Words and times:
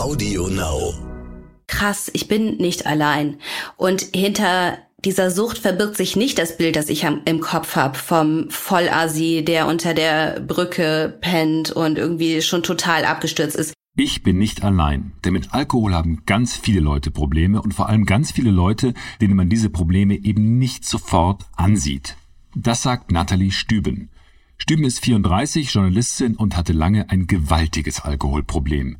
Audio 0.00 0.48
Now. 0.48 0.94
Krass, 1.66 2.10
ich 2.14 2.26
bin 2.26 2.56
nicht 2.56 2.86
allein. 2.86 3.36
Und 3.76 4.06
hinter 4.14 4.78
dieser 5.04 5.30
Sucht 5.30 5.58
verbirgt 5.58 5.98
sich 5.98 6.16
nicht 6.16 6.38
das 6.38 6.56
Bild, 6.56 6.76
das 6.76 6.88
ich 6.88 7.04
im 7.04 7.40
Kopf 7.40 7.76
habe 7.76 7.98
vom 7.98 8.48
Vollasi, 8.48 9.44
der 9.46 9.66
unter 9.66 9.92
der 9.92 10.40
Brücke 10.40 11.18
pennt 11.20 11.70
und 11.70 11.98
irgendwie 11.98 12.40
schon 12.40 12.62
total 12.62 13.04
abgestürzt 13.04 13.56
ist. 13.56 13.74
Ich 13.94 14.22
bin 14.22 14.38
nicht 14.38 14.64
allein, 14.64 15.12
denn 15.22 15.34
mit 15.34 15.52
Alkohol 15.52 15.92
haben 15.92 16.22
ganz 16.24 16.56
viele 16.56 16.80
Leute 16.80 17.10
Probleme 17.10 17.60
und 17.60 17.74
vor 17.74 17.90
allem 17.90 18.06
ganz 18.06 18.32
viele 18.32 18.50
Leute, 18.50 18.94
denen 19.20 19.36
man 19.36 19.50
diese 19.50 19.68
Probleme 19.68 20.14
eben 20.14 20.56
nicht 20.56 20.86
sofort 20.86 21.44
ansieht. 21.56 22.16
Das 22.56 22.82
sagt 22.82 23.12
Nathalie 23.12 23.52
Stüben. 23.52 24.08
Stüben 24.56 24.84
ist 24.84 25.04
34, 25.04 25.70
Journalistin 25.70 26.36
und 26.36 26.56
hatte 26.56 26.72
lange 26.72 27.10
ein 27.10 27.26
gewaltiges 27.26 28.00
Alkoholproblem. 28.00 28.96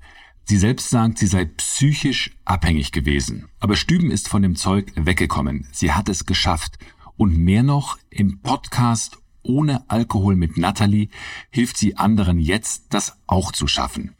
Sie 0.50 0.58
selbst 0.58 0.90
sagt, 0.90 1.18
sie 1.18 1.28
sei 1.28 1.44
psychisch 1.44 2.32
abhängig 2.44 2.90
gewesen. 2.90 3.46
Aber 3.60 3.76
Stüben 3.76 4.10
ist 4.10 4.28
von 4.28 4.42
dem 4.42 4.56
Zeug 4.56 4.92
weggekommen. 4.96 5.68
Sie 5.70 5.92
hat 5.92 6.08
es 6.08 6.26
geschafft. 6.26 6.76
Und 7.16 7.38
mehr 7.38 7.62
noch, 7.62 7.98
im 8.10 8.40
Podcast 8.40 9.18
Ohne 9.44 9.88
Alkohol 9.88 10.34
mit 10.34 10.58
Natalie 10.58 11.08
hilft 11.50 11.76
sie 11.76 11.96
anderen 11.96 12.40
jetzt, 12.40 12.86
das 12.92 13.16
auch 13.28 13.52
zu 13.52 13.68
schaffen. 13.68 14.16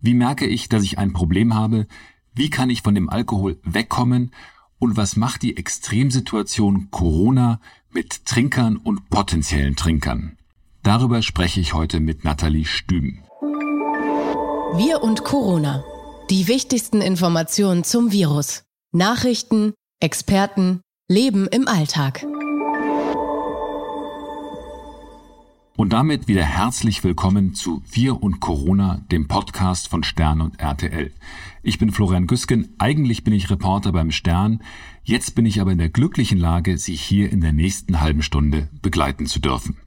Wie 0.00 0.14
merke 0.14 0.46
ich, 0.46 0.70
dass 0.70 0.82
ich 0.82 0.96
ein 0.96 1.12
Problem 1.12 1.52
habe? 1.52 1.86
Wie 2.32 2.48
kann 2.48 2.70
ich 2.70 2.80
von 2.80 2.94
dem 2.94 3.10
Alkohol 3.10 3.60
wegkommen? 3.62 4.30
Und 4.78 4.96
was 4.96 5.14
macht 5.16 5.42
die 5.42 5.58
Extremsituation 5.58 6.90
Corona 6.90 7.60
mit 7.90 8.24
Trinkern 8.24 8.78
und 8.78 9.10
potenziellen 9.10 9.76
Trinkern? 9.76 10.38
Darüber 10.82 11.20
spreche 11.20 11.60
ich 11.60 11.74
heute 11.74 12.00
mit 12.00 12.24
Nathalie 12.24 12.64
Stüben. 12.64 13.25
Wir 14.74 15.02
und 15.02 15.24
Corona. 15.24 15.84
Die 16.28 16.48
wichtigsten 16.48 17.00
Informationen 17.00 17.84
zum 17.84 18.12
Virus. 18.12 18.64
Nachrichten, 18.92 19.72
Experten, 20.00 20.80
Leben 21.08 21.46
im 21.46 21.68
Alltag. 21.68 22.26
Und 25.76 25.92
damit 25.92 26.28
wieder 26.28 26.42
herzlich 26.42 27.04
willkommen 27.04 27.54
zu 27.54 27.82
Wir 27.90 28.22
und 28.22 28.40
Corona, 28.40 29.02
dem 29.10 29.28
Podcast 29.28 29.88
von 29.88 30.02
Stern 30.02 30.40
und 30.40 30.60
RTL. 30.60 31.12
Ich 31.62 31.78
bin 31.78 31.90
Florian 31.92 32.26
Güsken, 32.26 32.74
eigentlich 32.78 33.24
bin 33.24 33.32
ich 33.32 33.48
Reporter 33.48 33.92
beim 33.92 34.10
Stern, 34.10 34.62
jetzt 35.04 35.34
bin 35.34 35.46
ich 35.46 35.60
aber 35.60 35.72
in 35.72 35.78
der 35.78 35.90
glücklichen 35.90 36.38
Lage, 36.38 36.76
Sie 36.76 36.94
hier 36.94 37.30
in 37.30 37.40
der 37.40 37.52
nächsten 37.52 38.00
halben 38.00 38.22
Stunde 38.22 38.68
begleiten 38.82 39.26
zu 39.26 39.38
dürfen. 39.38 39.78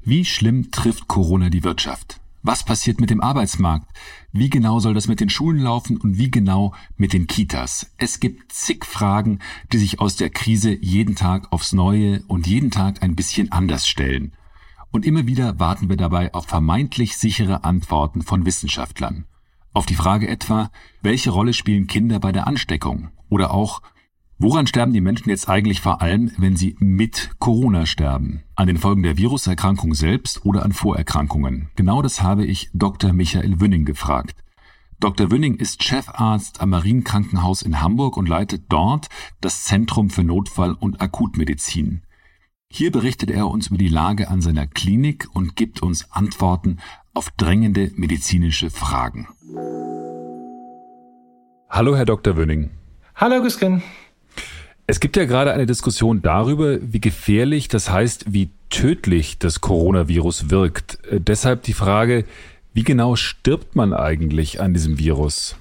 Wie 0.00 0.24
schlimm 0.24 0.70
trifft 0.70 1.06
Corona 1.06 1.50
die 1.50 1.64
Wirtschaft? 1.64 2.20
Was 2.48 2.62
passiert 2.62 3.00
mit 3.00 3.10
dem 3.10 3.20
Arbeitsmarkt? 3.20 3.88
Wie 4.30 4.48
genau 4.48 4.78
soll 4.78 4.94
das 4.94 5.08
mit 5.08 5.18
den 5.18 5.28
Schulen 5.28 5.58
laufen 5.58 5.96
und 5.96 6.16
wie 6.16 6.30
genau 6.30 6.74
mit 6.96 7.12
den 7.12 7.26
Kitas? 7.26 7.92
Es 7.98 8.20
gibt 8.20 8.52
zig 8.52 8.84
Fragen, 8.84 9.40
die 9.72 9.78
sich 9.78 9.98
aus 9.98 10.14
der 10.14 10.30
Krise 10.30 10.78
jeden 10.80 11.16
Tag 11.16 11.52
aufs 11.52 11.72
Neue 11.72 12.22
und 12.28 12.46
jeden 12.46 12.70
Tag 12.70 13.02
ein 13.02 13.16
bisschen 13.16 13.50
anders 13.50 13.88
stellen. 13.88 14.32
Und 14.92 15.04
immer 15.04 15.26
wieder 15.26 15.58
warten 15.58 15.88
wir 15.88 15.96
dabei 15.96 16.32
auf 16.34 16.46
vermeintlich 16.46 17.16
sichere 17.16 17.64
Antworten 17.64 18.22
von 18.22 18.46
Wissenschaftlern. 18.46 19.24
Auf 19.72 19.86
die 19.86 19.96
Frage 19.96 20.28
etwa, 20.28 20.70
welche 21.02 21.30
Rolle 21.30 21.52
spielen 21.52 21.88
Kinder 21.88 22.20
bei 22.20 22.30
der 22.30 22.46
Ansteckung? 22.46 23.08
Oder 23.28 23.52
auch, 23.52 23.82
Woran 24.38 24.66
sterben 24.66 24.92
die 24.92 25.00
Menschen 25.00 25.30
jetzt 25.30 25.48
eigentlich 25.48 25.80
vor 25.80 26.02
allem, 26.02 26.30
wenn 26.36 26.56
sie 26.56 26.76
mit 26.78 27.30
Corona 27.38 27.86
sterben? 27.86 28.42
An 28.54 28.66
den 28.66 28.76
Folgen 28.76 29.02
der 29.02 29.16
Viruserkrankung 29.16 29.94
selbst 29.94 30.44
oder 30.44 30.62
an 30.62 30.72
Vorerkrankungen? 30.72 31.70
Genau 31.74 32.02
das 32.02 32.20
habe 32.20 32.44
ich 32.44 32.68
Dr. 32.74 33.14
Michael 33.14 33.60
Wünning 33.60 33.86
gefragt. 33.86 34.36
Dr. 35.00 35.30
Wünning 35.30 35.54
ist 35.54 35.82
Chefarzt 35.82 36.60
am 36.60 36.68
Marienkrankenhaus 36.68 37.62
in 37.62 37.80
Hamburg 37.80 38.18
und 38.18 38.28
leitet 38.28 38.64
dort 38.68 39.08
das 39.40 39.64
Zentrum 39.64 40.10
für 40.10 40.22
Notfall- 40.22 40.76
und 40.78 41.00
Akutmedizin. 41.00 42.02
Hier 42.68 42.92
berichtet 42.92 43.30
er 43.30 43.48
uns 43.48 43.68
über 43.68 43.78
die 43.78 43.88
Lage 43.88 44.28
an 44.28 44.42
seiner 44.42 44.66
Klinik 44.66 45.28
und 45.32 45.56
gibt 45.56 45.80
uns 45.80 46.12
Antworten 46.12 46.76
auf 47.14 47.30
drängende 47.38 47.90
medizinische 47.94 48.68
Fragen. 48.68 49.28
Hallo, 51.70 51.96
Herr 51.96 52.04
Dr. 52.04 52.36
Wünning. 52.36 52.68
Hallo, 53.14 53.40
Güsken. 53.40 53.82
Es 54.88 55.00
gibt 55.00 55.16
ja 55.16 55.24
gerade 55.24 55.52
eine 55.52 55.66
Diskussion 55.66 56.22
darüber, 56.22 56.78
wie 56.80 57.00
gefährlich, 57.00 57.66
das 57.66 57.90
heißt, 57.90 58.32
wie 58.32 58.50
tödlich 58.70 59.38
das 59.38 59.60
Coronavirus 59.60 60.50
wirkt. 60.50 61.04
Äh, 61.10 61.20
deshalb 61.20 61.62
die 61.64 61.72
Frage, 61.72 62.24
wie 62.72 62.84
genau 62.84 63.16
stirbt 63.16 63.74
man 63.74 63.92
eigentlich 63.92 64.60
an 64.60 64.74
diesem 64.74 64.98
Virus? 64.98 65.56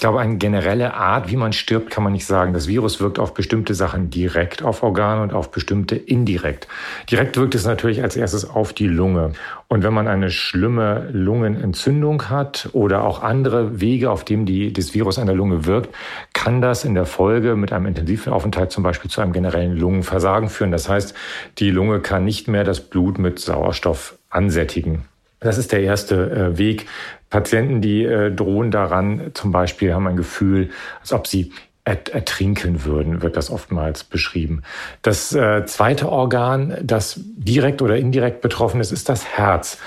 Ich 0.00 0.02
glaube, 0.02 0.20
eine 0.20 0.38
generelle 0.38 0.94
Art, 0.94 1.30
wie 1.30 1.36
man 1.36 1.52
stirbt, 1.52 1.90
kann 1.90 2.02
man 2.02 2.14
nicht 2.14 2.24
sagen. 2.24 2.54
Das 2.54 2.66
Virus 2.66 3.02
wirkt 3.02 3.18
auf 3.18 3.34
bestimmte 3.34 3.74
Sachen 3.74 4.08
direkt 4.08 4.62
auf 4.62 4.82
Organe 4.82 5.22
und 5.22 5.34
auf 5.34 5.50
bestimmte 5.50 5.94
indirekt. 5.94 6.68
Direkt 7.10 7.36
wirkt 7.36 7.54
es 7.54 7.66
natürlich 7.66 8.02
als 8.02 8.16
erstes 8.16 8.48
auf 8.48 8.72
die 8.72 8.86
Lunge. 8.86 9.32
Und 9.68 9.82
wenn 9.82 9.92
man 9.92 10.08
eine 10.08 10.30
schlimme 10.30 11.10
Lungenentzündung 11.12 12.30
hat 12.30 12.70
oder 12.72 13.04
auch 13.04 13.22
andere 13.22 13.82
Wege, 13.82 14.10
auf 14.10 14.24
denen 14.24 14.46
die, 14.46 14.72
das 14.72 14.94
Virus 14.94 15.18
an 15.18 15.26
der 15.26 15.36
Lunge 15.36 15.66
wirkt, 15.66 15.94
kann 16.32 16.62
das 16.62 16.86
in 16.86 16.94
der 16.94 17.04
Folge 17.04 17.54
mit 17.54 17.70
einem 17.70 17.84
intensiven 17.84 18.32
Aufenthalt 18.32 18.72
zum 18.72 18.82
Beispiel 18.82 19.10
zu 19.10 19.20
einem 19.20 19.34
generellen 19.34 19.76
Lungenversagen 19.76 20.48
führen. 20.48 20.72
Das 20.72 20.88
heißt, 20.88 21.12
die 21.58 21.70
Lunge 21.70 22.00
kann 22.00 22.24
nicht 22.24 22.48
mehr 22.48 22.64
das 22.64 22.80
Blut 22.80 23.18
mit 23.18 23.38
Sauerstoff 23.38 24.16
ansättigen. 24.30 25.02
Das 25.40 25.56
ist 25.56 25.72
der 25.72 25.82
erste 25.82 26.30
äh, 26.30 26.58
Weg. 26.58 26.86
Patienten, 27.30 27.80
die 27.80 28.04
äh, 28.04 28.30
drohen 28.30 28.70
daran, 28.70 29.30
zum 29.34 29.52
Beispiel 29.52 29.94
haben 29.94 30.06
ein 30.06 30.16
Gefühl, 30.16 30.70
als 31.00 31.12
ob 31.12 31.26
sie 31.26 31.52
ertrinken 31.84 32.84
würden, 32.84 33.22
wird 33.22 33.36
das 33.36 33.50
oftmals 33.50 34.04
beschrieben. 34.04 34.62
Das 35.02 35.32
äh, 35.34 35.64
zweite 35.64 36.08
Organ, 36.10 36.76
das 36.82 37.18
direkt 37.18 37.82
oder 37.82 37.96
indirekt 37.96 38.42
betroffen 38.42 38.80
ist, 38.80 38.92
ist 38.92 39.08
das 39.08 39.24
Herz. 39.26 39.78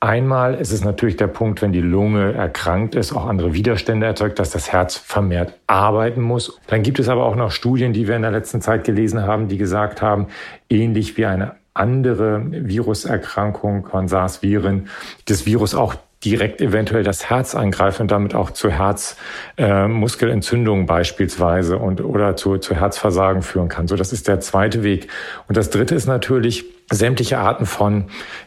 Einmal 0.00 0.54
ist 0.54 0.72
es 0.72 0.82
natürlich 0.82 1.16
der 1.16 1.28
Punkt, 1.28 1.62
wenn 1.62 1.70
die 1.72 1.80
Lunge 1.80 2.32
erkrankt 2.32 2.96
ist, 2.96 3.12
auch 3.12 3.26
andere 3.26 3.54
Widerstände 3.54 4.04
erzeugt, 4.06 4.40
dass 4.40 4.50
das 4.50 4.72
Herz 4.72 4.96
vermehrt 4.96 5.54
arbeiten 5.68 6.22
muss. 6.22 6.58
Dann 6.66 6.82
gibt 6.82 6.98
es 6.98 7.08
aber 7.08 7.24
auch 7.24 7.36
noch 7.36 7.52
Studien, 7.52 7.92
die 7.92 8.08
wir 8.08 8.16
in 8.16 8.22
der 8.22 8.32
letzten 8.32 8.60
Zeit 8.60 8.82
gelesen 8.82 9.22
haben, 9.22 9.46
die 9.46 9.58
gesagt 9.58 10.02
haben, 10.02 10.26
ähnlich 10.68 11.16
wie 11.18 11.26
eine 11.26 11.54
andere 11.74 12.42
Viruserkrankung 12.50 13.86
von 13.86 14.08
SARS-Viren, 14.08 14.88
das 15.26 15.46
Virus 15.46 15.74
auch 15.74 15.94
direkt 16.24 16.60
eventuell 16.60 17.02
das 17.02 17.28
Herz 17.28 17.54
angreifen 17.54 18.02
und 18.02 18.10
damit 18.10 18.34
auch 18.34 18.50
zu 18.50 18.70
Herzmuskelentzündungen 18.70 20.84
äh, 20.84 20.86
beispielsweise 20.86 21.78
und 21.78 22.00
oder 22.00 22.36
zu, 22.36 22.58
zu 22.58 22.74
Herzversagen 22.74 23.42
führen 23.42 23.68
kann. 23.68 23.88
So, 23.88 23.96
das 23.96 24.12
ist 24.12 24.28
der 24.28 24.40
zweite 24.40 24.82
Weg. 24.82 25.08
Und 25.48 25.56
das 25.56 25.70
dritte 25.70 25.94
ist 25.94 26.06
natürlich, 26.06 26.64
sämtliche 26.92 27.38
Arten 27.38 27.66
von, 27.66 28.04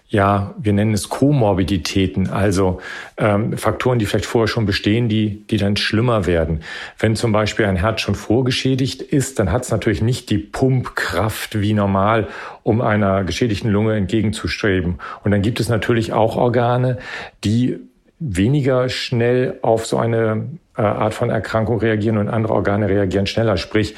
ja, 0.07 0.53
wir 0.57 0.72
nennen 0.72 0.94
es 0.94 1.09
Komorbiditäten, 1.09 2.29
also 2.29 2.79
ähm, 3.17 3.57
Faktoren, 3.57 4.00
die 4.00 4.06
vielleicht 4.06 4.25
vorher 4.25 4.47
schon 4.47 4.66
bestehen, 4.66 5.09
die, 5.09 5.45
die 5.47 5.57
dann 5.57 5.75
schlimmer 5.75 6.25
werden. 6.25 6.61
Wenn 7.00 7.16
zum 7.16 7.31
Beispiel 7.31 7.66
ein 7.66 7.75
Herz 7.75 8.01
schon 8.01 8.16
vorgeschädigt 8.16 9.01
ist, 9.01 9.39
dann 9.39 9.51
hat 9.51 9.63
es 9.63 9.72
natürlich 9.72 10.01
nicht 10.01 10.29
die 10.29 10.38
Pumpkraft 10.38 11.59
wie 11.59 11.73
normal, 11.73 12.28
um 12.63 12.81
einer 12.81 13.23
geschädigten 13.23 13.72
Lunge 13.72 13.95
entgegenzustreben. 13.95 15.00
Und 15.23 15.31
dann 15.31 15.41
gibt 15.41 15.59
es 15.59 15.67
natürlich 15.67 16.13
auch 16.13 16.38
Organe, 16.38 17.00
die 17.44 17.79
weniger 18.19 18.89
schnell 18.89 19.59
auf 19.62 19.85
so 19.85 19.97
eine 19.97 20.47
Art 20.81 21.13
von 21.13 21.30
Erkrankung 21.30 21.80
reagieren 21.80 22.18
und 22.18 22.30
andere 22.30 22.53
Organe 22.53 22.90
reagieren 22.90 23.28
schneller. 23.28 23.58
Sprich, 23.58 23.96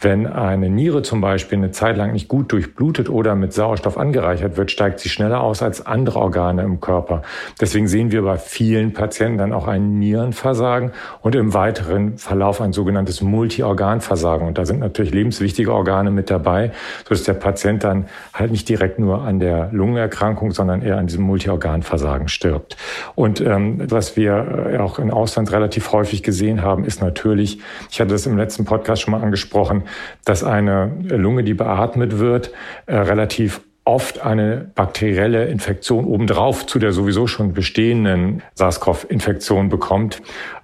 wenn 0.00 0.28
eine 0.28 0.70
Niere 0.70 1.02
zum 1.02 1.20
Beispiel 1.20 1.58
eine 1.58 1.72
Zeit 1.72 1.96
lang 1.96 2.12
nicht 2.12 2.28
gut 2.28 2.52
durchblutet 2.52 3.08
oder 3.08 3.34
mit 3.34 3.52
Sauerstoff 3.52 3.98
angereichert 3.98 4.56
wird, 4.56 4.70
steigt 4.70 5.00
sie 5.00 5.08
schneller 5.08 5.40
aus 5.40 5.60
als 5.60 5.86
andere 5.86 6.20
Organe 6.20 6.62
im 6.62 6.80
Körper. 6.80 7.22
Deswegen 7.60 7.88
sehen 7.88 8.12
wir 8.12 8.22
bei 8.22 8.38
vielen 8.38 8.92
Patienten 8.92 9.38
dann 9.38 9.52
auch 9.52 9.66
ein 9.66 9.98
Nierenversagen 9.98 10.92
und 11.20 11.34
im 11.34 11.52
weiteren 11.52 12.16
Verlauf 12.16 12.60
ein 12.60 12.72
sogenanntes 12.72 13.22
Multiorganversagen. 13.22 14.46
Und 14.46 14.56
da 14.56 14.66
sind 14.66 14.78
natürlich 14.78 15.12
lebenswichtige 15.12 15.74
Organe 15.74 16.12
mit 16.12 16.30
dabei, 16.30 16.70
sodass 17.02 17.24
der 17.24 17.34
Patient 17.34 17.82
dann 17.82 18.06
halt 18.32 18.52
nicht 18.52 18.68
direkt 18.68 19.00
nur 19.00 19.22
an 19.22 19.40
der 19.40 19.68
Lungenerkrankung, 19.72 20.52
sondern 20.52 20.80
eher 20.82 20.98
an 20.98 21.08
diesem 21.08 21.24
Multiorganversagen 21.24 22.28
stirbt. 22.28 22.76
Und 23.16 23.40
ähm, 23.40 23.90
was 23.90 24.16
wir 24.16 24.70
äh, 24.74 24.78
auch 24.78 25.00
in 25.00 25.10
Ausland 25.10 25.50
relativ 25.50 25.90
häufig 25.90 26.17
gesehen 26.22 26.62
haben, 26.62 26.84
ist 26.84 27.00
natürlich, 27.00 27.60
ich 27.90 28.00
hatte 28.00 28.10
das 28.10 28.26
im 28.26 28.36
letzten 28.36 28.64
Podcast 28.64 29.02
schon 29.02 29.12
mal 29.12 29.22
angesprochen, 29.22 29.84
dass 30.24 30.44
eine 30.44 30.90
Lunge, 31.08 31.44
die 31.44 31.54
beatmet 31.54 32.18
wird, 32.18 32.52
äh, 32.86 32.96
relativ 32.96 33.60
oft 33.88 34.20
eine 34.20 34.70
bakterielle 34.74 35.46
Infektion 35.46 36.04
obendrauf 36.04 36.66
zu 36.66 36.78
der 36.78 36.92
sowieso 36.92 37.26
schon 37.26 37.54
bestehenden 37.54 38.42
SARS-CoV-Infektion 38.54 39.70
bekommt. 39.70 40.20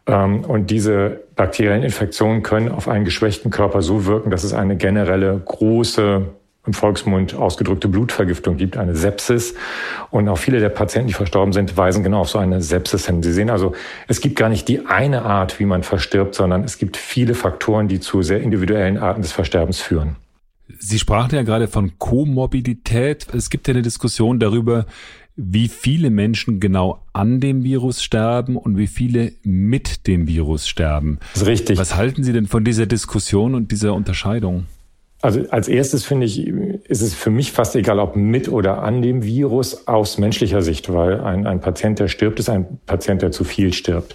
Ähm, 0.06 0.44
und 0.44 0.70
diese 0.70 1.20
bakteriellen 1.34 1.82
Infektionen 1.82 2.42
können 2.42 2.70
auf 2.70 2.86
einen 2.86 3.06
geschwächten 3.06 3.50
Körper 3.50 3.80
so 3.80 4.04
wirken, 4.04 4.30
dass 4.30 4.44
es 4.44 4.52
eine 4.52 4.76
generelle 4.76 5.40
große 5.42 6.26
im 6.66 6.72
Volksmund 6.72 7.34
ausgedrückte 7.34 7.88
Blutvergiftung 7.88 8.56
gibt, 8.56 8.76
eine 8.76 8.96
Sepsis. 8.96 9.54
Und 10.10 10.28
auch 10.28 10.38
viele 10.38 10.60
der 10.60 10.70
Patienten, 10.70 11.08
die 11.08 11.14
verstorben 11.14 11.52
sind, 11.52 11.76
weisen 11.76 12.02
genau 12.02 12.20
auf 12.20 12.30
so 12.30 12.38
eine 12.38 12.62
Sepsis 12.62 13.06
hin. 13.06 13.22
Sie 13.22 13.32
sehen 13.32 13.50
also, 13.50 13.72
es 14.08 14.20
gibt 14.20 14.36
gar 14.36 14.48
nicht 14.48 14.66
die 14.68 14.86
eine 14.86 15.22
Art, 15.22 15.60
wie 15.60 15.66
man 15.66 15.82
verstirbt, 15.82 16.34
sondern 16.34 16.64
es 16.64 16.78
gibt 16.78 16.96
viele 16.96 17.34
Faktoren, 17.34 17.88
die 17.88 18.00
zu 18.00 18.22
sehr 18.22 18.40
individuellen 18.40 18.98
Arten 18.98 19.22
des 19.22 19.32
Versterbens 19.32 19.80
führen. 19.80 20.16
Sie 20.78 20.98
sprachen 20.98 21.34
ja 21.34 21.42
gerade 21.42 21.68
von 21.68 21.98
Komorbidität. 21.98 23.26
Es 23.34 23.50
gibt 23.50 23.68
ja 23.68 23.74
eine 23.74 23.82
Diskussion 23.82 24.38
darüber, 24.38 24.86
wie 25.36 25.68
viele 25.68 26.10
Menschen 26.10 26.60
genau 26.60 27.02
an 27.12 27.40
dem 27.40 27.64
Virus 27.64 28.02
sterben 28.02 28.56
und 28.56 28.78
wie 28.78 28.86
viele 28.86 29.32
mit 29.42 30.06
dem 30.06 30.28
Virus 30.28 30.68
sterben. 30.68 31.18
Das 31.32 31.42
ist 31.42 31.48
richtig. 31.48 31.78
Was 31.78 31.96
halten 31.96 32.22
Sie 32.22 32.32
denn 32.32 32.46
von 32.46 32.64
dieser 32.64 32.86
Diskussion 32.86 33.54
und 33.54 33.72
dieser 33.72 33.94
Unterscheidung? 33.94 34.66
Also 35.24 35.40
als 35.48 35.68
erstes 35.68 36.04
finde 36.04 36.26
ich, 36.26 36.46
ist 36.46 37.00
es 37.00 37.14
für 37.14 37.30
mich 37.30 37.50
fast 37.50 37.74
egal, 37.76 37.98
ob 37.98 38.14
mit 38.14 38.50
oder 38.50 38.82
an 38.82 39.00
dem 39.00 39.22
Virus 39.22 39.88
aus 39.88 40.18
menschlicher 40.18 40.60
Sicht, 40.60 40.92
weil 40.92 41.18
ein, 41.22 41.46
ein 41.46 41.60
Patient, 41.60 41.98
der 41.98 42.08
stirbt, 42.08 42.40
ist 42.40 42.50
ein 42.50 42.78
Patient, 42.84 43.22
der 43.22 43.30
zu 43.30 43.42
viel 43.42 43.72
stirbt. 43.72 44.14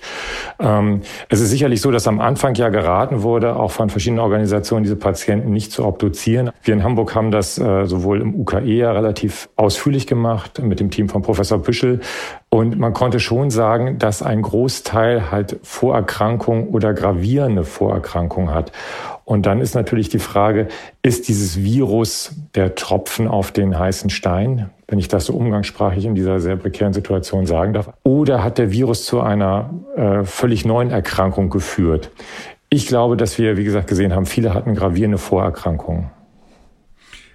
Ähm, 0.60 1.02
es 1.28 1.40
ist 1.40 1.50
sicherlich 1.50 1.82
so, 1.82 1.90
dass 1.90 2.08
am 2.08 2.20
Anfang 2.20 2.54
ja 2.54 2.70
geraten 2.70 3.24
wurde, 3.24 3.56
auch 3.56 3.72
von 3.72 3.90
verschiedenen 3.90 4.20
Organisationen, 4.20 4.84
diese 4.84 4.98
Patienten 4.98 5.52
nicht 5.52 5.72
zu 5.72 5.84
obduzieren. 5.84 6.52
Wir 6.62 6.76
in 6.76 6.84
Hamburg 6.84 7.16
haben 7.16 7.32
das 7.32 7.58
äh, 7.58 7.88
sowohl 7.88 8.22
im 8.22 8.36
UKE 8.36 8.62
ja 8.66 8.92
relativ 8.92 9.50
ausführlich 9.56 10.06
gemacht 10.06 10.62
mit 10.62 10.80
dem 10.80 10.92
Team 10.92 11.10
von 11.10 11.24
Professor 11.24 11.60
Püschel. 11.60 12.02
Und 12.50 12.78
man 12.78 12.94
konnte 12.94 13.20
schon 13.20 13.50
sagen, 13.50 13.98
dass 13.98 14.22
ein 14.22 14.44
Großteil 14.44 15.32
halt 15.32 15.60
Vorerkrankung 15.64 16.70
oder 16.70 16.94
gravierende 16.94 17.64
Vorerkrankung 17.64 18.52
hat. 18.52 18.72
Und 19.30 19.46
dann 19.46 19.62
ist 19.62 19.76
natürlich 19.76 20.10
die 20.10 20.18
Frage, 20.18 20.70
ist 21.04 21.28
dieses 21.28 21.62
Virus 21.62 22.34
der 22.56 22.74
Tropfen 22.74 23.28
auf 23.28 23.52
den 23.52 23.78
heißen 23.78 24.10
Stein, 24.10 24.72
wenn 24.88 24.98
ich 24.98 25.08
das 25.08 25.28
so 25.28 25.34
umgangssprachlich 25.34 26.06
in 26.06 26.16
dieser 26.16 26.40
sehr 26.40 26.56
prekären 26.56 26.94
Situation 26.94 27.46
sagen 27.46 27.74
darf, 27.74 27.92
oder 28.02 28.44
hat 28.44 28.58
der 28.58 28.72
Virus 28.72 29.06
zu 29.06 29.22
einer 29.22 29.70
äh, 29.96 30.24
völlig 30.24 30.66
neuen 30.66 30.90
Erkrankung 30.90 31.52
geführt? 31.52 32.10
Ich 32.72 32.88
glaube, 32.88 33.18
dass 33.18 33.38
wir, 33.38 33.56
wie 33.56 33.66
gesagt, 33.66 33.86
gesehen 33.86 34.16
haben, 34.16 34.26
viele 34.26 34.56
hatten 34.56 34.74
gravierende 34.74 35.20
Vorerkrankungen. 35.20 36.10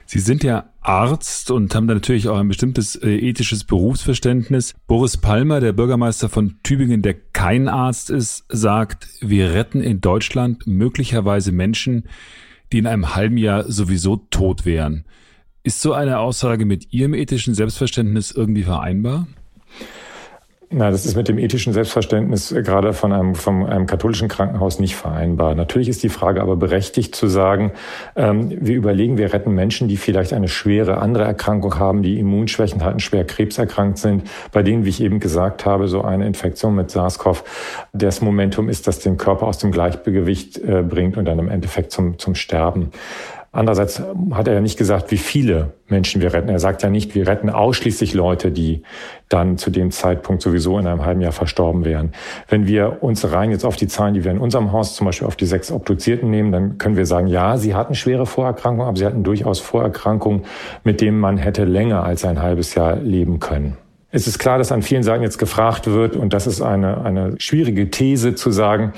Sie 0.07 0.19
sind 0.19 0.45
ja 0.45 0.71
Arzt 0.81 1.51
und 1.51 1.75
haben 1.75 1.89
da 1.89 1.95
natürlich 1.95 2.29
auch 2.29 2.39
ein 2.39 2.49
bestimmtes 2.49 2.95
äh, 2.97 3.09
ethisches 3.17 3.65
Berufsverständnis. 3.65 4.75
Boris 4.87 5.17
Palmer, 5.17 5.61
der 5.61 5.73
Bürgermeister 5.73 6.29
von 6.29 6.59
Tübingen, 6.63 7.01
der 7.01 7.15
kein 7.15 7.69
Arzt 7.69 8.11
ist, 8.11 8.45
sagt, 8.49 9.09
wir 9.21 9.55
retten 9.55 9.81
in 9.81 10.01
Deutschland 10.01 10.67
möglicherweise 10.67 11.53
Menschen, 11.53 12.05
die 12.73 12.79
in 12.79 12.87
einem 12.87 13.15
halben 13.15 13.39
Jahr 13.39 13.71
sowieso 13.71 14.17
tot 14.17 14.67
wären. 14.67 15.05
Ist 15.63 15.81
so 15.81 15.95
eine 15.95 16.19
Aussage 16.19 16.67
mit 16.67 16.93
Ihrem 16.93 17.15
ethischen 17.15 17.55
Selbstverständnis 17.55 18.31
irgendwie 18.31 18.65
vereinbar? 18.65 19.27
Na, 20.71 20.91
das 20.91 21.05
ist 21.05 21.17
mit 21.17 21.29
dem 21.29 21.39
ethischen 21.39 21.73
Selbstverständnis 21.73 22.55
gerade 22.65 22.93
von 22.93 23.13
einem, 23.13 23.35
von 23.35 23.67
einem 23.67 23.87
katholischen 23.87 24.29
Krankenhaus 24.29 24.79
nicht 24.79 24.97
vereinbar. 24.97 25.55
Natürlich 25.55 25.89
ist 25.89 26.03
die 26.03 26.09
Frage 26.09 26.41
aber 26.41 26.57
berechtigt 26.57 27.15
zu 27.15 27.27
sagen, 27.27 27.73
ähm, 28.17 28.51
wir 28.61 28.75
überlegen, 28.75 29.19
wir 29.19 29.33
retten 29.33 29.53
Menschen, 29.53 29.89
die 29.89 29.97
vielleicht 29.97 30.33
eine 30.33 30.49
schwere 30.49 30.99
andere 30.99 31.25
Erkrankung 31.25 31.79
haben, 31.79 32.03
die 32.03 32.19
Immunschwächen 32.19 32.83
hatten, 32.83 33.01
schwer 33.01 33.25
krebserkrankt 33.25 33.99
sind, 33.99 34.25
bei 34.53 34.63
denen, 34.63 34.85
wie 34.85 34.91
ich 34.91 35.03
eben 35.03 35.21
gesagt 35.21 35.67
habe, 35.67 35.87
so 35.89 36.03
eine 36.03 36.27
Infektion 36.27 36.75
mit 36.75 36.91
SARS-CoV 36.91 37.45
das 37.93 38.21
Momentum 38.21 38.69
ist, 38.69 38.87
das 38.87 39.01
den 39.01 39.17
Körper 39.17 39.47
aus 39.47 39.59
dem 39.59 39.71
Gleichgewicht 39.71 40.59
äh, 40.59 40.83
bringt 40.83 41.17
und 41.17 41.27
dann 41.27 41.39
im 41.39 41.49
Endeffekt 41.49 41.93
zum, 41.93 42.19
zum 42.19 42.35
Sterben. 42.35 42.91
Andererseits 43.55 44.03
hat 44.33 44.49
er 44.49 44.55
ja 44.55 44.61
nicht 44.61 44.77
gesagt, 44.77 45.13
wie 45.13 45.17
viele 45.17 45.75
Menschen 45.87 46.21
wir 46.21 46.33
retten. 46.33 46.49
Er 46.49 46.59
sagt 46.59 46.83
ja 46.83 46.91
nicht, 46.91 47.15
wir 47.15 47.29
retten 47.29 47.51
ausschließlich 47.51 48.13
Leute, 48.13 48.51
die 48.51 48.83
dann 49.29 49.59
zu 49.59 49.71
dem 49.71 49.93
Zeitpunkt 49.93 50.43
sowieso 50.43 50.77
in 50.77 50.89
einem 50.89 51.07
halben 51.07 51.21
Jahr 51.21 51.31
verstorben 51.31 51.85
wären. 51.85 52.11
Wenn 52.49 52.67
wir 52.67 53.05
uns 53.05 53.31
rein 53.31 53.53
jetzt 53.53 53.65
auf 53.65 53.77
die 53.77 53.87
Zahlen, 53.87 54.15
die 54.15 54.25
wir 54.25 54.33
in 54.33 54.39
unserem 54.39 54.73
Haus 54.73 54.97
zum 54.97 55.05
Beispiel 55.05 55.29
auf 55.29 55.37
die 55.37 55.47
sechs 55.47 55.71
Obduzierten 55.71 56.31
nehmen, 56.31 56.51
dann 56.51 56.79
können 56.79 56.97
wir 56.97 57.07
sagen, 57.07 57.29
ja, 57.29 57.57
sie 57.57 57.77
hatten 57.77 57.95
schwere 57.95 58.27
Vorerkrankungen, 58.27 58.89
aber 58.89 58.97
sie 58.97 59.07
hatten 59.07 59.23
durchaus 59.23 59.61
Vorerkrankungen, 59.61 60.43
mit 60.83 61.01
denen 61.01 61.21
man 61.21 61.37
hätte 61.37 61.65
länger 61.65 62.03
als 62.03 62.25
ein 62.25 62.43
halbes 62.43 62.75
Jahr 62.75 62.97
leben 62.97 63.39
können. 63.39 63.77
Es 64.15 64.29
ist 64.29 64.39
klar, 64.39 64.59
dass 64.59 64.71
an 64.71 64.83
vielen 64.83 65.03
Seiten 65.03 65.25
jetzt 65.25 65.39
gefragt 65.39 65.89
wird, 65.89 66.15
und 66.15 66.33
das 66.33 66.47
ist 66.47 66.63
eine, 66.63 67.05
eine 67.05 67.35
schwierige 67.39 67.91
These 67.91 68.37
zu 68.37 68.53
sagen, 68.53 68.93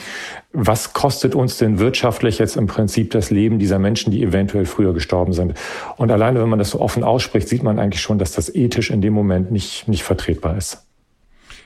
was 0.53 0.93
kostet 0.93 1.35
uns 1.35 1.57
denn 1.57 1.79
wirtschaftlich 1.79 2.39
jetzt 2.39 2.55
im 2.55 2.67
Prinzip 2.67 3.13
das 3.13 3.31
Leben 3.31 3.59
dieser 3.59 3.79
Menschen, 3.79 4.11
die 4.11 4.23
eventuell 4.23 4.67
früher 4.67 4.93
gestorben 4.93 5.33
sind? 5.33 5.55
Und 5.97 6.11
alleine, 6.13 6.43
wenn 6.43 6.51
man 6.51 6.59
das 6.59 6.69
so 6.69 6.83
offen 6.83 7.03
ausspricht, 7.03 7.49
sieht 7.49 7.63
man 7.63 7.79
eigentlich 7.79 8.03
schon, 8.03 8.19
dass 8.19 8.33
das 8.33 8.55
ethisch 8.55 8.91
in 8.91 9.01
dem 9.01 9.15
Moment 9.15 9.51
nicht, 9.51 9.89
nicht 9.89 10.03
vertretbar 10.03 10.55
ist. 10.59 10.87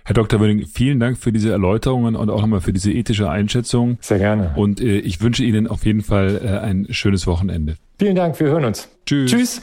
Herr 0.05 0.15
Dr. 0.15 0.39
Wöning, 0.39 0.67
vielen 0.67 1.01
Dank 1.01 1.19
für 1.19 1.33
diese 1.33 1.51
Erläuterungen 1.51 2.15
und 2.15 2.31
auch 2.31 2.43
nochmal 2.43 2.61
für 2.61 2.73
diese 2.73 2.93
ethische 2.93 3.29
Einschätzung. 3.29 3.99
Sehr 4.01 4.19
gerne. 4.19 4.53
Und 4.55 4.81
äh, 4.81 4.99
ich 4.99 5.23
wünsche 5.23 5.43
Ihnen 5.43 5.67
auf 5.67 5.85
jeden 5.85 6.03
Fall 6.03 6.41
äh, 6.41 6.49
ein 6.65 6.87
schönes 6.91 7.27
Wochenende. 7.27 7.75
Vielen 7.99 8.15
Dank, 8.15 8.39
wir 8.39 8.47
hören 8.47 8.65
uns. 8.65 8.89
Tschüss. 9.07 9.33
Tschüss. 9.33 9.63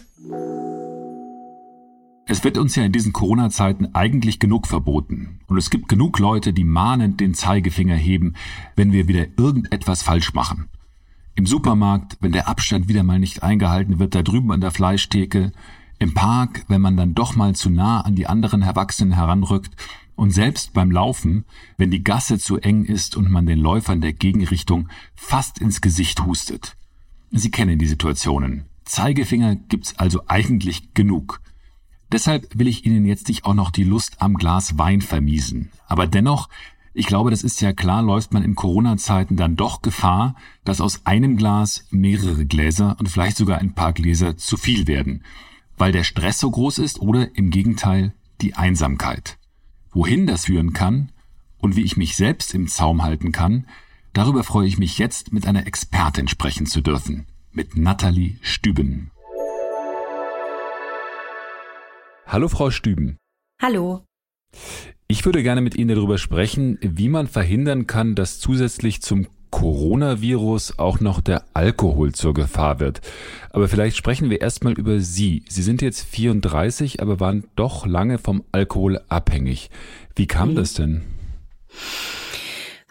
Es 2.29 2.43
wird 2.43 2.57
uns 2.57 2.75
ja 2.75 2.83
in 2.83 2.91
diesen 2.91 3.13
Corona-Zeiten 3.13 3.95
eigentlich 3.95 4.39
genug 4.39 4.67
verboten. 4.67 5.39
Und 5.47 5.57
es 5.57 5.69
gibt 5.69 5.87
genug 5.87 6.19
Leute, 6.19 6.51
die 6.51 6.65
mahnend 6.65 7.21
den 7.21 7.33
Zeigefinger 7.33 7.95
heben, 7.95 8.33
wenn 8.75 8.91
wir 8.91 9.07
wieder 9.07 9.27
irgendetwas 9.37 10.03
falsch 10.03 10.33
machen. 10.33 10.67
Im 11.35 11.45
Supermarkt, 11.45 12.17
wenn 12.19 12.33
der 12.33 12.49
Abstand 12.49 12.89
wieder 12.89 13.03
mal 13.03 13.17
nicht 13.17 13.43
eingehalten 13.43 13.99
wird, 13.99 14.13
da 14.13 14.23
drüben 14.23 14.51
an 14.51 14.59
der 14.59 14.71
Fleischtheke, 14.71 15.53
im 15.99 16.13
Park, 16.13 16.65
wenn 16.67 16.81
man 16.81 16.97
dann 16.97 17.15
doch 17.15 17.37
mal 17.37 17.55
zu 17.55 17.69
nah 17.69 18.01
an 18.01 18.15
die 18.15 18.27
anderen 18.27 18.61
Erwachsenen 18.61 19.13
heranrückt, 19.13 19.71
und 20.17 20.31
selbst 20.31 20.73
beim 20.73 20.91
Laufen, 20.91 21.45
wenn 21.77 21.91
die 21.91 22.03
Gasse 22.03 22.39
zu 22.39 22.57
eng 22.57 22.83
ist 22.83 23.15
und 23.15 23.31
man 23.31 23.45
den 23.45 23.59
Läufern 23.59 24.01
der 24.01 24.13
Gegenrichtung 24.13 24.89
fast 25.15 25.59
ins 25.59 25.79
Gesicht 25.79 26.25
hustet. 26.25 26.75
Sie 27.31 27.51
kennen 27.51 27.79
die 27.79 27.87
Situationen. 27.87 28.65
Zeigefinger 28.83 29.55
gibt's 29.55 29.97
also 29.97 30.23
eigentlich 30.27 30.93
genug. 30.93 31.39
Deshalb 32.11 32.57
will 32.57 32.67
ich 32.67 32.85
Ihnen 32.85 33.05
jetzt 33.05 33.27
nicht 33.27 33.45
auch 33.45 33.53
noch 33.53 33.71
die 33.71 33.83
Lust 33.83 34.21
am 34.21 34.35
Glas 34.35 34.77
Wein 34.77 35.01
vermiesen. 35.01 35.71
Aber 35.87 36.07
dennoch, 36.07 36.47
ich 36.93 37.05
glaube, 37.05 37.31
das 37.31 37.43
ist 37.43 37.61
ja 37.61 37.73
klar, 37.73 38.01
läuft 38.01 38.33
man 38.33 38.43
in 38.43 38.55
Corona-Zeiten 38.55 39.35
dann 39.35 39.55
doch 39.55 39.81
Gefahr, 39.81 40.35
dass 40.63 40.81
aus 40.81 41.05
einem 41.05 41.37
Glas 41.37 41.85
mehrere 41.91 42.45
Gläser 42.45 42.95
und 42.99 43.09
vielleicht 43.09 43.37
sogar 43.37 43.59
ein 43.59 43.73
paar 43.73 43.93
Gläser 43.93 44.37
zu 44.37 44.57
viel 44.57 44.87
werden, 44.87 45.23
weil 45.77 45.91
der 45.91 46.03
Stress 46.03 46.39
so 46.39 46.49
groß 46.49 46.79
ist 46.79 46.99
oder 46.99 47.35
im 47.35 47.49
Gegenteil 47.51 48.13
die 48.41 48.55
Einsamkeit. 48.55 49.37
Wohin 49.91 50.27
das 50.27 50.45
führen 50.45 50.73
kann 50.73 51.11
und 51.59 51.75
wie 51.75 51.83
ich 51.83 51.97
mich 51.97 52.15
selbst 52.15 52.53
im 52.53 52.67
Zaum 52.67 53.03
halten 53.03 53.31
kann, 53.31 53.67
darüber 54.13 54.43
freue 54.43 54.67
ich 54.67 54.79
mich 54.79 54.97
jetzt 54.97 55.33
mit 55.33 55.45
einer 55.45 55.67
Expertin 55.67 56.27
sprechen 56.27 56.65
zu 56.65 56.81
dürfen, 56.81 57.27
mit 57.51 57.77
Nathalie 57.77 58.37
Stüben. 58.41 59.11
Hallo 62.29 62.49
Frau 62.49 62.71
Stüben. 62.71 63.15
Hallo. 63.61 64.03
Ich 65.07 65.23
würde 65.23 65.43
gerne 65.43 65.61
mit 65.61 65.75
Ihnen 65.75 65.95
darüber 65.95 66.17
sprechen, 66.17 66.77
wie 66.81 67.07
man 67.07 67.27
verhindern 67.27 67.87
kann, 67.87 68.15
dass 68.15 68.39
zusätzlich 68.39 69.01
zum 69.01 69.27
Coronavirus 69.49 70.77
auch 70.77 70.99
noch 70.99 71.21
der 71.21 71.45
Alkohol 71.53 72.11
zur 72.11 72.33
Gefahr 72.33 72.81
wird. 72.81 72.99
Aber 73.51 73.69
vielleicht 73.69 73.95
sprechen 73.95 74.29
wir 74.29 74.41
erstmal 74.41 74.73
über 74.73 74.99
Sie. 74.99 75.45
Sie 75.47 75.61
sind 75.61 75.81
jetzt 75.81 76.03
34, 76.03 77.01
aber 77.01 77.21
waren 77.21 77.45
doch 77.55 77.85
lange 77.85 78.17
vom 78.17 78.43
Alkohol 78.51 78.99
abhängig. 79.07 79.69
Wie 80.13 80.27
kam 80.27 80.51
mhm. 80.51 80.55
das 80.55 80.73
denn? 80.73 81.03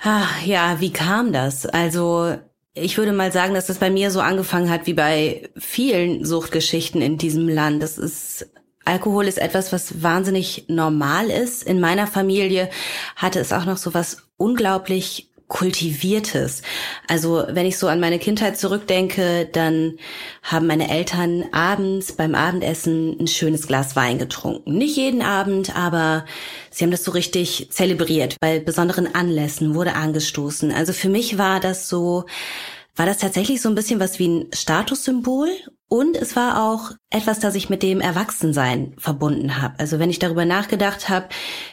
Ah, 0.03 0.29
ja, 0.47 0.81
wie 0.81 0.95
kam 0.95 1.35
das? 1.35 1.67
Also 1.67 2.37
ich 2.73 2.97
würde 2.97 3.13
mal 3.13 3.33
sagen, 3.33 3.53
dass 3.53 3.67
das 3.67 3.81
bei 3.81 3.91
mir 3.91 4.11
so 4.11 4.21
angefangen 4.21 4.71
hat 4.71 4.87
wie 4.87 4.95
bei 4.95 5.51
vielen 5.59 6.25
Suchtgeschichten 6.25 7.03
in 7.03 7.19
diesem 7.19 7.49
Land. 7.49 7.83
Das 7.83 7.99
ist 7.99 8.51
Alkohol 8.87 9.27
ist 9.27 9.39
etwas, 9.39 9.73
was 9.73 10.03
wahnsinnig 10.03 10.65
normal 10.69 11.29
ist. 11.29 11.63
In 11.65 11.81
meiner 11.81 12.07
Familie 12.07 12.71
hatte 13.17 13.41
es 13.41 13.53
auch 13.53 13.65
noch 13.65 13.77
so 13.77 13.95
was 13.95 14.29
unglaublich 14.37 15.29
kultiviertes. 15.49 16.63
Also 17.09 17.45
wenn 17.49 17.67
ich 17.67 17.79
so 17.79 17.87
an 17.87 18.01
meine 18.01 18.19
Kindheit 18.19 18.59
zurückdenke, 18.59 19.49
dann 19.53 19.99
haben 20.43 20.67
meine 20.67 20.91
Eltern 20.91 21.45
abends 21.53 22.13
beim 22.13 22.35
Abendessen 22.35 23.17
ein 23.21 23.29
schönes 23.29 23.67
Glas 23.67 23.95
Wein 23.95 24.19
getrunken. 24.19 24.77
Nicht 24.77 24.97
jeden 24.97 25.23
Abend, 25.23 25.77
aber 25.77 26.25
sie 26.71 26.85
haben 26.85 26.91
das 26.91 27.05
so 27.05 27.13
richtig 27.13 27.69
zelebriert. 27.71 28.37
Bei 28.41 28.59
besonderen 28.59 29.15
Anlässen 29.15 29.75
wurde 29.75 29.95
angestoßen. 29.95 30.73
Also 30.73 30.93
für 30.93 31.09
mich 31.09 31.39
war 31.39 31.61
das 31.61 31.89
so, 31.89 32.25
war 32.97 33.07
das 33.07 33.19
tatsächlich 33.19 33.63
so 33.63 33.69
ein 33.69 33.77
bisschen 33.77 34.01
was 34.01 34.19
wie 34.19 34.29
ein 34.29 34.47
Statussymbol 34.53 35.49
Und 35.89 36.17
es 36.17 36.35
war 36.35 36.65
auch 36.65 36.91
etwas, 37.11 37.39
das 37.39 37.55
ich 37.55 37.71
mit 37.71 37.85
dem 37.85 38.01
Erwachsensein 38.01 38.95
verbunden 38.99 39.63
habe. 39.63 39.79
Also 39.79 40.01
wenn 40.01 40.11
ich 40.11 40.19
darüber 40.19 40.45
nachgedacht 40.45 41.09
habe, 41.09 41.29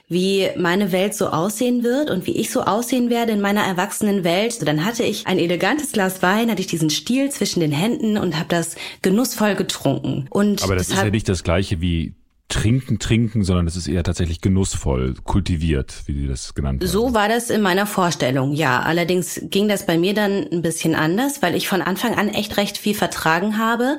wie 0.07 0.49
meine 0.55 0.91
Welt 0.91 1.15
so 1.15 1.29
aussehen 1.29 1.83
wird 1.83 2.11
und 2.11 2.27
wie 2.27 2.37
ich 2.37 2.51
so 2.51 2.61
aussehen 2.61 3.09
werde 3.09 3.31
in 3.31 3.41
meiner 3.41 3.63
erwachsenen 3.63 4.23
Welt, 4.23 4.67
dann 4.67 4.85
hatte 4.85 5.03
ich 5.03 5.25
ein 5.25 5.39
elegantes 5.39 5.93
Glas 5.93 6.21
Wein, 6.21 6.51
hatte 6.51 6.61
ich 6.61 6.67
diesen 6.67 6.91
Stiel 6.91 7.31
zwischen 7.31 7.59
den 7.59 7.71
Händen 7.71 8.19
und 8.19 8.37
habe 8.37 8.49
das 8.49 8.75
genussvoll 9.01 9.55
getrunken. 9.55 10.27
Und 10.29 10.61
Aber 10.63 10.75
das, 10.75 10.89
das 10.89 10.97
ist 10.97 11.03
ja 11.03 11.09
nicht 11.09 11.27
das 11.27 11.43
gleiche 11.43 11.81
wie 11.81 12.13
trinken, 12.49 12.99
trinken, 12.99 13.43
sondern 13.43 13.67
es 13.67 13.75
ist 13.75 13.87
eher 13.87 14.03
tatsächlich 14.03 14.41
genussvoll, 14.41 15.15
kultiviert, 15.23 16.03
wie 16.05 16.13
Sie 16.13 16.27
das 16.27 16.53
genannt 16.53 16.81
haben. 16.81 16.89
So 16.89 17.13
war 17.13 17.27
das 17.27 17.49
in 17.49 17.61
meiner 17.61 17.87
Vorstellung, 17.87 18.53
ja. 18.53 18.81
Allerdings 18.81 19.41
ging 19.43 19.67
das 19.67 19.85
bei 19.85 19.97
mir 19.97 20.13
dann 20.13 20.47
ein 20.51 20.61
bisschen 20.61 20.95
anders, 20.95 21.41
weil 21.41 21.55
ich 21.55 21.67
von 21.67 21.81
Anfang 21.81 22.15
an 22.15 22.29
echt 22.29 22.57
recht 22.57 22.77
viel 22.77 22.93
vertragen 22.93 23.57
habe 23.57 23.97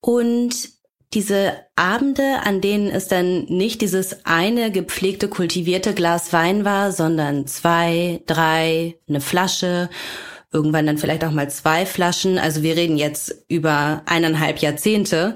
und 0.00 0.78
diese 1.14 1.54
Abende, 1.74 2.40
an 2.44 2.60
denen 2.60 2.88
es 2.88 3.08
dann 3.08 3.44
nicht 3.44 3.80
dieses 3.80 4.26
eine 4.26 4.70
gepflegte, 4.70 5.28
kultivierte 5.28 5.94
Glas 5.94 6.32
Wein 6.34 6.66
war, 6.66 6.92
sondern 6.92 7.46
zwei, 7.46 8.20
drei, 8.26 8.96
eine 9.08 9.22
Flasche 9.22 9.88
irgendwann 10.50 10.86
dann 10.86 10.96
vielleicht 10.96 11.24
auch 11.24 11.30
mal 11.30 11.50
zwei 11.50 11.84
Flaschen. 11.84 12.38
Also 12.38 12.62
wir 12.62 12.76
reden 12.76 12.96
jetzt 12.96 13.44
über 13.48 14.02
eineinhalb 14.06 14.58
Jahrzehnte. 14.58 15.34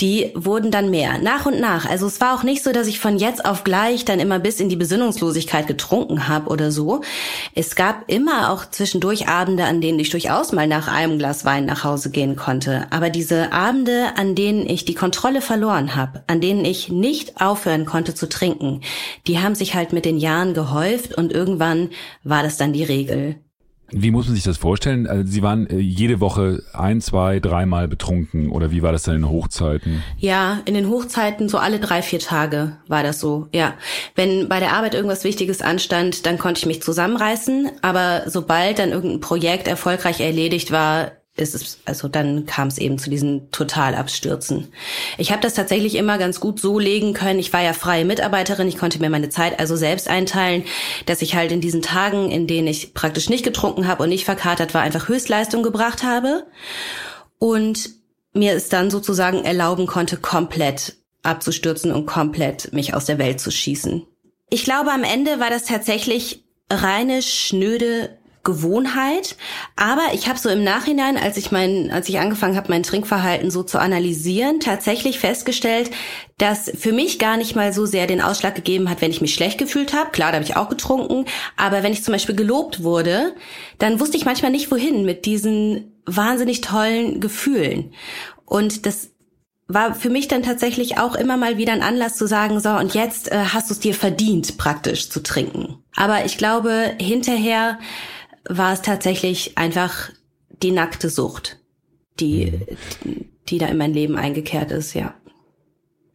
Die 0.00 0.32
wurden 0.34 0.70
dann 0.70 0.90
mehr, 0.90 1.18
nach 1.18 1.46
und 1.46 1.60
nach. 1.60 1.88
Also 1.88 2.06
es 2.06 2.20
war 2.20 2.34
auch 2.34 2.42
nicht 2.42 2.62
so, 2.62 2.72
dass 2.72 2.86
ich 2.86 2.98
von 2.98 3.18
jetzt 3.18 3.44
auf 3.44 3.62
gleich 3.62 4.04
dann 4.04 4.20
immer 4.20 4.38
bis 4.38 4.58
in 4.58 4.68
die 4.68 4.76
Besinnungslosigkeit 4.76 5.66
getrunken 5.66 6.28
habe 6.28 6.50
oder 6.50 6.70
so. 6.70 7.02
Es 7.54 7.76
gab 7.76 8.10
immer 8.10 8.50
auch 8.50 8.68
zwischendurch 8.68 9.28
Abende, 9.28 9.64
an 9.64 9.80
denen 9.80 10.00
ich 10.00 10.10
durchaus 10.10 10.52
mal 10.52 10.66
nach 10.66 10.88
einem 10.88 11.18
Glas 11.18 11.44
Wein 11.44 11.66
nach 11.66 11.84
Hause 11.84 12.10
gehen 12.10 12.36
konnte. 12.36 12.86
Aber 12.90 13.10
diese 13.10 13.52
Abende, 13.52 14.16
an 14.16 14.34
denen 14.34 14.66
ich 14.68 14.84
die 14.84 14.94
Kontrolle 14.94 15.40
verloren 15.40 15.94
habe, 15.94 16.24
an 16.26 16.40
denen 16.40 16.64
ich 16.64 16.90
nicht 16.90 17.40
aufhören 17.40 17.86
konnte 17.86 18.14
zu 18.14 18.28
trinken, 18.28 18.80
die 19.26 19.38
haben 19.38 19.54
sich 19.54 19.74
halt 19.74 19.92
mit 19.92 20.04
den 20.04 20.18
Jahren 20.18 20.52
gehäuft 20.52 21.14
und 21.14 21.32
irgendwann 21.32 21.90
war 22.24 22.42
das 22.42 22.56
dann 22.56 22.72
die 22.72 22.84
Regel. 22.84 23.36
Wie 23.92 24.10
muss 24.10 24.26
man 24.26 24.34
sich 24.34 24.44
das 24.44 24.56
vorstellen? 24.56 25.06
Also 25.06 25.30
Sie 25.30 25.42
waren 25.42 25.66
äh, 25.66 25.78
jede 25.78 26.20
Woche 26.20 26.62
ein, 26.72 27.00
zwei, 27.00 27.40
dreimal 27.40 27.88
betrunken 27.88 28.50
oder 28.50 28.70
wie 28.70 28.82
war 28.82 28.92
das 28.92 29.02
dann 29.02 29.16
in 29.16 29.22
den 29.22 29.30
Hochzeiten? 29.30 30.02
Ja, 30.18 30.60
in 30.64 30.74
den 30.74 30.88
Hochzeiten 30.88 31.48
so 31.48 31.58
alle 31.58 31.78
drei, 31.78 32.02
vier 32.02 32.18
Tage 32.18 32.76
war 32.88 33.02
das 33.02 33.20
so, 33.20 33.48
ja. 33.52 33.74
Wenn 34.14 34.48
bei 34.48 34.60
der 34.60 34.72
Arbeit 34.72 34.94
irgendwas 34.94 35.24
Wichtiges 35.24 35.62
anstand, 35.62 36.26
dann 36.26 36.38
konnte 36.38 36.60
ich 36.60 36.66
mich 36.66 36.82
zusammenreißen, 36.82 37.70
aber 37.82 38.22
sobald 38.26 38.78
dann 38.78 38.90
irgendein 38.90 39.20
Projekt 39.20 39.68
erfolgreich 39.68 40.20
erledigt 40.20 40.72
war, 40.72 41.12
ist 41.36 41.54
es, 41.54 41.78
also 41.86 42.08
dann 42.08 42.44
kam 42.44 42.68
es 42.68 42.76
eben 42.76 42.98
zu 42.98 43.08
diesen 43.08 43.50
Totalabstürzen. 43.50 44.68
Ich 45.16 45.32
habe 45.32 45.40
das 45.40 45.54
tatsächlich 45.54 45.94
immer 45.94 46.18
ganz 46.18 46.40
gut 46.40 46.60
so 46.60 46.78
legen 46.78 47.14
können. 47.14 47.38
Ich 47.38 47.52
war 47.54 47.62
ja 47.62 47.72
freie 47.72 48.04
Mitarbeiterin, 48.04 48.68
ich 48.68 48.76
konnte 48.76 48.98
mir 48.98 49.08
meine 49.08 49.30
Zeit 49.30 49.58
also 49.58 49.74
selbst 49.74 50.08
einteilen, 50.08 50.64
dass 51.06 51.22
ich 51.22 51.34
halt 51.34 51.50
in 51.50 51.62
diesen 51.62 51.80
Tagen, 51.80 52.30
in 52.30 52.46
denen 52.46 52.68
ich 52.68 52.92
praktisch 52.92 53.30
nicht 53.30 53.44
getrunken 53.44 53.86
habe 53.86 54.02
und 54.02 54.10
nicht 54.10 54.26
verkatert 54.26 54.74
war, 54.74 54.82
einfach 54.82 55.08
Höchstleistung 55.08 55.62
gebracht 55.62 56.02
habe 56.02 56.46
und 57.38 57.90
mir 58.34 58.52
es 58.52 58.68
dann 58.68 58.90
sozusagen 58.90 59.44
erlauben 59.44 59.86
konnte, 59.86 60.18
komplett 60.18 60.96
abzustürzen 61.22 61.92
und 61.92 62.04
komplett 62.04 62.72
mich 62.74 62.94
aus 62.94 63.06
der 63.06 63.18
Welt 63.18 63.40
zu 63.40 63.50
schießen. 63.50 64.06
Ich 64.50 64.64
glaube, 64.64 64.90
am 64.90 65.04
Ende 65.04 65.40
war 65.40 65.48
das 65.48 65.64
tatsächlich 65.64 66.44
reine, 66.70 67.22
schnöde 67.22 68.18
Gewohnheit. 68.44 69.36
Aber 69.76 70.02
ich 70.14 70.28
habe 70.28 70.38
so 70.38 70.48
im 70.48 70.64
Nachhinein, 70.64 71.16
als 71.16 71.36
ich 71.36 71.52
mein, 71.52 71.90
als 71.90 72.08
ich 72.08 72.18
angefangen 72.18 72.56
habe, 72.56 72.70
mein 72.70 72.82
Trinkverhalten 72.82 73.50
so 73.50 73.62
zu 73.62 73.78
analysieren, 73.78 74.60
tatsächlich 74.60 75.18
festgestellt, 75.18 75.90
dass 76.38 76.70
für 76.76 76.92
mich 76.92 77.18
gar 77.18 77.36
nicht 77.36 77.54
mal 77.54 77.72
so 77.72 77.86
sehr 77.86 78.06
den 78.06 78.20
Ausschlag 78.20 78.54
gegeben 78.54 78.90
hat, 78.90 79.00
wenn 79.00 79.10
ich 79.10 79.20
mich 79.20 79.34
schlecht 79.34 79.58
gefühlt 79.58 79.92
habe. 79.92 80.10
Klar, 80.10 80.32
da 80.32 80.36
habe 80.36 80.44
ich 80.44 80.56
auch 80.56 80.68
getrunken. 80.68 81.26
Aber 81.56 81.82
wenn 81.82 81.92
ich 81.92 82.02
zum 82.02 82.12
Beispiel 82.12 82.34
gelobt 82.34 82.82
wurde, 82.82 83.34
dann 83.78 84.00
wusste 84.00 84.16
ich 84.16 84.24
manchmal 84.24 84.50
nicht, 84.50 84.70
wohin 84.70 85.04
mit 85.04 85.24
diesen 85.24 85.92
wahnsinnig 86.04 86.60
tollen 86.60 87.20
Gefühlen. 87.20 87.92
Und 88.44 88.86
das 88.86 89.12
war 89.68 89.94
für 89.94 90.10
mich 90.10 90.28
dann 90.28 90.42
tatsächlich 90.42 90.98
auch 90.98 91.14
immer 91.14 91.36
mal 91.36 91.56
wieder 91.56 91.72
ein 91.72 91.82
Anlass 91.82 92.16
zu 92.16 92.26
sagen, 92.26 92.60
so, 92.60 92.70
und 92.70 92.94
jetzt 92.94 93.30
äh, 93.30 93.36
hast 93.52 93.70
du 93.70 93.74
es 93.74 93.80
dir 93.80 93.94
verdient, 93.94 94.58
praktisch 94.58 95.08
zu 95.08 95.22
trinken. 95.22 95.78
Aber 95.96 96.24
ich 96.24 96.36
glaube, 96.36 96.94
hinterher 97.00 97.78
war 98.48 98.72
es 98.72 98.82
tatsächlich 98.82 99.56
einfach 99.58 100.10
die 100.62 100.72
nackte 100.72 101.08
Sucht, 101.08 101.58
die, 102.20 102.52
mhm. 103.04 103.26
die 103.48 103.58
da 103.58 103.66
in 103.66 103.78
mein 103.78 103.92
Leben 103.92 104.16
eingekehrt 104.16 104.70
ist, 104.70 104.94
ja. 104.94 105.14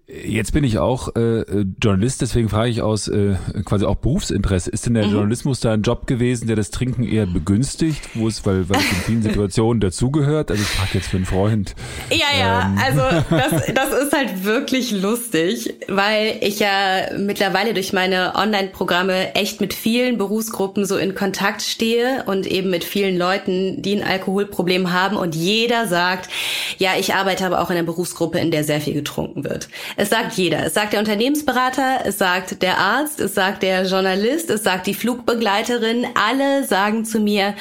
Jetzt 0.10 0.54
bin 0.54 0.64
ich 0.64 0.78
auch 0.78 1.18
äh, 1.18 1.44
Journalist, 1.84 2.22
deswegen 2.22 2.48
frage 2.48 2.70
ich 2.70 2.82
aus 2.82 3.10
äh, 3.10 3.36
quasi 3.66 3.84
auch 3.84 3.96
Berufsinteresse. 3.96 4.70
Ist 4.70 4.86
denn 4.86 4.94
der 4.94 5.06
mhm. 5.06 5.12
Journalismus 5.12 5.60
da 5.60 5.74
ein 5.74 5.82
Job 5.82 6.08
gewesen, 6.08 6.48
der 6.48 6.56
das 6.56 6.72
Trinken 6.72 7.04
eher 7.04 7.26
begünstigt, 7.26 8.00
wo 8.14 8.30
es, 8.30 8.46
weil, 8.46 8.70
weil 8.70 8.78
es 8.78 8.90
in 8.90 8.98
vielen 9.00 9.22
Situationen 9.22 9.82
dazugehört? 9.82 10.50
Also 10.50 10.64
ich 10.64 10.70
frage 10.70 10.92
jetzt 10.94 11.10
für 11.10 11.18
einen 11.18 11.26
Freund. 11.26 11.76
Ja, 12.10 12.40
ja, 12.40 12.62
ähm. 12.62 12.78
also 12.82 13.02
das, 13.30 13.66
das 13.74 14.04
ist 14.06 14.14
halt 14.14 14.46
wirklich 14.46 14.92
lustig, 14.92 15.74
weil 15.90 16.38
ich 16.40 16.60
ja 16.60 17.18
mittlerweile 17.18 17.74
durch 17.74 17.92
meine 17.92 18.34
Online-Programme 18.36 19.36
echt 19.36 19.60
mit 19.60 19.74
vielen 19.74 20.18
Berufsgruppen 20.18 20.86
so 20.86 20.96
in 20.96 21.16
Kontakt 21.16 21.62
stehe 21.62 22.24
und 22.28 22.48
eben 22.48 22.70
mit 22.70 22.86
vielen 22.86 23.18
Leuten, 23.18 23.82
die 23.82 23.98
ein 23.98 24.08
Alkoholproblem 24.08 24.94
haben 24.94 25.18
und 25.18 25.36
jeder 25.36 25.86
sagt, 25.86 26.30
ja, 26.78 26.92
ich 26.98 27.14
arbeite 27.14 27.46
aber 27.46 27.60
auch 27.60 27.70
in 27.72 27.76
einer 27.76 27.86
Berufsgruppe, 27.86 28.40
in 28.40 28.52
der 28.52 28.64
sehr 28.64 28.80
viel 28.80 28.94
getrunken 28.94 29.44
wird. 29.44 29.68
Es 30.00 30.12
sagt 30.12 30.34
jeder. 30.34 30.64
Es 30.64 30.76
sagt 30.76 30.94
der 30.94 31.00
Unternehmensberater, 31.00 32.02
es 32.06 32.20
sagt 32.20 32.62
der 32.62 32.78
Arzt, 32.78 33.20
es 33.20 33.34
sagt 33.34 33.64
der 33.64 33.84
Journalist, 33.84 34.52
es 34.52 34.64
sagt 34.64 34.86
die 34.86 34.94
Flugbegleiterin. 34.94 36.06
Alle 36.14 36.64
sagen 36.66 37.04
zu 37.04 37.20
mir, 37.20 37.56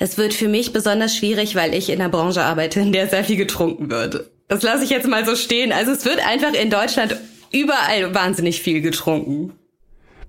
es 0.00 0.18
wird 0.18 0.34
für 0.34 0.48
mich 0.48 0.72
besonders 0.72 1.16
schwierig, 1.16 1.54
weil 1.54 1.74
ich 1.74 1.88
in 1.88 2.00
einer 2.00 2.10
Branche 2.10 2.42
arbeite, 2.42 2.80
in 2.80 2.90
der 2.90 3.06
sehr 3.06 3.22
viel 3.22 3.36
getrunken 3.36 3.90
wird. 3.90 4.28
Das 4.48 4.62
lasse 4.64 4.82
ich 4.82 4.90
jetzt 4.90 5.06
mal 5.06 5.24
so 5.24 5.36
stehen. 5.36 5.72
Also 5.72 5.92
es 5.92 6.04
wird 6.04 6.18
einfach 6.26 6.52
in 6.52 6.68
Deutschland 6.68 7.16
überall 7.52 8.12
wahnsinnig 8.12 8.60
viel 8.60 8.80
getrunken. 8.80 9.52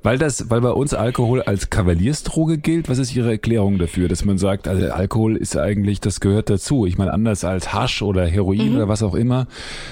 Weil 0.01 0.17
das, 0.17 0.49
weil 0.49 0.61
bei 0.61 0.71
uns 0.71 0.93
Alkohol 0.93 1.41
als 1.41 1.69
Kavaliersdroge 1.69 2.57
gilt, 2.57 2.87
was 2.87 2.99
ist 2.99 3.13
Ihre 3.15 3.31
Erklärung 3.31 3.77
dafür, 3.77 4.07
dass 4.07 4.23
man 4.23 4.37
sagt, 4.37 4.67
also 4.67 4.89
Alkohol 4.91 5.35
ist 5.35 5.57
eigentlich, 5.57 5.99
das 5.99 6.21
gehört 6.21 6.49
dazu. 6.49 6.85
Ich 6.85 6.97
meine, 6.97 7.11
anders 7.11 7.43
als 7.43 7.73
Hasch 7.73 8.01
oder 8.01 8.25
Heroin 8.25 8.69
mhm. 8.69 8.75
oder 8.77 8.87
was 8.87 9.03
auch 9.03 9.15
immer, 9.15 9.47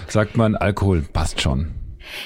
sagt 0.08 0.38
man, 0.38 0.56
Alkohol 0.56 1.04
passt 1.12 1.42
schon. 1.42 1.74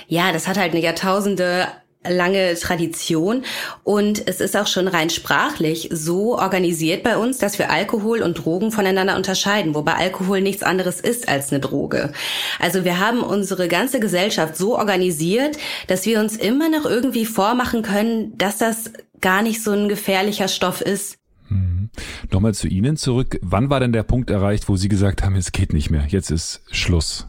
Ja, 0.07 0.31
das 0.31 0.47
hat 0.47 0.57
halt 0.57 0.73
eine 0.73 0.81
Jahrtausende 0.81 1.67
lange 2.07 2.55
Tradition 2.55 3.43
und 3.83 4.27
es 4.27 4.41
ist 4.41 4.57
auch 4.57 4.67
schon 4.67 4.87
rein 4.87 5.09
sprachlich 5.09 5.89
so 5.91 6.37
organisiert 6.37 7.03
bei 7.03 7.17
uns, 7.17 7.37
dass 7.37 7.59
wir 7.59 7.69
Alkohol 7.69 8.21
und 8.21 8.43
Drogen 8.43 8.71
voneinander 8.71 9.15
unterscheiden, 9.15 9.75
wobei 9.75 9.93
Alkohol 9.93 10.41
nichts 10.41 10.63
anderes 10.63 10.99
ist 10.99 11.27
als 11.29 11.51
eine 11.51 11.59
Droge. 11.59 12.11
Also 12.59 12.85
wir 12.85 12.99
haben 12.99 13.21
unsere 13.21 13.67
ganze 13.67 13.99
Gesellschaft 13.99 14.57
so 14.57 14.77
organisiert, 14.77 15.57
dass 15.87 16.05
wir 16.05 16.19
uns 16.19 16.37
immer 16.37 16.69
noch 16.69 16.85
irgendwie 16.85 17.25
vormachen 17.25 17.83
können, 17.83 18.37
dass 18.37 18.57
das 18.57 18.91
gar 19.21 19.43
nicht 19.43 19.63
so 19.63 19.71
ein 19.71 19.87
gefährlicher 19.87 20.47
Stoff 20.47 20.81
ist. 20.81 21.17
Mhm. 21.49 21.89
Nochmal 22.31 22.55
zu 22.55 22.67
Ihnen 22.67 22.97
zurück. 22.97 23.37
Wann 23.41 23.69
war 23.69 23.79
denn 23.79 23.93
der 23.93 24.03
Punkt 24.03 24.31
erreicht, 24.31 24.69
wo 24.69 24.75
Sie 24.75 24.89
gesagt 24.89 25.21
haben, 25.21 25.35
es 25.35 25.51
geht 25.51 25.73
nicht 25.73 25.91
mehr, 25.91 26.05
jetzt 26.07 26.31
ist 26.31 26.61
Schluss? 26.71 27.27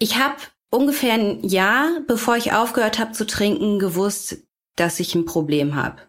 Ich 0.00 0.16
habe 0.16 0.36
ungefähr 0.70 1.14
ein 1.14 1.42
Jahr, 1.44 2.00
bevor 2.06 2.36
ich 2.36 2.52
aufgehört 2.52 2.98
habe 2.98 3.12
zu 3.12 3.26
trinken, 3.26 3.78
gewusst, 3.78 4.38
dass 4.76 5.00
ich 5.00 5.14
ein 5.14 5.24
Problem 5.24 5.74
habe. 5.74 6.02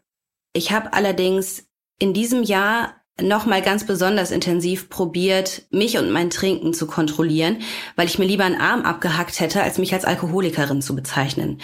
Ich 0.54 0.72
habe 0.72 0.94
allerdings 0.94 1.68
in 2.00 2.14
diesem 2.14 2.44
Jahr 2.44 2.96
nochmal 3.22 3.62
ganz 3.62 3.86
besonders 3.86 4.32
intensiv 4.32 4.90
probiert, 4.90 5.64
mich 5.72 5.98
und 5.98 6.12
mein 6.12 6.30
Trinken 6.30 6.74
zu 6.74 6.88
kontrollieren, 6.88 7.58
weil 7.96 8.08
ich 8.08 8.20
mir 8.20 8.26
lieber 8.26 8.46
einen 8.46 8.60
Arm 8.60 8.84
abgehackt 8.84 9.40
hätte, 9.40 9.62
als 9.62 9.78
mich 9.78 9.94
als 9.94 10.06
Alkoholikerin 10.06 10.82
zu 10.82 10.96
bezeichnen. 10.96 11.60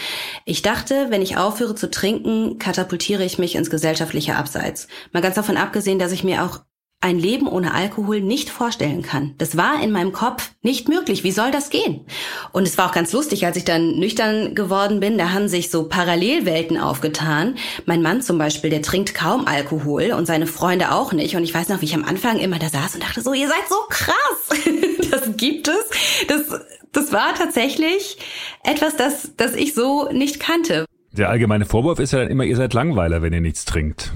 Ich 0.45 0.61
dachte, 0.61 1.07
wenn 1.09 1.21
ich 1.21 1.37
aufhöre 1.37 1.75
zu 1.75 1.89
trinken, 1.89 2.59
katapultiere 2.59 3.23
ich 3.23 3.37
mich 3.37 3.55
ins 3.55 3.69
gesellschaftliche 3.69 4.35
Abseits. 4.35 4.87
Mal 5.13 5.21
ganz 5.21 5.35
davon 5.35 5.57
abgesehen, 5.57 5.99
dass 5.99 6.11
ich 6.11 6.23
mir 6.23 6.43
auch 6.43 6.59
ein 7.05 7.19
Leben 7.19 7.47
ohne 7.47 7.75
Alkohol 7.75 8.19
nicht 8.19 8.49
vorstellen 8.49 9.03
kann. 9.03 9.35
Das 9.37 9.55
war 9.55 9.79
in 9.83 9.91
meinem 9.91 10.11
Kopf 10.11 10.49
nicht 10.63 10.89
möglich. 10.89 11.23
Wie 11.23 11.31
soll 11.31 11.51
das 11.51 11.69
gehen? 11.69 12.03
Und 12.51 12.63
es 12.63 12.79
war 12.79 12.89
auch 12.89 12.93
ganz 12.93 13.13
lustig, 13.13 13.45
als 13.45 13.57
ich 13.57 13.63
dann 13.63 13.99
nüchtern 13.99 14.55
geworden 14.55 14.99
bin, 14.99 15.19
da 15.19 15.31
haben 15.31 15.47
sich 15.47 15.69
so 15.69 15.87
Parallelwelten 15.87 16.79
aufgetan. 16.79 17.57
Mein 17.85 18.01
Mann 18.01 18.23
zum 18.23 18.39
Beispiel, 18.39 18.71
der 18.71 18.81
trinkt 18.81 19.13
kaum 19.13 19.45
Alkohol 19.45 20.13
und 20.13 20.25
seine 20.25 20.47
Freunde 20.47 20.91
auch 20.93 21.13
nicht. 21.13 21.35
Und 21.35 21.43
ich 21.43 21.53
weiß 21.53 21.69
noch, 21.69 21.81
wie 21.81 21.85
ich 21.85 21.93
am 21.93 22.05
Anfang 22.05 22.39
immer 22.39 22.57
da 22.57 22.69
saß 22.69 22.95
und 22.95 23.03
dachte 23.03 23.21
so, 23.21 23.33
ihr 23.33 23.49
seid 23.49 23.69
so 23.69 23.75
krass. 23.87 24.65
das 25.11 25.37
gibt 25.37 25.67
es. 25.67 26.25
Das, 26.27 26.59
das 26.91 27.13
war 27.13 27.35
tatsächlich 27.35 28.17
etwas, 28.63 28.95
das, 28.95 29.33
das 29.37 29.53
ich 29.55 29.75
so 29.75 30.09
nicht 30.11 30.39
kannte. 30.39 30.85
Der 31.11 31.29
allgemeine 31.29 31.65
Vorwurf 31.65 31.99
ist 31.99 32.11
ja 32.11 32.19
dann 32.19 32.27
immer, 32.29 32.43
ihr 32.43 32.57
seid 32.57 32.73
Langweiler, 32.73 33.21
wenn 33.21 33.31
ihr 33.31 33.39
nichts 33.39 33.63
trinkt. 33.63 34.11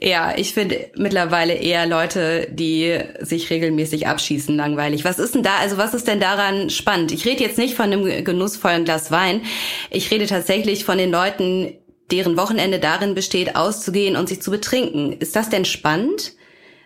Ja, 0.00 0.32
ich 0.36 0.54
finde 0.54 0.90
mittlerweile 0.96 1.54
eher 1.54 1.84
Leute, 1.86 2.48
die 2.52 2.98
sich 3.20 3.50
regelmäßig 3.50 4.06
abschießen, 4.06 4.56
langweilig. 4.56 5.04
Was 5.04 5.18
ist 5.18 5.34
denn 5.34 5.42
da, 5.42 5.56
also 5.56 5.76
was 5.76 5.92
ist 5.92 6.06
denn 6.06 6.20
daran 6.20 6.70
spannend? 6.70 7.10
Ich 7.10 7.24
rede 7.24 7.42
jetzt 7.42 7.58
nicht 7.58 7.74
von 7.74 7.86
einem 7.86 8.24
genussvollen 8.24 8.84
Glas 8.84 9.10
Wein. 9.10 9.42
Ich 9.90 10.10
rede 10.10 10.26
tatsächlich 10.26 10.84
von 10.84 10.98
den 10.98 11.10
Leuten, 11.10 11.74
deren 12.12 12.36
Wochenende 12.36 12.78
darin 12.78 13.14
besteht, 13.14 13.56
auszugehen 13.56 14.16
und 14.16 14.28
sich 14.28 14.40
zu 14.40 14.52
betrinken. 14.52 15.12
Ist 15.12 15.34
das 15.34 15.48
denn 15.48 15.64
spannend? 15.64 16.34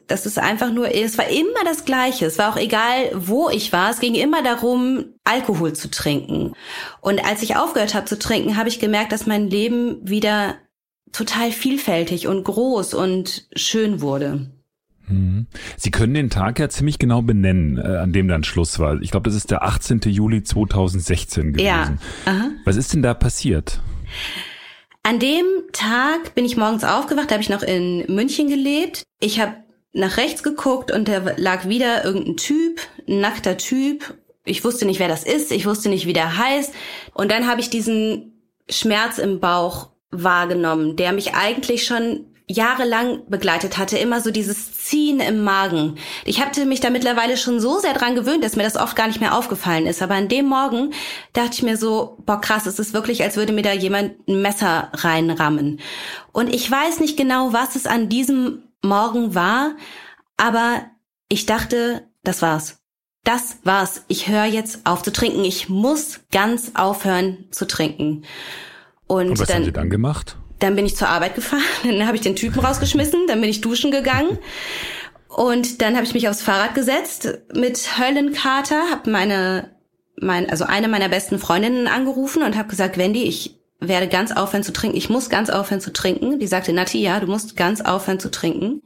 Das 0.09 0.27
ist 0.27 0.39
einfach 0.39 0.73
nur, 0.73 0.95
es 0.95 1.17
war 1.19 1.29
immer 1.29 1.65
das 1.65 1.85
Gleiche. 1.85 2.27
Es 2.27 2.39
war 2.39 2.53
auch 2.53 2.57
egal, 2.57 3.11
wo 3.15 3.51
ich 3.51 3.73
war. 3.73 3.91
Es 3.91 4.01
ging 4.01 4.15
immer 4.15 4.43
darum, 4.43 5.15
Alkohol 5.25 5.75
zu 5.75 5.91
trinken. 5.91 6.55
Und 7.01 7.25
als 7.25 7.43
ich 7.43 7.57
aufgehört 7.57 7.95
habe 7.95 8.07
zu 8.07 8.19
trinken, 8.19 8.57
habe 8.57 8.69
ich 8.69 8.81
gemerkt, 8.81 9.13
dass 9.13 9.27
mein 9.27 9.49
Leben 9.49 9.99
wieder 10.03 10.57
total 11.13 11.53
vielfältig 11.53 12.27
und 12.27 12.45
groß 12.45 12.95
und 12.95 13.47
schön 13.55 14.01
wurde. 14.01 14.51
Mhm. 15.09 15.47
Sie 15.77 15.91
können 15.91 16.15
den 16.15 16.31
Tag 16.31 16.59
ja 16.59 16.69
ziemlich 16.69 16.99
genau 16.99 17.23
benennen, 17.23 17.79
äh, 17.79 17.97
an 17.99 18.13
dem 18.13 18.29
dann 18.29 18.45
Schluss 18.45 18.79
war. 18.79 19.01
Ich 19.03 19.11
glaube, 19.11 19.29
das 19.29 19.37
ist 19.37 19.51
der 19.51 19.63
18. 19.63 20.01
Juli 20.07 20.43
2016 20.43 21.53
gewesen. 21.53 21.65
Ja. 21.65 21.97
Aha. 22.27 22.51
Was 22.65 22.77
ist 22.77 22.93
denn 22.93 23.03
da 23.03 23.15
passiert? 23.15 23.81
An 25.03 25.19
dem 25.19 25.45
Tag 25.73 26.35
bin 26.35 26.45
ich 26.45 26.57
morgens 26.57 26.85
aufgewacht, 26.85 27.31
da 27.31 27.35
habe 27.35 27.43
ich 27.43 27.49
noch 27.49 27.63
in 27.63 28.05
München 28.15 28.49
gelebt. 28.49 29.03
Ich 29.19 29.41
habe 29.41 29.55
nach 29.93 30.17
rechts 30.17 30.43
geguckt 30.43 30.93
und 30.93 31.09
da 31.09 31.23
lag 31.37 31.69
wieder 31.69 32.05
irgendein 32.05 32.37
Typ, 32.37 32.81
ein 33.09 33.21
nackter 33.21 33.57
Typ. 33.57 34.15
Ich 34.45 34.65
wusste 34.65 34.87
nicht, 34.87 35.01
wer 35.01 35.09
das 35.09 35.25
ist, 35.25 35.53
ich 35.53 35.67
wusste 35.67 35.89
nicht, 35.89 36.07
wie 36.07 36.13
der 36.13 36.39
heißt. 36.39 36.73
Und 37.15 37.31
dann 37.31 37.47
habe 37.47 37.61
ich 37.61 37.69
diesen 37.69 38.33
Schmerz 38.71 39.19
im 39.19 39.41
Bauch 39.41 39.92
wahrgenommen, 40.13 40.97
der 40.97 41.13
mich 41.13 41.35
eigentlich 41.35 41.85
schon 41.85 42.27
jahrelang 42.47 43.23
begleitet 43.29 43.79
hatte, 43.79 43.99
immer 43.99 44.21
so 44.21 44.31
dieses 44.31 44.75
Ziehen 44.75 45.21
im 45.21 45.43
Magen. 45.43 45.97
Ich 46.25 46.41
hatte 46.41 46.67
mich 46.67 46.81
da 46.81 46.91
mittlerweile 46.91 47.37
schon 47.37 47.61
so 47.61 47.79
sehr 47.79 47.95
dran 47.95 48.15
gewöhnt, 48.15 48.45
dass 48.45 48.57
mir 48.57 48.63
das 48.63 48.77
oft 48.77 48.97
gar 48.97 49.07
nicht 49.07 49.21
mehr 49.21 49.37
aufgefallen 49.37 49.87
ist. 49.87 50.03
Aber 50.03 50.15
an 50.15 50.29
dem 50.29 50.47
Morgen 50.47 50.93
dachte 51.33 51.55
ich 51.55 51.63
mir 51.63 51.77
so, 51.77 52.19
boah 52.27 52.41
krass, 52.41 52.67
es 52.67 52.79
ist 52.79 52.93
wirklich, 52.93 53.23
als 53.23 53.37
würde 53.37 53.53
mir 53.53 53.63
da 53.63 53.73
jemand 53.73 54.29
ein 54.29 54.43
Messer 54.43 54.91
reinrammen. 54.93 55.81
Und 56.33 56.55
ich 56.55 56.71
weiß 56.71 57.01
nicht 57.01 57.17
genau, 57.17 57.53
was 57.53 57.77
es 57.77 57.87
an 57.87 58.09
diesem 58.09 58.65
Morgen 58.83 59.35
war, 59.35 59.77
aber 60.37 60.83
ich 61.29 61.47
dachte, 61.47 62.09
das 62.25 62.43
war's. 62.43 62.83
Das 63.25 63.59
war's. 63.63 64.05
Ich 64.09 64.27
höre 64.27 64.47
jetzt 64.47 64.81
auf 64.85 65.03
zu 65.03 65.13
trinken. 65.13 65.45
Ich 65.45 65.69
muss 65.69 66.21
ganz 66.33 66.73
aufhören 66.75 67.47
zu 67.53 67.67
trinken. 67.67 68.25
Und, 69.13 69.29
Und 69.29 69.39
was 69.39 69.49
dann, 69.49 69.59
haben 69.59 69.65
Sie 69.65 69.73
dann 69.73 69.91
gemacht? 69.91 70.37
Dann 70.59 70.75
bin 70.75 70.87
ich 70.87 70.97
zur 70.97 71.09
Arbeit 71.09 71.35
gefahren, 71.35 71.61
dann 71.85 72.07
habe 72.07 72.17
ich 72.17 72.23
den 72.23 72.35
Typen 72.35 72.61
rausgeschmissen, 72.61 73.27
dann 73.27 73.41
bin 73.43 73.51
ich 73.51 73.61
duschen 73.61 73.91
gegangen. 73.91 74.39
Und 75.29 75.83
dann 75.83 75.97
habe 75.97 76.05
ich 76.05 76.15
mich 76.15 76.29
aufs 76.29 76.41
Fahrrad 76.41 76.75
gesetzt 76.75 77.39
mit 77.55 77.99
Höllenkater, 77.99 78.91
habe 78.91 79.11
meine, 79.11 79.71
mein, 80.19 80.49
also 80.49 80.65
eine 80.65 80.89
meiner 80.89 81.11
besten 81.11 81.39
Freundinnen 81.39 81.89
angerufen 81.89 82.43
und 82.43 82.57
habe 82.57 82.69
gesagt, 82.69 82.97
Wendy, 82.97 83.25
ich 83.25 83.59
werde 83.81 84.09
ganz 84.09 84.33
aufhören 84.33 84.63
zu 84.63 84.73
trinken. 84.73 84.97
Ich 84.97 85.11
muss 85.11 85.29
ganz 85.29 85.51
aufhören 85.51 85.81
zu 85.81 85.93
trinken. 85.93 86.39
Die 86.39 86.47
sagte, 86.47 86.73
Nati, 86.73 87.03
ja, 87.03 87.21
du 87.21 87.27
musst 87.27 87.57
ganz 87.57 87.83
aufhören 87.83 88.21
zu 88.21 88.31
trinken. 88.31 88.83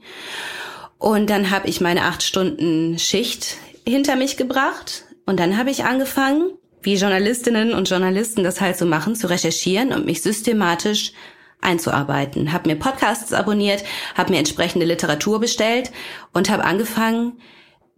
Und 0.98 1.30
dann 1.30 1.50
habe 1.50 1.68
ich 1.68 1.80
meine 1.80 2.02
acht 2.02 2.22
Stunden 2.22 2.98
Schicht 2.98 3.58
hinter 3.86 4.16
mich 4.16 4.36
gebracht. 4.36 5.04
Und 5.24 5.38
dann 5.38 5.56
habe 5.56 5.70
ich 5.70 5.84
angefangen, 5.84 6.50
wie 6.86 6.94
Journalistinnen 6.94 7.74
und 7.74 7.90
Journalisten 7.90 8.44
das 8.44 8.60
halt 8.60 8.78
so 8.78 8.86
machen, 8.86 9.16
zu 9.16 9.28
recherchieren 9.28 9.92
und 9.92 10.06
mich 10.06 10.22
systematisch 10.22 11.12
einzuarbeiten. 11.60 12.52
Habe 12.52 12.70
mir 12.70 12.76
Podcasts 12.76 13.32
abonniert, 13.32 13.82
habe 14.14 14.32
mir 14.32 14.38
entsprechende 14.38 14.86
Literatur 14.86 15.40
bestellt 15.40 15.90
und 16.32 16.48
habe 16.48 16.64
angefangen, 16.64 17.32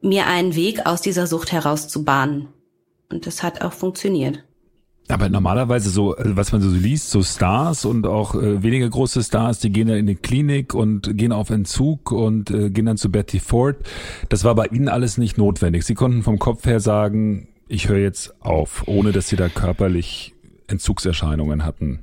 mir 0.01 0.27
einen 0.27 0.55
Weg 0.55 0.87
aus 0.87 1.03
dieser 1.03 1.27
Sucht 1.27 1.53
herauszubahnen. 1.53 2.49
Und 3.11 3.27
das 3.27 3.43
hat 3.43 3.63
auch 3.63 3.73
funktioniert. 3.73 4.45
Aber 5.09 5.29
normalerweise 5.29 5.91
so, 5.91 6.17
äh, 6.17 6.37
was 6.37 6.53
man 6.53 6.61
so 6.61 6.71
liest, 6.71 7.11
so 7.11 7.23
Stars 7.23 7.85
und 7.85 8.07
auch 8.07 8.35
äh, 8.35 8.63
weniger 8.63 8.89
große 8.89 9.23
Stars, 9.23 9.59
die 9.59 9.71
gehen 9.71 9.89
dann 9.89 9.97
in 9.97 10.07
die 10.07 10.15
Klinik 10.15 10.75
und 10.75 11.17
gehen 11.17 11.33
auf 11.33 11.51
Entzug 11.51 12.13
und 12.13 12.51
äh, 12.51 12.71
gehen 12.71 12.87
dann 12.87 12.99
zu 12.99 13.11
Betty 13.11 13.41
Ford. 13.41 13.77
Das 14.29 14.45
war 14.45 14.55
bei 14.55 14.67
Ihnen 14.67 14.89
alles 14.89 15.19
nicht 15.19 15.37
notwendig. 15.37 15.85
Sie 15.85 15.95
konnten 15.95 16.23
vom 16.23 16.39
Kopf 16.39 16.67
her 16.67 16.81
sagen, 16.81 17.49
ich 17.69 17.89
höre 17.89 17.99
jetzt 17.99 18.35
auf, 18.41 18.85
ohne 18.87 19.13
dass 19.13 19.29
Sie 19.29 19.37
da 19.37 19.49
körperlich 19.49 20.35
Entzugserscheinungen 20.67 21.65
hatten. 21.65 22.01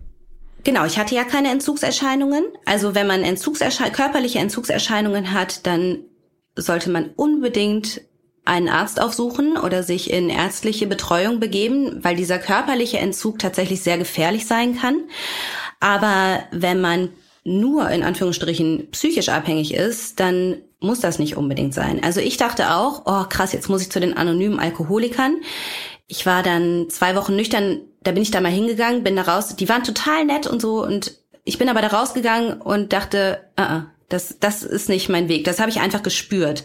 Genau, 0.64 0.86
ich 0.86 0.98
hatte 0.98 1.14
ja 1.14 1.24
keine 1.24 1.52
Entzugserscheinungen. 1.52 2.44
Also 2.66 2.96
wenn 2.96 3.06
man 3.06 3.24
Entzugsersche 3.24 3.84
körperliche 3.92 4.40
Entzugserscheinungen 4.40 5.32
hat, 5.32 5.68
dann 5.68 6.00
sollte 6.56 6.90
man 6.90 7.12
unbedingt 7.16 8.02
einen 8.46 8.70
Arzt 8.70 9.02
aufsuchen 9.02 9.58
oder 9.58 9.84
sich 9.84 10.12
in 10.12 10.30
ärztliche 10.30 10.88
Betreuung 10.88 11.40
begeben, 11.40 12.04
weil 12.04 12.16
dieser 12.16 12.40
körperliche 12.40 13.00
Entzug 13.00 13.40
tatsächlich 13.40 13.82
sehr 13.82 13.98
gefährlich 13.98 14.46
sein 14.46 14.78
kann. 14.78 15.04
Aber 15.80 16.44
wenn 16.52 16.80
man 16.80 17.10
nur 17.44 17.90
in 17.90 18.04
Anführungsstrichen 18.04 18.88
psychisch 18.92 19.30
abhängig 19.30 19.74
ist, 19.74 20.20
dann 20.20 20.58
muss 20.80 21.00
das 21.00 21.20
nicht 21.20 21.38
unbedingt 21.38 21.74
sein. 21.74 22.04
Also 22.04 22.20
ich 22.20 22.38
dachte 22.38 22.76
auch, 22.76 23.04
oh 23.06 23.26
krass, 23.30 23.54
jetzt 23.54 23.70
muss 23.70 23.82
ich 23.82 23.92
zu 23.92 24.00
den 24.00 24.16
anonymen 24.16 24.60
Alkoholikern. 24.60 25.38
Ich 26.08 26.26
war 26.26 26.44
dann 26.44 26.88
zwei 26.90 27.16
Wochen 27.16 27.36
nüchtern, 27.36 27.82
da 28.04 28.12
bin 28.12 28.22
ich 28.22 28.32
da 28.32 28.42
mal 28.42 28.52
hingegangen, 28.52 29.04
bin 29.04 29.16
da 29.16 29.24
raus. 29.24 29.56
Die 29.56 29.70
waren 29.70 29.84
total 29.84 30.26
nett 30.26 30.48
und 30.48 30.62
so 30.62 30.84
und 30.84 31.18
ich 31.44 31.58
bin 31.58 31.70
aber 31.70 31.82
da 31.82 31.88
rausgegangen 31.88 32.62
und 32.62 32.94
dachte, 32.94 33.40
uh 33.60 33.64
-uh, 33.64 33.84
das, 34.10 34.38
das 34.40 34.64
ist 34.64 34.90
nicht 34.90 35.10
mein 35.10 35.30
Weg. 35.30 35.46
Das 35.46 35.60
habe 35.60 35.72
ich 35.72 35.80
einfach 35.80 36.04
gespürt. 36.04 36.64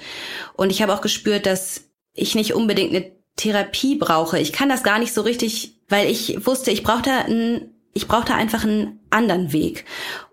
Und 0.55 0.71
ich 0.71 0.83
habe 0.83 0.93
auch 0.93 1.01
gespürt, 1.01 1.47
dass 1.47 1.85
ich 2.15 2.35
nicht 2.35 2.55
unbedingt 2.55 2.95
eine 2.95 3.13
Therapie 3.37 3.97
brauche. 3.97 4.39
Ich 4.39 4.53
kann 4.53 4.69
das 4.69 4.83
gar 4.83 4.99
nicht 4.99 5.15
so 5.15 5.23
richtig, 5.23 5.81
weil 5.89 6.11
ich 6.11 6.47
wusste, 6.47 6.71
ich 6.71 6.83
brauchte 6.83 7.11
einen, 7.11 7.75
ich 7.93 8.09
brauchte 8.09 8.35
einfach 8.35 8.65
einen 8.65 9.01
anderen 9.11 9.53
Weg. 9.53 9.85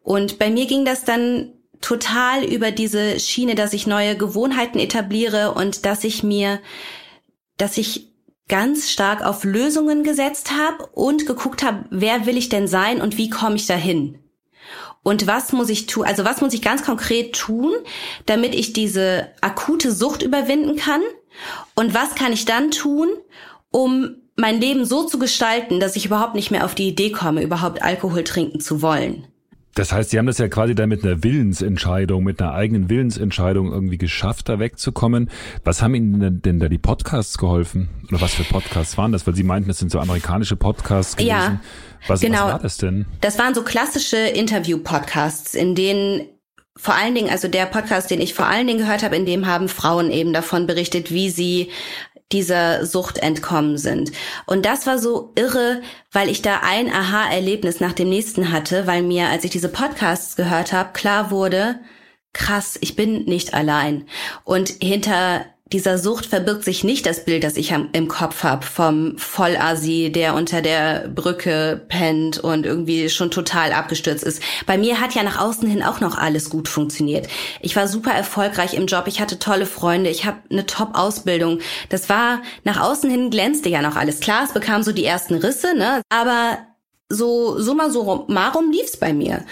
Und 0.04 0.40
bei 0.40 0.50
mir 0.50 0.66
ging 0.66 0.86
das 0.86 1.06
dann 1.06 1.54
total 1.82 2.44
über 2.44 2.72
diese 2.72 3.20
Schiene, 3.20 3.56
dass 3.56 3.74
ich 3.74 3.88
neue 3.88 4.18
Gewohnheiten 4.18 4.80
etabliere 4.80 5.54
und 5.54 5.86
dass 5.86 6.04
ich 6.04 6.24
mir, 6.24 6.60
dass 7.58 7.78
ich 7.78 8.08
ganz 8.48 8.90
stark 8.90 9.24
auf 9.24 9.44
Lösungen 9.44 10.04
gesetzt 10.04 10.52
habe 10.52 10.88
und 10.94 11.26
geguckt 11.26 11.64
habe, 11.64 11.86
wer 11.90 12.26
will 12.26 12.38
ich 12.38 12.50
denn 12.50 12.68
sein 12.68 13.02
und 13.02 13.18
wie 13.18 13.30
komme 13.30 13.56
ich 13.56 13.66
dahin? 13.66 14.20
Und 15.04 15.28
was 15.28 15.54
muss 15.54 15.70
ich 15.70 15.86
tun? 15.86 16.06
Also 16.06 16.26
was 16.26 16.42
muss 16.42 16.54
ich 16.54 16.62
ganz 16.62 16.84
konkret 16.84 17.34
tun, 17.34 17.72
damit 18.26 18.54
ich 18.54 18.74
diese 18.74 19.30
akute 19.42 19.92
Sucht 19.92 20.22
überwinden 20.22 20.76
kann? 20.76 21.02
Und 21.76 21.94
was 21.94 22.16
kann 22.16 22.34
ich 22.34 22.46
dann 22.46 22.72
tun, 22.72 23.10
um 23.72 24.16
mein 24.36 24.60
Leben 24.60 24.86
so 24.86 25.06
zu 25.06 25.18
gestalten, 25.18 25.80
dass 25.80 25.96
ich 25.96 26.06
überhaupt 26.06 26.36
nicht 26.36 26.52
mehr 26.52 26.66
auf 26.66 26.76
die 26.76 26.90
Idee 26.90 27.12
komme, 27.12 27.42
überhaupt 27.42 27.82
Alkohol 27.82 28.24
trinken 28.24 28.60
zu 28.60 28.82
wollen? 28.82 29.28
Das 29.78 29.92
heißt, 29.92 30.10
Sie 30.10 30.18
haben 30.18 30.26
das 30.26 30.40
ja 30.40 30.48
quasi 30.48 30.74
dann 30.74 30.90
mit 30.90 31.04
einer 31.04 31.24
Willensentscheidung, 31.24 32.24
mit 32.24 32.42
einer 32.42 32.54
eigenen 32.54 32.90
Willensentscheidung 32.90 33.72
irgendwie 33.72 34.00
geschafft, 34.00 34.50
da 34.50 34.58
wegzukommen. 34.58 35.30
Was 35.64 35.84
haben 35.84 35.94
Ihnen 35.94 36.42
denn 36.42 36.60
da 36.60 36.68
die 36.68 36.80
Podcasts 36.80 37.38
geholfen? 37.38 37.88
Oder 38.10 38.20
was 38.22 38.34
für 38.34 38.44
Podcasts 38.44 38.98
waren 38.98 39.12
das? 39.12 39.28
Weil 39.28 39.36
Sie 39.36 39.44
meinten, 39.44 39.68
das 39.68 39.78
sind 39.78 39.92
so 39.92 40.00
amerikanische 40.00 40.56
Podcasts 40.56 41.16
gewesen. 41.16 41.30
Ja, 41.30 41.60
was, 42.08 42.22
genau. 42.22 42.46
was 42.46 42.54
war 42.54 42.60
das 42.60 42.78
denn? 42.78 43.06
Das 43.22 43.38
waren 43.38 43.54
so 43.54 43.62
klassische 43.62 44.18
Interview-Podcasts, 44.18 45.54
in 45.54 45.76
denen 45.76 46.22
vor 46.76 46.96
allen 46.96 47.14
Dingen, 47.14 47.30
also 47.30 47.48
der 47.48 47.68
Podcast, 47.68 48.10
den 48.10 48.22
ich 48.22 48.34
vor 48.34 48.48
allen 48.48 48.66
Dingen 48.66 48.80
gehört 48.80 49.04
habe, 49.04 49.16
in 49.16 49.28
dem 49.28 49.46
haben 49.46 49.68
Frauen 49.68 50.10
eben 50.10 50.34
davon 50.34 50.66
berichtet, 50.66 51.12
wie 51.12 51.30
sie 51.30 51.70
dieser 52.32 52.86
Sucht 52.86 53.20
entkommen 53.20 53.78
sind. 53.78 54.12
Und 54.46 54.66
das 54.66 54.86
war 54.86 55.00
so 55.00 55.32
irre, 55.36 55.82
weil 56.12 56.30
ich 56.30 56.42
da 56.42 56.60
ein 56.62 56.92
Aha-Erlebnis 56.92 57.80
nach 57.80 57.94
dem 57.94 58.10
nächsten 58.10 58.52
hatte, 58.52 58.86
weil 58.86 59.02
mir, 59.02 59.30
als 59.30 59.44
ich 59.44 59.52
diese 59.52 59.70
Podcasts 59.70 60.36
gehört 60.36 60.74
habe, 60.74 60.92
klar 60.94 61.32
wurde, 61.32 61.80
krass, 62.34 62.78
ich 62.82 62.96
bin 62.96 63.24
nicht 63.26 63.54
allein. 63.54 64.08
Und 64.44 64.70
hinter 64.82 65.46
dieser 65.72 65.98
Sucht 65.98 66.26
verbirgt 66.26 66.64
sich 66.64 66.84
nicht 66.84 67.06
das 67.06 67.26
Bild, 67.26 67.44
das 67.44 67.58
ich 67.58 67.72
im 67.72 68.08
Kopf 68.08 68.44
habe 68.44 68.66
vom 68.66 69.18
Vollasi, 69.18 70.12
der 70.14 70.34
unter 70.34 70.62
der 70.62 71.10
Brücke 71.10 71.86
pennt 71.90 72.40
und 72.40 72.66
irgendwie 72.66 73.10
schon 73.10 73.32
total 73.32 73.74
abgestürzt 73.74 74.24
ist. 74.24 74.42
Bei 74.66 74.78
mir 74.78 75.02
hat 75.02 75.14
ja 75.14 75.24
nach 75.24 75.40
außen 75.40 75.68
hin 75.68 75.84
auch 75.84 76.00
noch 76.00 76.18
alles 76.18 76.50
gut 76.50 76.68
funktioniert. 76.68 77.28
Ich 77.62 77.76
war 77.76 77.88
super 77.88 78.12
erfolgreich 78.12 78.74
im 78.76 78.88
Job, 78.88 79.06
ich 79.08 79.20
hatte 79.20 79.40
tolle 79.40 79.66
Freunde, 79.66 80.10
ich 80.10 80.26
habe 80.26 80.38
eine 80.50 80.66
Top-Ausbildung. 80.66 81.60
Das 81.90 82.08
war 82.08 82.42
nach 82.64 82.80
außen 82.80 83.10
hin 83.10 83.30
glänzte 83.30 83.70
ja 83.70 83.82
noch 83.82 83.96
alles. 83.96 84.20
Klar, 84.20 84.46
es 84.46 84.54
bekam 84.54 84.84
so 84.84 84.94
die 84.94 85.06
ersten 85.06 85.36
Risse, 85.36 85.76
ne? 85.76 86.02
Aber 86.10 86.60
so 87.10 87.60
summa 87.60 87.90
summarum 87.90 88.72
lief's 88.72 88.98
bei 88.98 89.14
mir. 89.14 89.46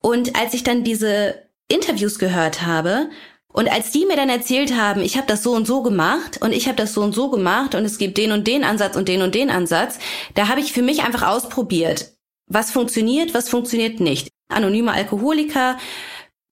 Und 0.00 0.38
als 0.38 0.54
ich 0.54 0.62
dann 0.62 0.84
diese 0.84 1.46
Interviews 1.68 2.18
gehört 2.18 2.62
habe, 2.62 3.08
und 3.56 3.72
als 3.72 3.90
die 3.90 4.04
mir 4.04 4.16
dann 4.16 4.28
erzählt 4.28 4.76
haben, 4.76 5.00
ich 5.00 5.16
habe 5.16 5.26
das 5.26 5.42
so 5.42 5.52
und 5.52 5.66
so 5.66 5.82
gemacht 5.82 6.38
und 6.42 6.52
ich 6.52 6.66
habe 6.66 6.76
das 6.76 6.92
so 6.92 7.00
und 7.00 7.14
so 7.14 7.30
gemacht 7.30 7.74
und 7.74 7.86
es 7.86 7.96
gibt 7.96 8.18
den 8.18 8.32
und 8.32 8.46
den 8.46 8.64
Ansatz 8.64 8.96
und 8.96 9.08
den 9.08 9.22
und 9.22 9.34
den 9.34 9.48
Ansatz, 9.48 9.98
da 10.34 10.48
habe 10.48 10.60
ich 10.60 10.74
für 10.74 10.82
mich 10.82 11.04
einfach 11.04 11.26
ausprobiert. 11.26 12.12
was 12.48 12.70
funktioniert, 12.70 13.34
was 13.34 13.48
funktioniert 13.48 13.98
nicht. 13.98 14.28
Anonyme 14.48 14.92
Alkoholiker, 14.92 15.78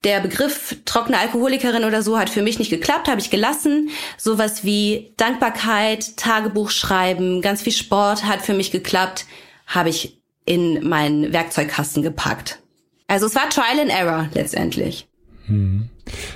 der 0.03 0.21
Begriff 0.21 0.77
trockene 0.87 1.19
Alkoholikerin 1.19 1.85
oder 1.85 2.03
so 2.03 2.19
hat 2.19 2.31
für 2.31 2.43
mich 2.43 2.59
nicht 2.59 2.71
geklappt, 2.71 3.07
habe 3.07 3.21
ich 3.21 3.31
gelassen. 3.31 3.91
Sowas 4.17 4.65
wie 4.65 5.13
Dankbarkeit, 5.19 6.17
Tagebuch 6.17 6.71
schreiben, 6.71 7.43
ganz 7.43 7.63
viel 7.63 7.73
Sport 7.73 8.25
hat 8.25 8.43
für 8.43 8.55
mich 8.55 8.71
geklappt, 8.71 9.27
habe 9.67 9.91
ich 9.91 10.19
in 10.47 10.89
meinen 10.89 11.33
Werkzeugkasten 11.33 12.03
gepackt. 12.03 12.59
Also 13.07 13.27
es 13.27 13.35
war 13.35 13.49
Trial 13.51 13.79
and 13.79 13.91
Error 13.91 14.29
letztendlich. 14.35 15.07
Hm. 15.47 15.91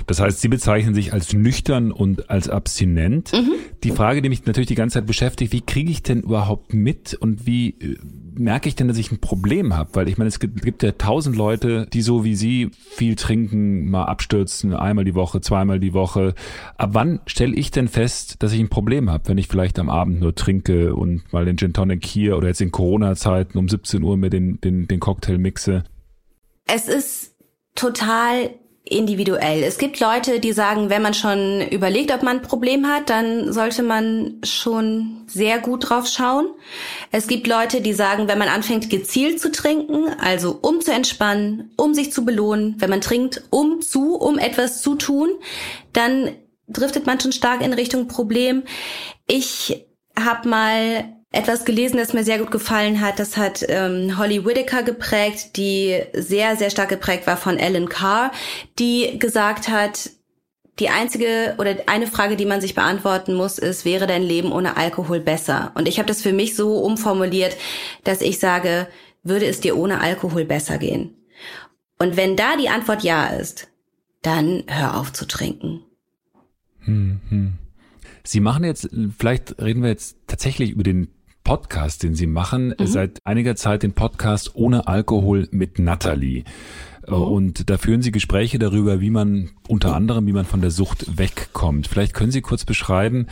Das 0.07 0.19
heißt, 0.19 0.41
Sie 0.41 0.47
bezeichnen 0.47 0.93
sich 0.93 1.13
als 1.13 1.33
nüchtern 1.33 1.91
und 1.91 2.29
als 2.29 2.49
abstinent. 2.49 3.31
Mhm. 3.33 3.53
Die 3.83 3.91
Frage, 3.91 4.21
die 4.21 4.29
mich 4.29 4.45
natürlich 4.45 4.67
die 4.67 4.75
ganze 4.75 4.95
Zeit 4.95 5.05
beschäftigt, 5.05 5.53
wie 5.53 5.61
kriege 5.61 5.91
ich 5.91 6.03
denn 6.03 6.21
überhaupt 6.21 6.73
mit 6.73 7.13
und 7.13 7.45
wie 7.45 7.69
äh, 7.69 7.97
merke 8.33 8.69
ich 8.69 8.75
denn, 8.75 8.87
dass 8.87 8.97
ich 8.97 9.11
ein 9.11 9.19
Problem 9.19 9.75
habe? 9.75 9.89
Weil 9.93 10.07
ich 10.07 10.17
meine, 10.17 10.27
es 10.27 10.39
gibt, 10.39 10.61
gibt 10.61 10.83
ja 10.83 10.93
tausend 10.93 11.35
Leute, 11.35 11.87
die 11.93 12.01
so 12.01 12.23
wie 12.23 12.35
Sie 12.35 12.71
viel 12.73 13.15
trinken, 13.15 13.89
mal 13.89 14.05
abstürzen, 14.05 14.73
einmal 14.73 15.05
die 15.05 15.15
Woche, 15.15 15.41
zweimal 15.41 15.79
die 15.79 15.93
Woche. 15.93 16.33
Ab 16.77 16.91
wann 16.93 17.19
stelle 17.25 17.55
ich 17.55 17.71
denn 17.71 17.87
fest, 17.87 18.41
dass 18.41 18.53
ich 18.53 18.59
ein 18.59 18.69
Problem 18.69 19.09
habe, 19.09 19.27
wenn 19.27 19.37
ich 19.37 19.47
vielleicht 19.47 19.79
am 19.79 19.89
Abend 19.89 20.19
nur 20.19 20.35
trinke 20.35 20.95
und 20.95 21.31
mal 21.31 21.45
den 21.45 21.57
Gin 21.57 21.73
Tonic 21.73 22.05
hier 22.05 22.37
oder 22.37 22.47
jetzt 22.47 22.61
in 22.61 22.71
Corona-Zeiten 22.71 23.57
um 23.57 23.69
17 23.69 24.03
Uhr 24.03 24.17
mir 24.17 24.29
den, 24.29 24.59
den, 24.61 24.87
den 24.87 24.99
Cocktail 24.99 25.37
mixe? 25.37 25.83
Es 26.65 26.87
ist 26.87 27.35
total 27.75 28.51
individuell. 28.89 29.63
Es 29.63 29.77
gibt 29.77 29.99
Leute, 29.99 30.39
die 30.39 30.51
sagen, 30.51 30.89
wenn 30.89 31.01
man 31.01 31.13
schon 31.13 31.61
überlegt, 31.61 32.11
ob 32.11 32.23
man 32.23 32.37
ein 32.37 32.41
Problem 32.41 32.87
hat, 32.87 33.09
dann 33.09 33.53
sollte 33.53 33.83
man 33.83 34.39
schon 34.43 35.23
sehr 35.27 35.59
gut 35.59 35.89
drauf 35.89 36.07
schauen. 36.07 36.47
Es 37.11 37.27
gibt 37.27 37.47
Leute, 37.47 37.81
die 37.81 37.93
sagen, 37.93 38.27
wenn 38.27 38.39
man 38.39 38.49
anfängt 38.49 38.89
gezielt 38.89 39.39
zu 39.39 39.51
trinken, 39.51 40.07
also 40.19 40.57
um 40.61 40.81
zu 40.81 40.91
entspannen, 40.91 41.71
um 41.77 41.93
sich 41.93 42.11
zu 42.11 42.25
belohnen, 42.25 42.75
wenn 42.79 42.89
man 42.89 43.01
trinkt, 43.01 43.43
um 43.51 43.81
zu, 43.81 44.15
um 44.15 44.39
etwas 44.39 44.81
zu 44.81 44.95
tun, 44.95 45.29
dann 45.93 46.31
driftet 46.67 47.05
man 47.05 47.19
schon 47.19 47.31
stark 47.31 47.61
in 47.61 47.73
Richtung 47.73 48.07
Problem. 48.07 48.63
Ich 49.27 49.85
habe 50.17 50.49
mal 50.49 51.18
etwas 51.31 51.63
gelesen, 51.63 51.97
das 51.97 52.13
mir 52.13 52.23
sehr 52.23 52.39
gut 52.39 52.51
gefallen 52.51 53.01
hat. 53.01 53.19
Das 53.19 53.37
hat 53.37 53.63
ähm, 53.67 54.17
Holly 54.17 54.45
Whitaker 54.45 54.83
geprägt, 54.83 55.57
die 55.57 56.01
sehr, 56.13 56.55
sehr 56.55 56.69
stark 56.69 56.89
geprägt 56.89 57.27
war 57.27 57.37
von 57.37 57.57
Ellen 57.57 57.87
Carr, 57.87 58.31
die 58.79 59.19
gesagt 59.19 59.69
hat, 59.69 60.09
die 60.79 60.89
einzige 60.89 61.55
oder 61.57 61.75
eine 61.87 62.07
Frage, 62.07 62.35
die 62.35 62.45
man 62.45 62.61
sich 62.61 62.73
beantworten 62.73 63.33
muss, 63.33 63.57
ist, 63.57 63.85
wäre 63.85 64.07
dein 64.07 64.23
Leben 64.23 64.51
ohne 64.51 64.77
Alkohol 64.77 65.19
besser? 65.19 65.71
Und 65.75 65.87
ich 65.87 65.99
habe 65.99 66.07
das 66.07 66.21
für 66.21 66.33
mich 66.33 66.55
so 66.55 66.77
umformuliert, 66.77 67.57
dass 68.05 68.21
ich 68.21 68.39
sage, 68.39 68.87
würde 69.21 69.45
es 69.45 69.59
dir 69.59 69.77
ohne 69.77 69.99
Alkohol 69.99 70.45
besser 70.45 70.77
gehen? 70.77 71.15
Und 71.99 72.15
wenn 72.15 72.37
da 72.37 72.55
die 72.55 72.69
Antwort 72.69 73.03
ja 73.03 73.27
ist, 73.27 73.67
dann 74.21 74.63
hör 74.67 74.97
auf 74.97 75.11
zu 75.11 75.27
trinken. 75.27 75.83
Hm, 76.79 77.19
hm. 77.29 77.53
Sie 78.23 78.39
machen 78.39 78.63
jetzt, 78.63 78.89
vielleicht 79.17 79.61
reden 79.61 79.83
wir 79.83 79.89
jetzt 79.89 80.17
tatsächlich 80.27 80.71
über 80.71 80.83
den 80.83 81.09
Podcast, 81.43 82.03
den 82.03 82.15
Sie 82.15 82.27
machen, 82.27 82.73
mhm. 82.77 82.87
seit 82.87 83.19
einiger 83.23 83.55
Zeit 83.55 83.83
den 83.83 83.93
Podcast 83.93 84.55
Ohne 84.55 84.87
Alkohol 84.87 85.47
mit 85.51 85.79
Natalie. 85.79 86.43
Äh, 87.07 87.11
oh. 87.11 87.23
Und 87.23 87.69
da 87.69 87.77
führen 87.77 88.01
Sie 88.01 88.11
Gespräche 88.11 88.59
darüber, 88.59 89.01
wie 89.01 89.09
man 89.09 89.51
unter 89.67 89.95
anderem, 89.95 90.27
wie 90.27 90.33
man 90.33 90.45
von 90.45 90.61
der 90.61 90.71
Sucht 90.71 91.17
wegkommt. 91.17 91.87
Vielleicht 91.87 92.13
können 92.13 92.31
Sie 92.31 92.41
kurz 92.41 92.65
beschreiben, 92.65 93.27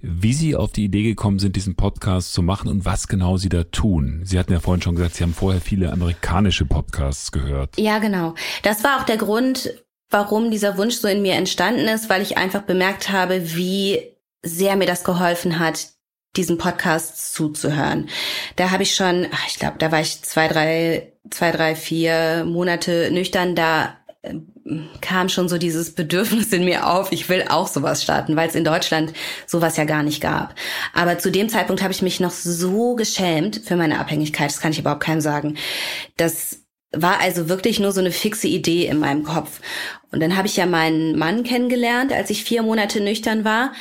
wie 0.00 0.32
Sie 0.32 0.56
auf 0.56 0.72
die 0.72 0.84
Idee 0.84 1.02
gekommen 1.02 1.38
sind, 1.38 1.56
diesen 1.56 1.74
Podcast 1.74 2.32
zu 2.32 2.42
machen 2.42 2.68
und 2.68 2.84
was 2.84 3.08
genau 3.08 3.36
Sie 3.36 3.48
da 3.48 3.64
tun. 3.64 4.22
Sie 4.24 4.38
hatten 4.38 4.52
ja 4.52 4.60
vorhin 4.60 4.82
schon 4.82 4.96
gesagt, 4.96 5.14
Sie 5.14 5.24
haben 5.24 5.34
vorher 5.34 5.60
viele 5.60 5.92
amerikanische 5.92 6.64
Podcasts 6.64 7.32
gehört. 7.32 7.78
Ja, 7.78 7.98
genau. 7.98 8.34
Das 8.62 8.82
war 8.82 8.98
auch 8.98 9.04
der 9.04 9.18
Grund, 9.18 9.70
warum 10.08 10.50
dieser 10.50 10.76
Wunsch 10.78 10.96
so 10.96 11.08
in 11.08 11.22
mir 11.22 11.34
entstanden 11.34 11.86
ist, 11.86 12.08
weil 12.10 12.22
ich 12.22 12.36
einfach 12.36 12.62
bemerkt 12.62 13.10
habe, 13.10 13.54
wie 13.54 13.98
sehr 14.42 14.76
mir 14.76 14.86
das 14.86 15.04
geholfen 15.04 15.58
hat, 15.58 15.88
diesen 16.36 16.58
Podcast 16.58 17.34
zuzuhören. 17.34 18.08
Da 18.56 18.70
habe 18.70 18.82
ich 18.84 18.94
schon, 18.94 19.26
ich 19.48 19.58
glaube, 19.58 19.78
da 19.78 19.90
war 19.90 20.00
ich 20.00 20.22
zwei, 20.22 20.48
drei, 20.48 21.12
zwei, 21.30 21.50
drei, 21.50 21.74
vier 21.74 22.44
Monate 22.46 23.10
nüchtern. 23.10 23.56
Da 23.56 23.96
äh, 24.22 24.34
kam 25.00 25.28
schon 25.28 25.48
so 25.48 25.58
dieses 25.58 25.94
Bedürfnis 25.94 26.52
in 26.52 26.64
mir 26.64 26.86
auf, 26.86 27.10
ich 27.10 27.28
will 27.28 27.44
auch 27.48 27.66
sowas 27.66 28.02
starten, 28.02 28.36
weil 28.36 28.48
es 28.48 28.54
in 28.54 28.64
Deutschland 28.64 29.12
sowas 29.46 29.76
ja 29.76 29.84
gar 29.84 30.04
nicht 30.04 30.20
gab. 30.20 30.54
Aber 30.94 31.18
zu 31.18 31.32
dem 31.32 31.48
Zeitpunkt 31.48 31.82
habe 31.82 31.92
ich 31.92 32.02
mich 32.02 32.20
noch 32.20 32.30
so 32.30 32.94
geschämt 32.94 33.62
für 33.64 33.76
meine 33.76 33.98
Abhängigkeit, 33.98 34.50
das 34.50 34.60
kann 34.60 34.72
ich 34.72 34.78
überhaupt 34.78 35.02
keinem 35.02 35.20
sagen. 35.20 35.56
Das 36.16 36.60
war 36.92 37.20
also 37.20 37.48
wirklich 37.48 37.78
nur 37.80 37.92
so 37.92 38.00
eine 38.00 38.10
fixe 38.10 38.48
Idee 38.48 38.86
in 38.86 38.98
meinem 38.98 39.24
Kopf. 39.24 39.60
Und 40.12 40.20
dann 40.20 40.36
habe 40.36 40.48
ich 40.48 40.56
ja 40.56 40.66
meinen 40.66 41.18
Mann 41.18 41.44
kennengelernt, 41.44 42.12
als 42.12 42.30
ich 42.30 42.44
vier 42.44 42.62
Monate 42.62 43.00
nüchtern 43.00 43.44
war. 43.44 43.72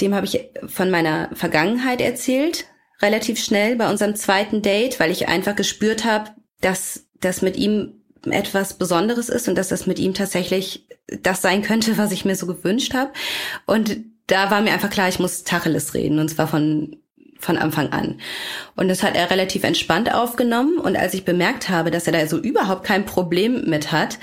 Dem 0.00 0.14
habe 0.14 0.26
ich 0.26 0.48
von 0.66 0.90
meiner 0.90 1.30
Vergangenheit 1.34 2.00
erzählt, 2.00 2.66
relativ 3.00 3.42
schnell 3.42 3.76
bei 3.76 3.88
unserem 3.88 4.16
zweiten 4.16 4.62
Date, 4.62 4.98
weil 5.00 5.10
ich 5.10 5.28
einfach 5.28 5.56
gespürt 5.56 6.04
habe, 6.04 6.30
dass 6.60 7.06
das 7.20 7.42
mit 7.42 7.56
ihm 7.56 8.00
etwas 8.30 8.74
Besonderes 8.74 9.28
ist 9.28 9.48
und 9.48 9.56
dass 9.56 9.68
das 9.68 9.86
mit 9.86 9.98
ihm 9.98 10.14
tatsächlich 10.14 10.86
das 11.22 11.42
sein 11.42 11.62
könnte, 11.62 11.98
was 11.98 12.12
ich 12.12 12.24
mir 12.24 12.36
so 12.36 12.46
gewünscht 12.46 12.94
habe. 12.94 13.12
Und 13.66 13.98
da 14.26 14.50
war 14.50 14.62
mir 14.62 14.72
einfach 14.72 14.90
klar, 14.90 15.08
ich 15.08 15.18
muss 15.18 15.44
Tacheles 15.44 15.94
reden 15.94 16.18
und 16.18 16.28
zwar 16.28 16.48
von 16.48 16.96
von 17.44 17.58
Anfang 17.58 17.92
an. 17.92 18.20
Und 18.74 18.88
das 18.88 19.02
hat 19.02 19.14
er 19.14 19.30
relativ 19.30 19.64
entspannt 19.64 20.12
aufgenommen. 20.12 20.78
Und 20.78 20.96
als 20.96 21.12
ich 21.12 21.26
bemerkt 21.26 21.68
habe, 21.68 21.90
dass 21.90 22.06
er 22.06 22.14
da 22.14 22.26
so 22.26 22.38
überhaupt 22.38 22.84
kein 22.84 23.04
Problem 23.04 23.68
mit 23.68 23.92
hat, 23.92 24.18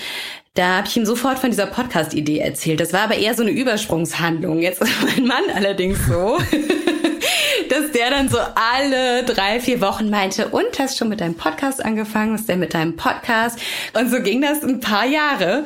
da 0.54 0.78
habe 0.78 0.88
ich 0.88 0.98
ihm 0.98 1.06
sofort 1.06 1.40
von 1.40 1.50
dieser 1.50 1.66
Podcast-Idee 1.66 2.40
erzählt. 2.40 2.82
Das 2.82 2.92
war 2.92 3.02
aber 3.02 3.16
eher 3.16 3.34
so 3.36 3.42
eine 3.42 3.52
Übersprungshandlung. 3.52 4.60
Jetzt 4.60 4.82
ist 4.82 4.92
mein 5.04 5.26
Mann 5.26 5.44
allerdings 5.56 6.06
so, 6.08 6.38
dass 7.70 7.92
der 7.92 8.10
dann 8.10 8.28
so 8.28 8.38
alle 8.56 9.24
drei, 9.24 9.62
vier 9.62 9.80
Wochen 9.80 10.10
meinte, 10.10 10.50
und 10.50 10.78
hast 10.78 10.98
schon 10.98 11.08
mit 11.08 11.22
deinem 11.22 11.36
Podcast 11.36 11.84
angefangen? 11.84 12.36
Ist 12.36 12.50
denn 12.50 12.60
mit 12.60 12.74
deinem 12.74 12.98
Podcast? 12.98 13.60
Und 13.94 14.12
so 14.12 14.22
ging 14.22 14.42
das 14.42 14.62
ein 14.62 14.82
paar 14.82 15.06
Jahre, 15.06 15.64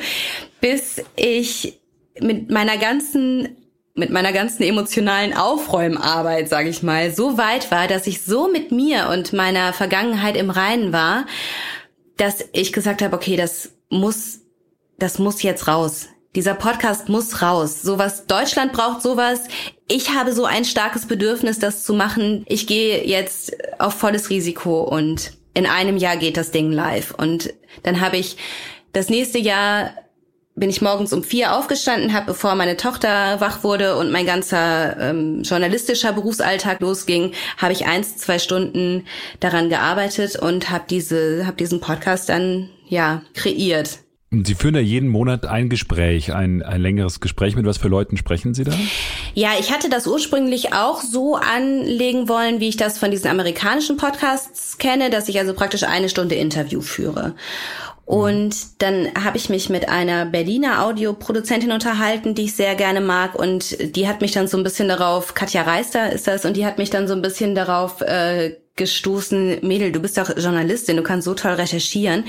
bis 0.62 1.02
ich 1.16 1.80
mit 2.20 2.52
meiner 2.52 2.78
ganzen 2.78 3.58
mit 3.98 4.10
meiner 4.10 4.34
ganzen 4.34 4.64
emotionalen 4.64 5.34
Aufräumarbeit, 5.34 6.50
sage 6.50 6.68
ich 6.68 6.84
mal, 6.84 7.14
so 7.14 7.38
weit 7.38 7.72
war, 7.72 7.88
dass 7.88 8.08
ich 8.08 8.22
so 8.24 8.50
mit 8.50 8.74
mir 8.74 9.08
und 9.08 9.32
meiner 9.32 9.72
Vergangenheit 9.72 10.36
im 10.36 10.50
Reinen 10.50 10.92
war, 10.92 11.26
dass 12.18 12.44
ich 12.52 12.74
gesagt 12.74 13.02
habe, 13.02 13.16
okay, 13.16 13.38
das 13.38 13.72
muss 13.90 14.42
das 14.98 15.20
muss 15.20 15.44
jetzt 15.44 15.68
raus. 15.68 16.08
Dieser 16.36 16.54
Podcast 16.54 17.08
muss 17.08 17.42
raus. 17.42 17.82
Sowas, 17.82 18.26
Deutschland 18.28 18.74
braucht 18.74 19.02
sowas. 19.02 19.42
Ich 19.88 20.10
habe 20.10 20.34
so 20.34 20.46
ein 20.46 20.66
starkes 20.66 21.08
Bedürfnis, 21.08 21.60
das 21.60 21.84
zu 21.86 21.94
machen. 21.94 22.44
Ich 22.48 22.68
gehe 22.68 23.06
jetzt 23.06 23.56
auf 23.80 23.94
volles 23.94 24.30
Risiko 24.30 24.82
und 24.82 25.32
in 25.54 25.66
einem 25.66 25.96
Jahr 25.96 26.18
geht 26.18 26.36
das 26.36 26.52
Ding 26.52 26.72
live. 26.72 27.14
Und 27.18 27.54
dann 27.84 28.02
habe 28.02 28.18
ich 28.18 28.36
das 28.92 29.10
nächste 29.10 29.40
Jahr 29.40 29.92
bin 30.56 30.70
ich 30.70 30.82
morgens 30.82 31.12
um 31.12 31.24
vier 31.24 31.54
aufgestanden, 31.54 32.14
habe 32.14 32.28
bevor 32.28 32.56
meine 32.56 32.78
Tochter 32.78 33.42
wach 33.42 33.64
wurde 33.64 33.98
und 33.98 34.10
mein 34.12 34.26
ganzer 34.26 34.98
ähm, 35.00 35.44
journalistischer 35.44 36.14
Berufsalltag 36.14 36.80
losging, 36.80 37.34
habe 37.58 37.74
ich 37.74 37.86
eins, 37.86 38.16
zwei 38.16 38.40
Stunden 38.40 39.06
daran 39.42 39.68
gearbeitet 39.68 40.38
und 40.38 40.70
habe 40.70 40.86
diese, 40.90 41.46
habe 41.46 41.58
diesen 41.58 41.82
Podcast 41.82 42.30
dann 42.30 42.70
ja 42.88 43.22
kreiert. 43.34 44.00
Sie 44.44 44.56
führen 44.56 44.76
ja 44.76 44.82
jeden 44.82 45.08
Monat 45.08 45.46
ein 45.46 45.70
Gespräch, 45.70 46.34
ein, 46.34 46.64
ein 46.64 46.82
längeres 46.82 47.20
Gespräch. 47.20 47.56
Mit 47.56 47.66
was 47.66 47.78
für 47.78 47.88
Leuten 47.88 48.18
sprechen 48.18 48.54
Sie 48.54 48.64
da? 48.64 48.74
Ja, 49.34 49.52
ich 49.60 49.72
hatte 49.72 49.90
das 49.90 50.08
ursprünglich 50.08 50.74
auch 50.74 51.02
so 51.02 51.36
anlegen 51.36 52.28
wollen, 52.28 52.60
wie 52.60 52.70
ich 52.70 52.78
das 52.78 52.98
von 52.98 53.12
diesen 53.12 53.30
amerikanischen 53.30 53.98
Podcasts 53.98 54.78
kenne, 54.78 55.10
dass 55.10 55.30
ich 55.30 55.40
also 55.40 55.54
praktisch 55.54 55.84
eine 55.84 56.10
Stunde 56.10 56.36
Interview 56.36 56.82
führe. 56.82 57.36
Und 58.06 58.84
dann 58.84 59.08
habe 59.24 59.38
ich 59.38 59.50
mich 59.50 59.70
mit 59.70 59.90
einer 59.90 60.26
Berliner 60.26 60.84
Audioproduzentin 60.86 61.72
unterhalten, 61.72 62.36
die 62.36 62.44
ich 62.44 62.56
sehr 62.56 62.76
gerne 62.76 63.02
mag. 63.02 63.34
Und 63.34 63.96
die 63.96 64.08
hat 64.08 64.22
mich 64.22 64.32
dann 64.32 64.48
so 64.48 64.58
ein 64.58 64.64
bisschen 64.64 64.88
darauf, 64.88 65.34
Katja 65.34 65.64
Reister 65.64 66.12
ist 66.12 66.28
das, 66.28 66.46
und 66.46 66.56
die 66.56 66.66
hat 66.66 66.78
mich 66.78 66.92
dann 66.92 67.08
so 67.08 67.16
ein 67.16 67.24
bisschen 67.24 67.56
darauf 67.56 68.02
äh, 68.02 68.58
gestoßen, 68.76 69.60
Mädel, 69.62 69.94
du 69.94 70.02
bist 70.02 70.18
doch 70.18 70.36
Journalistin, 70.36 70.98
du 70.98 71.04
kannst 71.04 71.26
so 71.26 71.34
toll 71.34 71.54
recherchieren. 71.54 72.26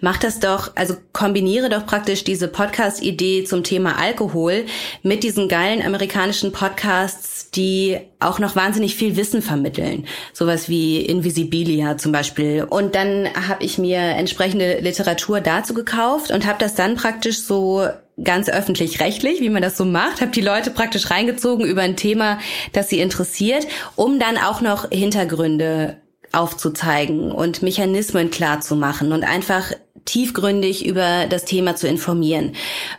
Mach 0.00 0.16
das 0.16 0.40
doch, 0.40 0.72
also 0.74 0.94
kombiniere 1.12 1.68
doch 1.68 1.84
praktisch 1.84 2.24
diese 2.24 2.48
Podcast-Idee 2.48 3.44
zum 3.44 3.64
Thema 3.64 3.98
Alkohol 3.98 4.64
mit 5.02 5.22
diesen 5.22 5.48
geilen 5.48 5.82
amerikanischen 5.82 6.52
Podcasts, 6.52 7.50
die 7.50 7.98
auch 8.18 8.38
noch 8.38 8.56
wahnsinnig 8.56 8.96
viel 8.96 9.16
Wissen 9.16 9.42
vermitteln. 9.42 10.06
Sowas 10.32 10.70
wie 10.70 11.04
Invisibilia 11.04 11.98
zum 11.98 12.12
Beispiel. 12.12 12.64
Und 12.64 12.94
dann 12.94 13.28
habe 13.48 13.62
ich 13.62 13.76
mir 13.76 13.98
entsprechende 13.98 14.80
Literatur 14.80 15.40
dazu 15.40 15.74
gekauft 15.74 16.30
und 16.30 16.46
habe 16.46 16.58
das 16.58 16.74
dann 16.74 16.94
praktisch 16.94 17.40
so 17.42 17.86
ganz 18.22 18.48
öffentlich-rechtlich, 18.48 19.40
wie 19.40 19.50
man 19.50 19.62
das 19.62 19.76
so 19.76 19.84
macht, 19.84 20.20
habe 20.20 20.30
die 20.30 20.40
Leute 20.40 20.70
praktisch 20.70 21.10
reingezogen 21.10 21.66
über 21.66 21.82
ein 21.82 21.96
Thema, 21.96 22.38
das 22.72 22.88
sie 22.88 23.00
interessiert, 23.00 23.66
um 23.96 24.18
dann 24.18 24.38
auch 24.38 24.60
noch 24.60 24.90
Hintergründe 24.90 25.96
aufzuzeigen 26.32 27.32
und 27.32 27.62
Mechanismen 27.62 28.30
klar 28.30 28.60
zu 28.60 28.76
machen 28.76 29.12
und 29.12 29.24
einfach 29.24 29.72
tiefgründig 30.04 30.86
über 30.86 31.26
das 31.28 31.44
Thema 31.44 31.76
zu 31.76 31.88
informieren, 31.88 32.54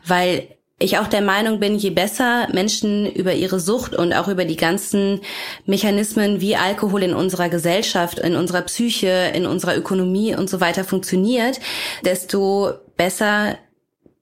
weil 0.06 0.48
ich 0.82 0.98
auch 0.98 1.08
der 1.08 1.22
Meinung 1.22 1.60
bin, 1.60 1.76
je 1.76 1.92
besser 1.92 2.48
Menschen 2.52 3.10
über 3.12 3.34
ihre 3.34 3.60
Sucht 3.60 3.96
und 3.96 4.14
auch 4.14 4.28
über 4.28 4.46
die 4.46 4.56
ganzen 4.56 5.22
Mechanismen 5.66 6.42
wie 6.42 6.56
Alkohol 6.56 7.04
in 7.04 7.14
unserer 7.14 7.50
Gesellschaft, 7.50 8.20
in 8.20 8.36
unserer 8.36 8.64
Psyche, 8.64 9.32
in 9.34 9.46
unserer 9.46 9.78
Ökonomie 9.78 10.36
und 10.36 10.50
so 10.50 10.60
weiter 10.60 10.84
funktioniert, 10.84 11.60
desto 12.04 12.72
besser 12.98 13.58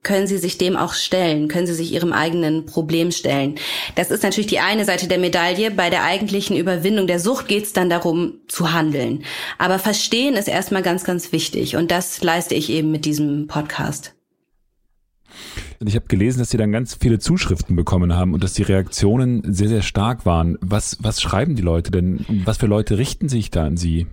können 0.04 0.28
sie 0.28 0.38
sich 0.38 0.58
dem 0.58 0.78
auch 0.78 0.94
stellen, 0.94 1.48
können 1.48 1.68
sie 1.68 1.74
sich 1.74 1.92
ihrem 1.92 2.14
eigenen 2.14 2.66
Problem 2.66 3.12
stellen. 3.12 3.56
Das 3.96 4.12
ist 4.12 4.24
natürlich 4.24 4.48
die 4.48 4.60
eine 4.60 4.86
Seite 4.86 5.08
der 5.08 5.18
Medaille. 5.18 5.72
Bei 5.72 5.90
der 5.90 6.04
eigentlichen 6.04 6.56
Überwindung 6.56 7.08
der 7.08 7.20
Sucht 7.20 7.48
geht 7.48 7.66
es 7.66 7.74
dann 7.74 7.90
darum 7.90 8.36
zu 8.48 8.72
handeln. 8.72 9.24
Aber 9.58 9.78
verstehen 9.78 10.36
ist 10.36 10.48
erstmal 10.48 10.84
ganz, 10.84 11.04
ganz 11.04 11.32
wichtig. 11.32 11.76
Und 11.76 11.92
das 11.92 12.24
leiste 12.24 12.56
ich 12.56 12.70
eben 12.70 12.92
mit 12.92 13.06
diesem 13.06 13.48
Podcast. 13.48 14.16
Und 15.80 15.88
ich 15.88 15.96
habe 15.96 16.08
gelesen, 16.08 16.40
dass 16.40 16.50
Sie 16.50 16.58
dann 16.58 16.72
ganz 16.72 16.98
viele 17.00 17.20
Zuschriften 17.20 17.76
bekommen 17.76 18.14
haben 18.16 18.34
und 18.34 18.44
dass 18.44 18.54
die 18.54 18.64
Reaktionen 18.64 19.54
sehr, 19.54 19.70
sehr 19.70 19.82
stark 19.82 20.26
waren. 20.26 20.58
Was, 20.62 20.98
was 21.02 21.22
schreiben 21.22 21.56
die 21.56 21.62
Leute 21.62 21.92
denn? 21.92 22.26
Was 22.46 22.58
für 22.58 22.66
Leute 22.66 22.98
richten 22.98 23.30
sich 23.30 23.50
da 23.50 23.66
an 23.66 23.78
Sie? 23.78 24.08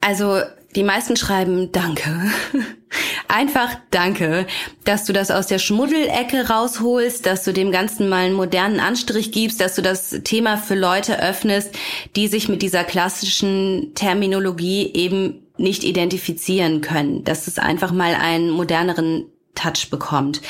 Also 0.00 0.40
die 0.76 0.84
meisten 0.84 1.16
schreiben 1.16 1.72
Danke. 1.72 2.10
Einfach 3.28 3.76
Danke, 3.90 4.46
dass 4.84 5.04
du 5.04 5.12
das 5.12 5.30
aus 5.30 5.46
der 5.46 5.58
Schmuddelecke 5.58 6.48
rausholst, 6.48 7.26
dass 7.26 7.44
du 7.44 7.52
dem 7.52 7.70
Ganzen 7.70 8.08
mal 8.08 8.24
einen 8.24 8.34
modernen 8.34 8.80
Anstrich 8.80 9.30
gibst, 9.30 9.60
dass 9.60 9.76
du 9.76 9.82
das 9.82 10.10
Thema 10.24 10.56
für 10.56 10.74
Leute 10.74 11.22
öffnest, 11.22 11.74
die 12.16 12.26
sich 12.26 12.48
mit 12.48 12.62
dieser 12.62 12.84
klassischen 12.84 13.92
Terminologie 13.94 14.92
eben 14.92 15.46
nicht 15.56 15.84
identifizieren 15.84 16.80
können, 16.80 17.22
dass 17.24 17.46
es 17.46 17.58
einfach 17.58 17.92
mal 17.92 18.14
einen 18.14 18.50
moderneren 18.50 19.26
Touch 19.54 19.90
bekommt. 19.90 20.40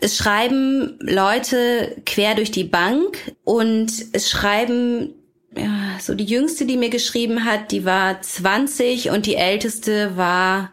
Es 0.00 0.16
schreiben 0.16 0.98
Leute 1.00 1.96
quer 2.04 2.34
durch 2.34 2.50
die 2.50 2.64
Bank 2.64 3.32
und 3.44 3.92
es 4.12 4.28
schreiben 4.28 5.14
ja, 5.56 5.98
so 6.00 6.14
die 6.14 6.24
jüngste, 6.24 6.66
die 6.66 6.76
mir 6.76 6.90
geschrieben 6.90 7.44
hat, 7.44 7.72
die 7.72 7.84
war 7.84 8.20
20 8.20 9.10
und 9.10 9.26
die 9.26 9.36
älteste 9.36 10.16
war 10.16 10.70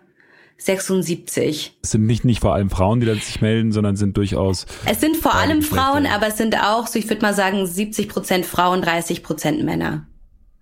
76. 0.57 1.77
Es 1.81 1.91
sind 1.91 2.05
nicht, 2.05 2.23
nicht 2.23 2.41
vor 2.41 2.53
allem 2.53 2.69
Frauen, 2.69 2.99
die 2.99 3.13
sich 3.15 3.41
melden, 3.41 3.71
sondern 3.71 3.95
sind 3.95 4.17
durchaus. 4.17 4.67
Es 4.85 5.01
sind 5.01 5.17
vor 5.17 5.33
allem 5.33 5.63
Frauen, 5.63 6.05
aber 6.05 6.27
es 6.27 6.37
sind 6.37 6.55
auch, 6.55 6.85
so 6.85 6.99
ich 6.99 7.09
würde 7.09 7.23
mal 7.23 7.33
sagen, 7.33 7.65
70 7.65 8.07
Prozent 8.07 8.45
Frauen, 8.45 8.81
30 8.81 9.23
Prozent 9.23 9.63
Männer. 9.63 10.05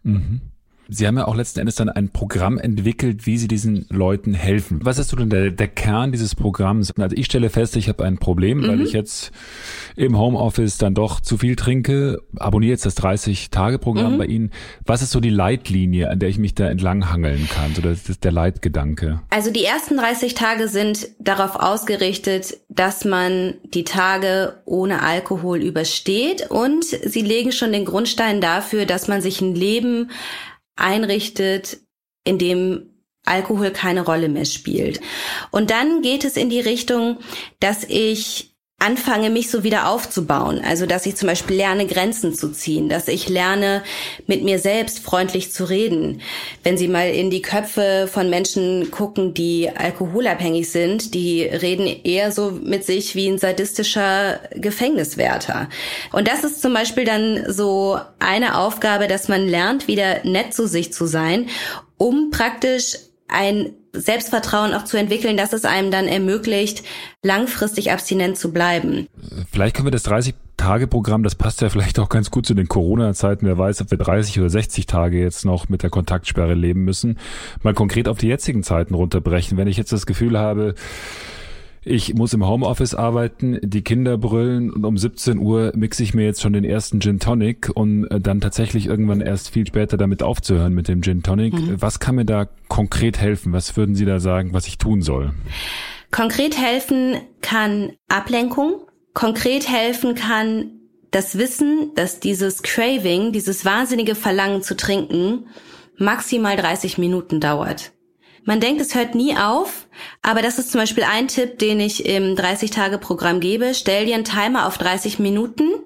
Mhm. 0.04 0.42
Sie 0.92 1.06
haben 1.06 1.18
ja 1.18 1.28
auch 1.28 1.36
letzten 1.36 1.60
Endes 1.60 1.76
dann 1.76 1.90
ein 1.90 2.10
Programm 2.10 2.58
entwickelt, 2.58 3.28
wie 3.28 3.38
Sie 3.38 3.48
diesen 3.48 3.86
Leuten 3.90 4.34
helfen. 4.34 4.80
Was 4.84 4.98
ist 4.98 5.10
so 5.10 5.18
denn 5.18 5.30
der, 5.30 5.52
der 5.52 5.68
Kern 5.68 6.12
dieses 6.12 6.34
Programms? 6.34 6.92
Also 6.98 7.16
ich 7.16 7.28
stelle 7.28 7.52
fest, 7.52 7.76
ich 7.76 7.88
habe 7.90 8.04
ein 8.04 8.18
Problem, 8.18 8.60
mhm. 8.60 8.68
weil 8.68 8.82
ich 8.82 8.94
jetzt 8.94 9.32
im 9.96 10.18
Homeoffice 10.18 10.80
dann 10.80 10.96
doch 10.96 11.20
zu 11.20 11.38
viel 11.38 11.56
trinke. 11.56 12.22
Abonniere 12.38 12.72
jetzt 12.72 12.88
das 12.88 12.98
30-Tage-Programm 12.98 14.14
mhm. 14.14 14.18
bei 14.18 14.26
Ihnen. 14.26 14.52
Was 14.86 15.04
ist 15.04 15.12
so 15.12 15.20
die 15.20 15.30
Leitlinie, 15.30 16.10
an 16.10 16.18
der 16.18 16.30
ich 16.30 16.40
mich 16.40 16.56
da 16.56 16.68
entlang 16.68 17.12
hangeln 17.12 17.48
kann? 17.54 17.76
So 17.76 17.84
das 17.84 18.10
ist 18.10 18.24
der 18.24 18.32
Leitgedanke. 18.32 19.22
Also 19.30 19.52
die 19.52 19.64
ersten 19.64 19.98
30 19.98 20.34
Tage 20.34 20.68
sind 20.68 21.10
darauf 21.20 21.56
ausgerichtet, 21.56 22.58
dass 22.70 23.06
man 23.06 23.54
die 23.74 23.84
Tage 23.84 24.56
ohne 24.66 25.04
Alkohol 25.04 25.62
übersteht 25.62 26.50
und 26.50 26.84
sie 26.84 27.22
legen 27.22 27.52
schon 27.52 27.72
den 27.72 27.86
Grundstein 27.86 28.42
dafür, 28.42 28.86
dass 28.86 29.08
man 29.08 29.22
sich 29.22 29.42
ein 29.42 29.54
Leben 29.54 30.10
einrichtet, 30.80 31.80
in 32.24 32.38
dem 32.38 32.90
Alkohol 33.26 33.72
keine 33.72 34.02
Rolle 34.02 34.30
mehr 34.30 34.46
spielt. 34.46 35.02
Und 35.52 35.72
dann 35.72 36.02
geht 36.02 36.24
es 36.26 36.38
in 36.38 36.50
die 36.50 36.60
Richtung, 36.60 37.20
dass 37.60 37.84
ich 37.84 38.56
anfange, 38.80 39.30
mich 39.30 39.52
so 39.52 39.64
wieder 39.64 39.90
aufzubauen. 39.90 40.62
Also, 40.66 40.86
dass 40.86 41.06
ich 41.06 41.18
zum 41.18 41.28
Beispiel 41.28 41.58
lerne, 41.58 41.86
Grenzen 41.86 42.34
zu 42.34 42.52
ziehen, 42.52 42.88
dass 42.88 43.10
ich 43.10 43.28
lerne, 43.28 43.84
mit 44.26 44.44
mir 44.44 44.58
selbst 44.60 45.00
freundlich 45.00 45.52
zu 45.52 45.66
reden. 45.66 46.22
Wenn 46.64 46.78
Sie 46.78 46.88
mal 46.88 47.10
in 47.10 47.30
die 47.30 47.42
Köpfe 47.42 48.10
von 48.12 48.30
Menschen 48.30 48.90
gucken, 48.90 49.34
die 49.34 49.70
alkoholabhängig 49.70 50.72
sind, 50.72 51.14
die 51.14 51.44
reden 51.44 51.88
eher 52.04 52.32
so 52.32 52.52
mit 52.52 52.86
sich 52.86 53.16
wie 53.16 53.28
ein 53.28 53.38
sadistischer 53.38 54.40
Gefängniswärter. 54.56 55.70
Und 56.14 56.28
das 56.28 56.46
ist 56.46 56.62
zum 56.62 56.74
Beispiel 56.74 57.04
dann 57.04 57.52
so 57.52 58.00
eine 58.20 58.58
Aufgabe, 58.58 59.08
dass 59.08 59.28
man 59.28 59.48
lernt, 59.48 59.88
wieder 59.88 60.24
nett 60.24 60.54
zu 60.54 60.68
sich 60.68 60.94
zu 60.94 61.06
sein, 61.06 61.50
um 61.98 62.32
praktisch 62.32 62.96
ein 63.28 63.74
Selbstvertrauen 63.94 64.74
auch 64.74 64.84
zu 64.84 64.98
entwickeln, 64.98 65.38
dass 65.38 65.54
es 65.54 65.66
einem 65.66 65.92
dann 65.92 66.08
ermöglicht, 66.08 66.84
langfristig 67.24 67.92
abstinent 67.92 68.38
zu 68.38 68.52
bleiben. 68.52 69.08
Vielleicht 69.52 69.76
können 69.76 69.88
wir 69.88 69.92
das 69.92 70.04
30 70.04 70.36
Tage-Programm, 70.58 71.24
das 71.24 71.36
passt 71.36 71.62
ja 71.62 71.70
vielleicht 71.70 72.00
auch 72.00 72.10
ganz 72.10 72.32
gut 72.32 72.46
zu 72.46 72.54
den 72.54 72.68
Corona-Zeiten. 72.68 73.46
Wer 73.46 73.58
weiß, 73.58 73.82
ob 73.82 73.92
wir 73.92 73.98
30 73.98 74.40
oder 74.40 74.50
60 74.50 74.86
Tage 74.86 75.20
jetzt 75.20 75.46
noch 75.46 75.70
mit 75.70 75.84
der 75.84 75.90
Kontaktsperre 75.90 76.54
leben 76.54 76.84
müssen. 76.84 77.18
Mal 77.64 77.74
konkret 77.74 78.10
auf 78.10 78.18
die 78.18 78.28
jetzigen 78.28 78.62
Zeiten 78.62 78.94
runterbrechen. 78.94 79.58
Wenn 79.58 79.70
ich 79.70 79.78
jetzt 79.78 79.94
das 79.94 80.06
Gefühl 80.06 80.38
habe, 80.38 80.76
ich 81.84 82.14
muss 82.14 82.34
im 82.34 82.46
Homeoffice 82.46 82.94
arbeiten, 82.94 83.58
die 83.62 83.82
Kinder 83.82 84.18
brüllen 84.18 84.72
und 84.72 84.86
um 84.86 84.98
17 84.98 85.38
Uhr 85.38 85.72
mixe 85.76 86.04
ich 86.04 86.14
mir 86.14 86.26
jetzt 86.26 86.42
schon 86.42 86.54
den 86.54 86.64
ersten 86.64 87.00
Gin 87.00 87.20
Tonic, 87.20 87.72
um 87.74 88.06
äh, 88.06 88.20
dann 88.20 88.42
tatsächlich 88.42 88.88
irgendwann 88.88 89.22
erst 89.22 89.50
viel 89.50 89.66
später 89.66 89.98
damit 89.98 90.22
aufzuhören 90.24 90.74
mit 90.74 90.88
dem 90.88 91.02
Gin 91.02 91.24
Tonic. 91.24 91.54
Mhm. 91.54 91.82
Was 91.82 92.00
kann 92.00 92.16
mir 92.16 92.26
da 92.26 92.48
konkret 92.68 93.20
helfen? 93.20 93.54
Was 93.54 93.78
würden 93.78 93.96
Sie 93.96 94.06
da 94.06 94.20
sagen, 94.20 94.54
was 94.54 94.68
ich 94.68 94.78
tun 94.78 95.02
soll? 95.02 95.34
Konkret 96.12 96.58
helfen 96.58 97.18
kann 97.42 97.94
Ablenkung. 98.08 98.82
Konkret 99.14 99.70
helfen 99.70 100.16
kann 100.16 100.72
das 101.12 101.38
Wissen, 101.38 101.92
dass 101.96 102.20
dieses 102.20 102.62
Craving, 102.62 103.32
dieses 103.32 103.66
wahnsinnige 103.66 104.16
Verlangen 104.16 104.62
zu 104.62 104.76
trinken, 104.76 105.46
maximal 105.98 106.56
30 106.56 106.98
Minuten 106.98 107.40
dauert. 107.40 107.92
Man 108.46 108.60
denkt, 108.60 108.82
es 108.82 108.96
hört 108.96 109.16
nie 109.16 109.36
auf, 109.36 109.88
aber 110.22 110.42
das 110.42 110.60
ist 110.60 110.72
zum 110.72 110.82
Beispiel 110.82 111.04
ein 111.04 111.28
Tipp, 111.28 111.60
den 111.60 111.80
ich 111.80 112.06
im 112.06 112.36
30-Tage-Programm 112.36 113.40
gebe. 113.40 113.74
Stell 113.74 114.06
dir 114.06 114.16
einen 114.16 114.26
Timer 114.26 114.68
auf 114.68 114.78
30 114.78 115.20
Minuten. 115.20 115.84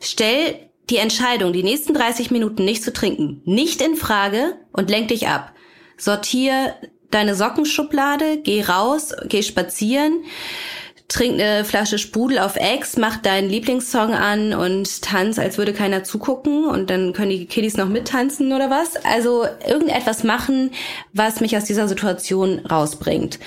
Stell 0.00 0.70
die 0.90 0.98
Entscheidung, 0.98 1.52
die 1.52 1.62
nächsten 1.62 1.94
30 1.94 2.30
Minuten 2.30 2.64
nicht 2.64 2.82
zu 2.82 2.92
trinken, 2.92 3.42
nicht 3.44 3.80
in 3.80 3.96
Frage 3.96 4.56
und 4.72 4.90
lenk 4.90 5.08
dich 5.08 5.28
ab. 5.28 5.52
Sortier 5.96 6.74
deine 7.10 7.34
Sockenschublade, 7.34 8.38
geh 8.42 8.62
raus, 8.62 9.12
geh 9.28 9.42
spazieren, 9.42 10.24
trink 11.08 11.34
eine 11.34 11.64
Flasche 11.64 11.98
Sprudel 11.98 12.38
auf 12.38 12.56
Ex, 12.56 12.96
mach 12.96 13.16
deinen 13.18 13.48
Lieblingssong 13.48 14.12
an 14.12 14.52
und 14.52 15.02
tanz, 15.02 15.38
als 15.38 15.56
würde 15.56 15.72
keiner 15.72 16.04
zugucken 16.04 16.64
und 16.66 16.90
dann 16.90 17.12
können 17.12 17.30
die 17.30 17.46
Kiddies 17.46 17.76
noch 17.76 17.88
mittanzen 17.88 18.52
oder 18.52 18.70
was. 18.70 18.96
Also 19.04 19.44
irgendetwas 19.66 20.24
machen, 20.24 20.72
was 21.12 21.40
mich 21.40 21.56
aus 21.56 21.64
dieser 21.64 21.86
Situation 21.88 22.60
rausbringt. 22.60 23.38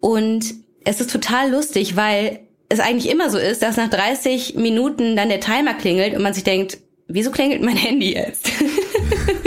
Und 0.00 0.54
es 0.84 1.00
ist 1.00 1.10
total 1.10 1.50
lustig, 1.50 1.96
weil 1.96 2.40
es 2.68 2.80
eigentlich 2.80 3.10
immer 3.10 3.30
so 3.30 3.38
ist, 3.38 3.62
dass 3.62 3.76
nach 3.76 3.90
30 3.90 4.56
Minuten 4.56 5.16
dann 5.16 5.28
der 5.28 5.40
Timer 5.40 5.74
klingelt 5.74 6.14
und 6.14 6.22
man 6.22 6.34
sich 6.34 6.44
denkt, 6.44 6.78
wieso 7.06 7.30
klingelt 7.30 7.62
mein 7.62 7.76
Handy 7.76 8.14
jetzt? 8.14 8.50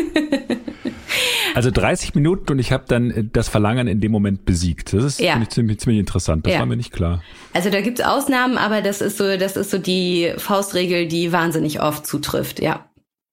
Also 1.62 1.71
30 1.71 2.15
Minuten 2.15 2.52
und 2.52 2.60
ich 2.60 2.71
habe 2.71 2.86
dann 2.88 3.12
äh, 3.12 3.24
das 3.32 3.47
Verlangen 3.50 3.88
in 3.88 4.02
dem 4.02 4.12
Moment 4.12 4.45
besiegt. 4.45 4.93
Das 4.93 5.04
ist 5.04 5.19
ja. 5.19 5.39
ich, 5.41 5.50
ziemlich, 5.50 5.80
ziemlich 5.80 6.00
interessant. 6.00 6.45
Das 6.45 6.54
ja. 6.54 6.60
war 6.60 6.65
mir 6.65 6.78
nicht 6.78 6.91
klar. 6.91 7.21
Also 7.54 7.69
da 7.69 7.82
gibt's 7.82 8.02
Ausnahmen, 8.02 8.58
aber 8.58 8.82
das 8.82 9.02
ist 9.02 9.17
so, 9.17 9.38
das 9.38 9.56
ist 9.56 9.71
so 9.71 9.78
die 9.78 10.34
Faustregel, 10.38 11.08
die 11.08 11.32
wahnsinnig 11.32 11.82
oft 11.82 12.06
zutrifft. 12.06 12.62
Ja, 12.62 12.89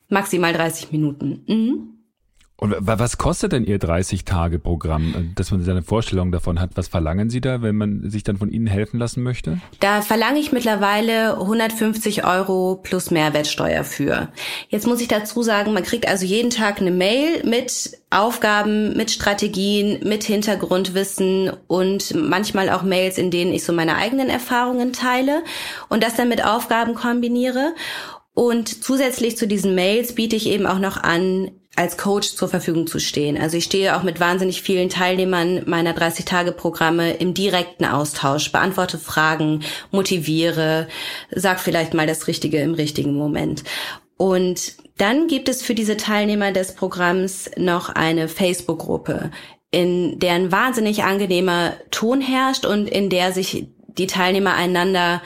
maximal 0.08 0.52
30 0.52 0.92
Minuten. 0.92 1.42
Mhm. 1.46 1.97
Und 2.60 2.74
was 2.80 3.18
kostet 3.18 3.52
denn 3.52 3.62
Ihr 3.62 3.78
30-Tage-Programm, 3.78 5.14
äh, 5.14 5.34
dass 5.36 5.52
man 5.52 5.68
eine 5.68 5.82
Vorstellung 5.82 6.32
davon 6.32 6.60
hat? 6.60 6.70
Was 6.74 6.88
verlangen 6.88 7.30
Sie 7.30 7.40
da, 7.40 7.62
wenn 7.62 7.76
man 7.76 8.10
sich 8.10 8.24
dann 8.24 8.36
von 8.36 8.50
Ihnen 8.50 8.66
helfen 8.66 8.98
lassen 8.98 9.22
möchte? 9.22 9.60
Da 9.78 10.02
verlange 10.02 10.40
ich 10.40 10.50
mittlerweile 10.50 11.34
150 11.34 12.24
Euro 12.24 12.80
plus 12.82 13.12
Mehrwertsteuer 13.12 13.84
für. 13.84 14.28
Jetzt 14.70 14.88
muss 14.88 15.00
ich 15.00 15.06
dazu 15.06 15.44
sagen, 15.44 15.72
man 15.72 15.84
kriegt 15.84 16.08
also 16.08 16.26
jeden 16.26 16.50
Tag 16.50 16.80
eine 16.80 16.90
Mail 16.90 17.44
mit 17.44 17.96
Aufgaben, 18.10 18.96
mit 18.96 19.12
Strategien, 19.12 20.00
mit 20.08 20.24
Hintergrundwissen 20.24 21.52
und 21.68 22.12
manchmal 22.16 22.70
auch 22.70 22.82
Mails, 22.82 23.18
in 23.18 23.30
denen 23.30 23.52
ich 23.52 23.62
so 23.62 23.72
meine 23.72 23.94
eigenen 23.96 24.30
Erfahrungen 24.30 24.92
teile 24.92 25.44
und 25.88 26.02
das 26.02 26.16
dann 26.16 26.28
mit 26.28 26.44
Aufgaben 26.44 26.94
kombiniere. 26.94 27.74
Und 28.34 28.82
zusätzlich 28.82 29.36
zu 29.36 29.46
diesen 29.46 29.76
Mails 29.76 30.14
biete 30.16 30.34
ich 30.34 30.48
eben 30.48 30.66
auch 30.66 30.78
noch 30.78 30.96
an, 30.96 31.50
als 31.78 31.96
Coach 31.96 32.34
zur 32.34 32.48
Verfügung 32.48 32.88
zu 32.88 32.98
stehen. 32.98 33.38
Also 33.38 33.56
ich 33.56 33.64
stehe 33.64 33.96
auch 33.96 34.02
mit 34.02 34.18
wahnsinnig 34.18 34.62
vielen 34.62 34.88
Teilnehmern 34.88 35.62
meiner 35.66 35.94
30-Tage-Programme 35.94 37.12
im 37.12 37.34
direkten 37.34 37.84
Austausch, 37.84 38.50
beantworte 38.50 38.98
Fragen, 38.98 39.62
motiviere, 39.92 40.88
sag 41.30 41.60
vielleicht 41.60 41.94
mal 41.94 42.08
das 42.08 42.26
Richtige 42.26 42.58
im 42.58 42.74
richtigen 42.74 43.14
Moment. 43.14 43.62
Und 44.16 44.74
dann 44.96 45.28
gibt 45.28 45.48
es 45.48 45.62
für 45.62 45.76
diese 45.76 45.96
Teilnehmer 45.96 46.50
des 46.50 46.74
Programms 46.74 47.48
noch 47.56 47.90
eine 47.90 48.26
Facebook-Gruppe, 48.26 49.30
in 49.70 50.18
der 50.18 50.32
ein 50.32 50.50
wahnsinnig 50.50 51.04
angenehmer 51.04 51.74
Ton 51.92 52.20
herrscht 52.20 52.66
und 52.66 52.88
in 52.88 53.08
der 53.08 53.30
sich 53.30 53.68
die 53.86 54.08
Teilnehmer 54.08 54.54
einander 54.54 55.22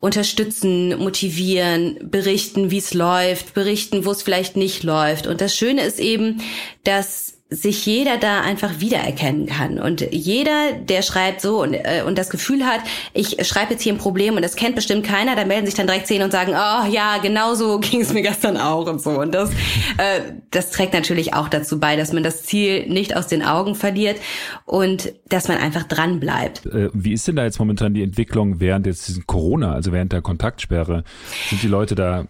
unterstützen, 0.00 0.98
motivieren, 0.98 1.98
berichten, 2.02 2.70
wie 2.70 2.78
es 2.78 2.94
läuft, 2.94 3.54
berichten, 3.54 4.04
wo 4.04 4.10
es 4.10 4.22
vielleicht 4.22 4.56
nicht 4.56 4.82
läuft. 4.82 5.26
Und 5.26 5.40
das 5.40 5.56
Schöne 5.56 5.82
ist 5.82 5.98
eben, 5.98 6.42
dass 6.84 7.25
sich 7.48 7.86
jeder 7.86 8.16
da 8.16 8.40
einfach 8.40 8.80
wiedererkennen 8.80 9.46
kann. 9.46 9.78
Und 9.78 10.00
jeder, 10.10 10.72
der 10.72 11.02
schreibt 11.02 11.40
so 11.40 11.62
und, 11.62 11.74
äh, 11.74 12.02
und 12.04 12.18
das 12.18 12.28
Gefühl 12.28 12.66
hat, 12.66 12.80
ich 13.14 13.46
schreibe 13.46 13.74
jetzt 13.74 13.82
hier 13.82 13.92
ein 13.92 13.98
Problem 13.98 14.34
und 14.34 14.42
das 14.42 14.56
kennt 14.56 14.74
bestimmt 14.74 15.06
keiner, 15.06 15.36
da 15.36 15.44
melden 15.44 15.64
sich 15.64 15.76
dann 15.76 15.86
direkt 15.86 16.08
zehn 16.08 16.22
und 16.22 16.32
sagen, 16.32 16.52
oh 16.52 16.90
ja, 16.90 17.18
genau 17.22 17.54
so 17.54 17.78
ging 17.80 18.00
es 18.00 18.12
mir 18.12 18.22
gestern 18.22 18.56
auch 18.56 18.86
und 18.88 19.00
so. 19.00 19.10
Und 19.10 19.32
das, 19.32 19.50
äh, 19.50 20.32
das 20.50 20.72
trägt 20.72 20.92
natürlich 20.92 21.34
auch 21.34 21.48
dazu 21.48 21.78
bei, 21.78 21.94
dass 21.94 22.12
man 22.12 22.24
das 22.24 22.42
Ziel 22.42 22.88
nicht 22.88 23.16
aus 23.16 23.28
den 23.28 23.44
Augen 23.44 23.76
verliert 23.76 24.16
und 24.64 25.12
dass 25.28 25.46
man 25.46 25.58
einfach 25.58 25.84
dran 25.84 26.18
bleibt. 26.18 26.66
Äh, 26.66 26.90
wie 26.94 27.12
ist 27.12 27.28
denn 27.28 27.36
da 27.36 27.44
jetzt 27.44 27.60
momentan 27.60 27.94
die 27.94 28.02
Entwicklung 28.02 28.58
während 28.58 28.86
jetzt 28.86 29.06
diesen 29.06 29.24
Corona, 29.24 29.72
also 29.72 29.92
während 29.92 30.12
der 30.12 30.20
Kontaktsperre? 30.20 31.04
Sind 31.48 31.62
die 31.62 31.68
Leute 31.68 31.94
da 31.94 32.26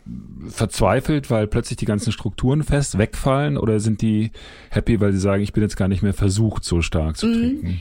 verzweifelt, 0.48 1.30
weil 1.30 1.46
plötzlich 1.46 1.78
die 1.78 1.86
ganzen 1.86 2.12
Strukturen 2.12 2.62
fest 2.62 2.98
wegfallen 2.98 3.56
oder 3.56 3.80
sind 3.80 4.02
die 4.02 4.30
happy, 4.70 5.00
weil 5.00 5.05
sie 5.12 5.18
sagen, 5.18 5.42
ich 5.42 5.52
bin 5.52 5.62
jetzt 5.62 5.76
gar 5.76 5.88
nicht 5.88 6.02
mehr 6.02 6.14
versucht, 6.14 6.64
so 6.64 6.82
stark 6.82 7.16
zu 7.16 7.26
mhm. 7.26 7.32
trinken? 7.32 7.80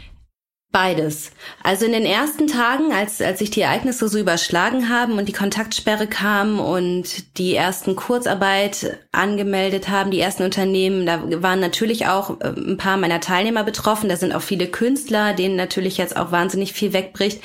Beides. 0.75 1.31
Also 1.63 1.85
in 1.85 1.93
den 1.93 2.05
ersten 2.05 2.47
Tagen, 2.47 2.91
als, 2.91 3.21
als 3.21 3.39
sich 3.39 3.49
die 3.49 3.61
Ereignisse 3.61 4.09
so 4.09 4.19
überschlagen 4.19 4.89
haben 4.89 5.13
und 5.13 5.29
die 5.29 5.31
Kontaktsperre 5.31 6.05
kam 6.05 6.59
und 6.59 7.37
die 7.37 7.55
ersten 7.55 7.95
Kurzarbeit 7.95 8.99
angemeldet 9.13 9.87
haben, 9.87 10.11
die 10.11 10.19
ersten 10.19 10.43
Unternehmen, 10.43 11.05
da 11.05 11.41
waren 11.41 11.61
natürlich 11.61 12.07
auch 12.07 12.41
äh, 12.41 12.47
ein 12.49 12.75
paar 12.75 12.97
meiner 12.97 13.21
Teilnehmer 13.21 13.63
betroffen. 13.63 14.09
Da 14.09 14.17
sind 14.17 14.35
auch 14.35 14.41
viele 14.41 14.67
Künstler, 14.67 15.33
denen 15.33 15.55
natürlich 15.55 15.97
jetzt 15.97 16.17
auch 16.17 16.33
wahnsinnig 16.33 16.73
viel 16.73 16.91
wegbricht. 16.91 17.41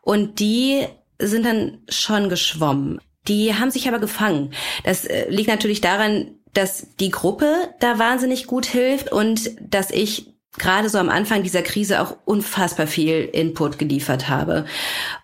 Und 0.00 0.40
die 0.40 0.86
sind 1.18 1.44
dann 1.44 1.82
schon 1.90 2.30
geschwommen. 2.30 2.98
Die 3.28 3.54
haben 3.54 3.72
sich 3.72 3.88
aber 3.88 3.98
gefangen. 3.98 4.54
Das 4.84 5.04
äh, 5.04 5.28
liegt 5.28 5.48
natürlich 5.48 5.82
daran, 5.82 6.38
dass 6.54 6.86
die 7.00 7.10
Gruppe 7.10 7.74
da 7.80 7.98
wahnsinnig 7.98 8.46
gut 8.46 8.66
hilft 8.66 9.12
und 9.12 9.50
dass 9.60 9.90
ich 9.90 10.34
gerade 10.56 10.88
so 10.88 10.98
am 10.98 11.08
Anfang 11.08 11.42
dieser 11.42 11.62
Krise 11.62 12.00
auch 12.00 12.16
unfassbar 12.24 12.86
viel 12.86 13.28
Input 13.32 13.78
geliefert 13.78 14.28
habe. 14.28 14.64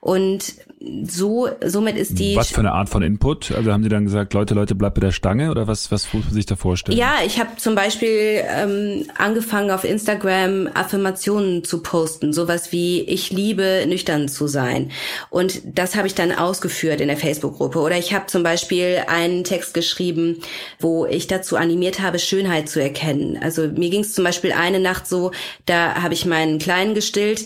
Und 0.00 0.54
so, 0.82 1.46
somit 1.62 1.96
ist 1.96 2.18
die. 2.18 2.36
Was 2.36 2.48
für 2.48 2.60
eine 2.60 2.72
Art 2.72 2.88
von 2.88 3.02
Input? 3.02 3.52
Also 3.52 3.70
haben 3.70 3.82
Sie 3.82 3.90
dann 3.90 4.04
gesagt, 4.04 4.32
Leute, 4.32 4.54
Leute, 4.54 4.74
bleibt 4.74 4.94
bei 4.94 5.02
der 5.02 5.12
Stange 5.12 5.50
oder 5.50 5.66
was, 5.66 5.92
was 5.92 6.10
muss 6.14 6.24
man 6.24 6.32
sich 6.32 6.46
da 6.46 6.56
vorstellen? 6.56 6.96
Ja, 6.96 7.16
ich 7.24 7.38
habe 7.38 7.50
zum 7.58 7.74
Beispiel 7.74 8.42
ähm, 8.48 9.04
angefangen 9.18 9.70
auf 9.70 9.84
Instagram 9.84 10.70
Affirmationen 10.72 11.64
zu 11.64 11.82
posten, 11.82 12.32
sowas 12.32 12.72
wie 12.72 13.02
ich 13.02 13.30
liebe 13.30 13.84
nüchtern 13.86 14.28
zu 14.28 14.46
sein. 14.46 14.90
Und 15.28 15.60
das 15.66 15.96
habe 15.96 16.06
ich 16.06 16.14
dann 16.14 16.32
ausgeführt 16.32 17.02
in 17.02 17.08
der 17.08 17.18
Facebook-Gruppe. 17.18 17.78
Oder 17.78 17.98
ich 17.98 18.14
habe 18.14 18.28
zum 18.28 18.42
Beispiel 18.42 19.02
einen 19.06 19.44
Text 19.44 19.74
geschrieben, 19.74 20.38
wo 20.78 21.04
ich 21.04 21.26
dazu 21.26 21.56
animiert 21.56 22.00
habe, 22.00 22.18
Schönheit 22.18 22.70
zu 22.70 22.80
erkennen. 22.80 23.38
Also 23.42 23.68
mir 23.68 23.90
ging 23.90 24.00
es 24.00 24.14
zum 24.14 24.24
Beispiel 24.24 24.52
eine 24.52 24.80
Nacht 24.80 25.06
so, 25.06 25.32
da 25.66 25.96
habe 25.96 26.14
ich 26.14 26.24
meinen 26.24 26.58
Kleinen 26.58 26.94
gestillt 26.94 27.44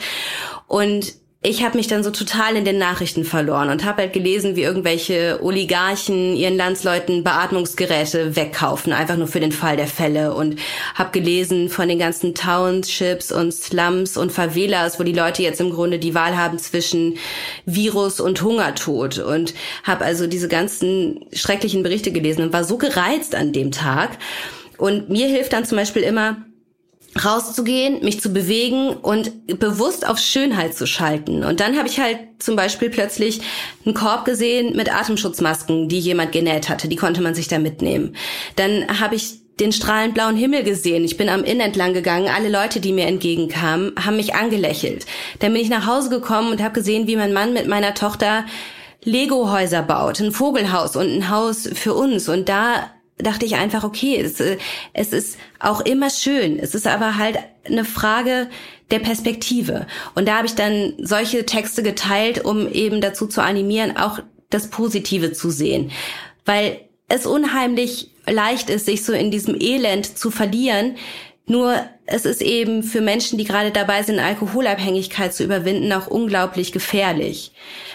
und 0.69 1.24
ich 1.47 1.63
habe 1.63 1.77
mich 1.77 1.89
dann 1.89 2.03
so 2.03 2.11
total 2.11 2.57
in 2.57 2.65
den 2.65 2.79
Nachrichten 2.79 3.23
verloren 3.23 3.69
und 3.69 3.85
habe 3.85 4.01
halt 4.01 4.15
gelesen, 4.15 4.57
wie 4.57 4.63
irgendwelche 4.63 5.41
Oligarchen 5.43 6.35
ihren 6.35 6.57
Landsleuten 6.57 7.23
Beatmungsgeräte 7.23 8.35
wegkaufen, 8.35 8.95
einfach 8.95 9.19
nur 9.19 9.27
für 9.27 9.41
den 9.41 9.53
Fall 9.53 9.77
der 9.77 9.87
Fälle. 9.87 10.33
Und 10.35 10.59
habe 10.95 11.11
gelesen 11.11 11.69
von 11.69 11.87
den 11.87 11.99
ganzen 11.99 12.35
Townships 12.35 13.31
und 13.31 13.53
Slums 13.53 14.17
und 14.17 14.33
Favelas, 14.33 14.99
wo 14.99 15.03
die 15.03 15.13
Leute 15.13 15.43
jetzt 15.43 15.61
im 15.61 15.69
Grunde 15.69 15.99
die 15.99 16.15
Wahl 16.15 16.35
haben 16.35 16.59
zwischen 16.59 17.19
Virus 17.67 18.21
und 18.21 18.41
Hungertod. 18.41 19.19
Und 19.19 19.53
habe 19.83 20.07
also 20.07 20.27
diese 20.27 20.49
ganzen 20.49 21.27
schrecklichen 21.35 21.83
Berichte 21.83 22.11
gelesen 22.11 22.41
und 22.41 22.53
war 22.55 22.65
so 22.65 22.79
gereizt 22.79 23.35
an 23.35 23.53
dem 23.53 23.71
Tag. 23.71 24.17
Und 24.79 25.11
mir 25.11 25.27
hilft 25.27 25.53
dann 25.53 25.67
zum 25.67 25.77
Beispiel 25.77 26.05
immer, 26.05 26.39
rauszugehen, 27.23 28.03
mich 28.05 28.21
zu 28.21 28.33
bewegen 28.33 28.89
und 28.89 29.59
bewusst 29.59 30.07
auf 30.07 30.19
Schönheit 30.19 30.75
zu 30.75 30.87
schalten. 30.87 31.45
Und 31.45 31.61
dann 31.61 31.77
habe 31.77 31.89
ich 31.89 32.01
halt 32.01 32.19
zum 32.39 32.57
Beispiel 32.57 32.91
plötzlich 32.91 33.41
einen 33.85 33.95
Korb 33.95 34.25
gesehen 34.25 34.77
mit 34.77 34.93
Atemschutzmasken, 34.93 35.89
die 35.89 36.01
jemand 36.01 36.33
genäht 36.33 36.69
hatte. 36.69 36.89
Die 36.89 36.97
konnte 36.97 37.23
man 37.23 37.35
sich 37.35 37.49
da 37.49 37.59
mitnehmen. 37.59 38.17
Dann 38.57 39.01
habe 39.01 39.15
ich 39.15 39.41
den 39.61 39.73
strahlend 39.73 40.15
blauen 40.15 40.37
Himmel 40.37 40.65
gesehen. 40.65 41.05
Ich 41.05 41.17
bin 41.17 41.29
am 41.29 41.45
Inn 41.45 41.61
entlang 41.61 41.95
gegangen. 41.95 42.29
Alle 42.29 42.49
Leute, 42.49 42.81
die 42.81 42.93
mir 42.93 43.07
entgegenkamen, 43.07 43.93
haben 44.05 44.17
mich 44.17 44.35
angelächelt. 44.35 45.07
Dann 45.39 45.53
bin 45.53 45.63
ich 45.63 45.71
nach 45.71 45.87
Hause 45.87 46.11
gekommen 46.11 46.51
und 46.51 46.63
habe 46.63 46.75
gesehen, 46.75 47.07
wie 47.07 47.17
mein 47.17 47.33
Mann 47.33 47.53
mit 47.53 47.69
meiner 47.69 47.95
Tochter 47.95 48.45
Lego-Häuser 49.05 49.83
baut, 49.83 50.19
ein 50.19 50.33
Vogelhaus 50.33 50.97
und 50.97 51.09
ein 51.09 51.29
Haus 51.29 51.69
für 51.73 51.95
uns. 51.95 52.29
Und 52.29 52.49
da 52.49 52.91
dachte 53.19 53.47
ich 53.47 53.55
einfach, 53.57 53.85
okay, 53.85 54.21
es, 54.21 54.41
äh, 54.41 54.59
es 54.93 55.13
ist 55.13 55.39
auch 55.61 55.81
immer 55.81 56.11
schön. 56.11 56.59
Es 56.59 56.75
ist 56.75 56.87
aber 56.87 57.17
halt 57.17 57.39
eine 57.65 57.85
Frage 57.85 58.49
der 58.91 58.99
Perspektive. 58.99 59.87
Und 60.15 60.29
da 60.29 60.37
habe 60.37 60.47
ich 60.47 60.55
dann 60.55 60.95
solche 60.99 61.47
Texte 61.47 61.83
geteilt, 61.83 62.45
um 62.45 62.71
eben 62.71 63.01
dazu 63.01 63.27
zu 63.27 63.43
animieren, 63.43 63.97
auch 63.97 64.21
das 64.51 64.69
Positive 64.69 65.33
zu 65.33 65.51
sehen. 65.51 65.91
Weil 66.45 66.81
es 67.09 67.27
unheimlich 67.27 68.11
leicht 68.27 68.71
ist, 68.71 68.87
sich 68.87 69.05
so 69.05 69.13
in 69.13 69.31
diesem 69.31 69.61
Elend 69.61 70.19
zu 70.19 70.31
verlieren. 70.31 70.97
Nur 71.47 71.79
es 72.07 72.25
ist 72.25 72.43
eben 72.43 72.83
für 72.83 73.01
Menschen, 73.01 73.39
die 73.39 73.45
gerade 73.45 73.71
dabei 73.71 74.03
sind, 74.03 74.19
Alkoholabhängigkeit 74.19 75.35
zu 75.35 75.45
überwinden, 75.45 75.93
auch 75.93 76.07
unglaublich 76.07 76.73
gefährlich. 76.73 77.53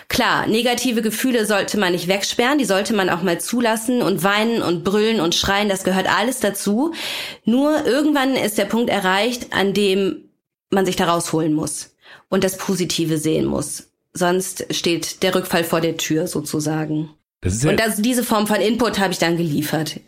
Klar, 0.08 0.48
negative 0.48 1.02
Gefühle 1.02 1.46
sollte 1.46 1.78
man 1.78 1.94
nicht 1.94 2.08
wegsperren, 2.08 2.58
die 2.58 2.66
sollte 2.66 2.94
man 2.94 3.10
auch 3.10 3.22
mal 3.22 3.40
zulassen 3.40 4.02
und 4.02 4.24
weinen 4.24 4.62
und 4.62 4.84
brüllen 4.84 5.20
und 5.20 5.36
schreien, 5.36 5.70
das 5.70 5.84
gehört 5.84 6.08
alles 6.08 6.40
dazu. 6.40 6.94
Nur 7.46 7.86
irgendwann 7.86 8.36
ist 8.36 8.58
der 8.58 8.66
Punkt 8.66 8.90
erreicht, 8.90 9.54
an 9.54 9.74
dem 9.74 10.30
man 10.70 10.86
sich 10.86 10.96
da 10.96 11.06
rausholen 11.06 11.54
muss 11.54 11.96
und 12.30 12.44
das 12.44 12.58
Positive 12.58 13.18
sehen 13.18 13.46
muss. 13.46 13.92
Sonst 14.14 14.74
steht 14.74 15.22
der 15.24 15.34
Rückfall 15.36 15.64
vor 15.64 15.82
der 15.82 15.98
Tür 15.98 16.28
sozusagen. 16.28 17.12
Das 17.42 17.64
ja 17.64 17.70
und 17.70 17.80
das, 17.80 17.98
diese 17.98 18.24
Form 18.24 18.48
von 18.48 18.58
Input 18.58 19.00
habe 19.00 19.14
ich 19.14 19.20
dann 19.20 19.38
geliefert. 19.38 20.00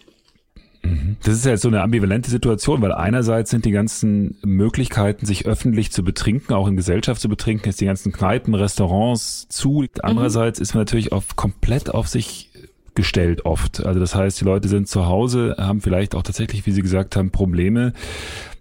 Das 1.23 1.35
ist 1.35 1.45
ja 1.45 1.51
jetzt 1.51 1.61
so 1.61 1.67
eine 1.67 1.81
ambivalente 1.81 2.29
Situation, 2.29 2.81
weil 2.81 2.91
einerseits 2.91 3.51
sind 3.51 3.65
die 3.65 3.71
ganzen 3.71 4.37
Möglichkeiten, 4.43 5.25
sich 5.25 5.45
öffentlich 5.45 5.91
zu 5.91 6.03
betrinken, 6.03 6.53
auch 6.55 6.67
in 6.67 6.75
Gesellschaft 6.75 7.21
zu 7.21 7.29
betrinken, 7.29 7.67
jetzt 7.67 7.79
die 7.81 7.85
ganzen 7.85 8.11
Kneipen, 8.11 8.55
Restaurants 8.55 9.47
zu. 9.47 9.85
Andererseits 10.01 10.59
mhm. 10.59 10.63
ist 10.63 10.73
man 10.73 10.81
natürlich 10.81 11.11
auf, 11.11 11.35
komplett 11.35 11.93
auf 11.93 12.07
sich 12.07 12.49
gestellt 12.95 13.45
oft. 13.45 13.85
Also 13.85 13.99
das 13.99 14.15
heißt, 14.15 14.41
die 14.41 14.45
Leute 14.45 14.67
sind 14.67 14.87
zu 14.87 15.05
Hause, 15.05 15.55
haben 15.57 15.81
vielleicht 15.81 16.15
auch 16.15 16.23
tatsächlich, 16.23 16.65
wie 16.65 16.71
Sie 16.71 16.81
gesagt 16.81 17.15
haben, 17.15 17.31
Probleme, 17.31 17.93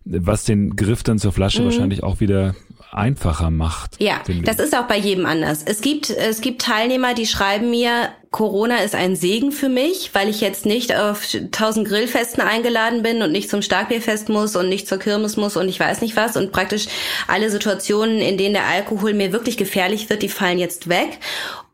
was 0.04 0.44
den 0.44 0.76
Griff 0.76 1.02
dann 1.02 1.18
zur 1.18 1.33
Flasche 1.33 1.62
mhm. 1.62 1.66
wahrscheinlich 1.66 2.02
auch 2.02 2.20
wieder 2.20 2.54
einfacher 2.92 3.50
macht. 3.50 4.00
Ja, 4.00 4.20
das 4.44 4.59
ist 4.59 4.76
auch 4.76 4.87
bei 4.87 4.98
jedem 4.98 5.26
anders. 5.26 5.62
Es 5.64 5.80
gibt, 5.80 6.11
es 6.11 6.40
gibt 6.40 6.62
Teilnehmer, 6.62 7.14
die 7.14 7.26
schreiben 7.26 7.70
mir, 7.70 8.11
Corona 8.31 8.77
ist 8.79 8.95
ein 8.95 9.16
Segen 9.16 9.51
für 9.51 9.69
mich, 9.69 10.14
weil 10.14 10.29
ich 10.29 10.40
jetzt 10.40 10.64
nicht 10.64 10.95
auf 10.95 11.27
tausend 11.51 11.88
Grillfesten 11.88 12.40
eingeladen 12.40 13.03
bin 13.03 13.23
und 13.23 13.33
nicht 13.33 13.51
zum 13.51 13.61
Starkbierfest 13.61 14.29
muss 14.29 14.55
und 14.55 14.69
nicht 14.69 14.87
zur 14.87 14.99
Kirmes 14.99 15.37
muss 15.37 15.57
und 15.57 15.69
ich 15.69 15.81
weiß 15.81 16.01
nicht 16.01 16.14
was 16.14 16.37
und 16.37 16.53
praktisch 16.53 16.87
alle 17.27 17.51
Situationen, 17.51 18.19
in 18.19 18.38
denen 18.38 18.55
der 18.55 18.66
Alkohol 18.66 19.14
mir 19.14 19.33
wirklich 19.33 19.57
gefährlich 19.57 20.09
wird, 20.11 20.23
die 20.23 20.29
fallen 20.29 20.61
jetzt 20.61 20.88
weg. 20.88 21.19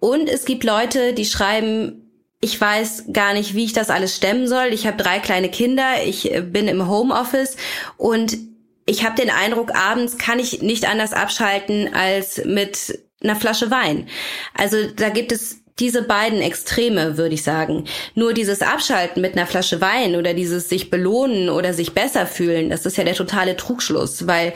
Und 0.01 0.31
es 0.31 0.47
gibt 0.47 0.65
Leute, 0.65 1.13
die 1.13 1.27
schreiben, 1.27 2.11
ich 2.41 2.59
weiß 2.59 3.07
gar 3.13 3.35
nicht, 3.35 3.55
wie 3.55 3.65
ich 3.65 3.75
das 3.75 3.91
alles 3.91 4.17
stemmen 4.17 4.49
soll. 4.49 4.69
Ich 4.73 4.87
habe 4.87 5.03
drei 5.03 5.19
kleine 5.19 5.51
Kinder, 5.51 6.05
ich 6.07 6.33
bin 6.53 6.69
im 6.69 6.89
Homeoffice 6.89 7.57
und 7.99 8.39
ich 8.87 9.05
habe 9.05 9.21
den 9.21 9.31
Eindruck, 9.31 9.75
abends 9.75 10.17
kann 10.17 10.39
ich 10.39 10.63
nicht 10.63 10.89
anders 10.89 11.13
abschalten 11.13 11.93
als 11.93 12.43
mit 12.47 12.99
einer 13.23 13.37
Flasche 13.37 13.71
Wein. 13.71 14.09
Also 14.55 14.79
da 14.95 15.11
gibt 15.11 15.33
es 15.33 15.66
diese 15.79 16.03
beiden 16.03 16.41
Extreme, 16.41 17.19
würde 17.19 17.35
ich 17.35 17.43
sagen. 17.43 17.85
Nur 18.15 18.33
dieses 18.33 18.63
Abschalten 18.63 19.21
mit 19.21 19.37
einer 19.37 19.47
Flasche 19.47 19.81
Wein 19.81 20.17
oder 20.17 20.33
dieses 20.33 20.69
sich 20.69 20.91
belohnen 20.91 21.51
oder 21.51 21.75
sich 21.75 21.93
besser 21.93 22.27
fühlen, 22.27 22.71
das 22.71 22.87
ist 22.87 22.97
ja 22.97 23.05
der 23.05 23.15
totale 23.15 23.57
Trugschluss, 23.57 24.27
weil 24.27 24.55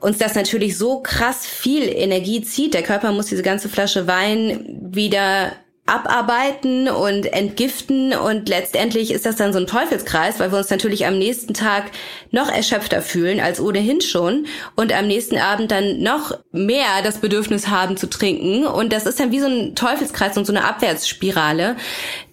uns 0.00 0.18
das 0.18 0.34
natürlich 0.34 0.78
so 0.78 1.00
krass 1.00 1.46
viel 1.46 1.88
Energie 1.88 2.42
zieht. 2.42 2.74
Der 2.74 2.82
Körper 2.82 3.12
muss 3.12 3.26
diese 3.26 3.42
ganze 3.42 3.68
Flasche 3.68 4.06
Wein 4.06 4.78
wieder 4.92 5.52
abarbeiten 5.86 6.88
und 6.88 7.26
entgiften. 7.26 8.12
Und 8.12 8.48
letztendlich 8.48 9.12
ist 9.12 9.24
das 9.24 9.36
dann 9.36 9.52
so 9.52 9.58
ein 9.58 9.66
Teufelskreis, 9.66 10.38
weil 10.38 10.50
wir 10.52 10.58
uns 10.58 10.70
natürlich 10.70 11.06
am 11.06 11.18
nächsten 11.18 11.54
Tag 11.54 11.84
noch 12.32 12.50
erschöpfter 12.50 13.02
fühlen 13.02 13.40
als 13.40 13.60
ohnehin 13.60 14.00
schon 14.00 14.46
und 14.74 14.92
am 14.92 15.06
nächsten 15.06 15.38
Abend 15.38 15.70
dann 15.70 16.02
noch 16.02 16.38
mehr 16.52 17.02
das 17.04 17.18
Bedürfnis 17.18 17.68
haben 17.68 17.96
zu 17.96 18.08
trinken. 18.08 18.66
Und 18.66 18.92
das 18.92 19.06
ist 19.06 19.20
dann 19.20 19.32
wie 19.32 19.40
so 19.40 19.46
ein 19.46 19.74
Teufelskreis 19.74 20.36
und 20.36 20.44
so 20.44 20.52
eine 20.52 20.64
Abwärtsspirale, 20.64 21.76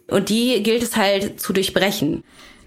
Und 0.09 0.29
die 0.29 0.61
gilt 0.63 0.83
es 0.83 0.97
halt 0.97 1.39
zu 1.39 1.53
durchbrechen. 1.53 2.23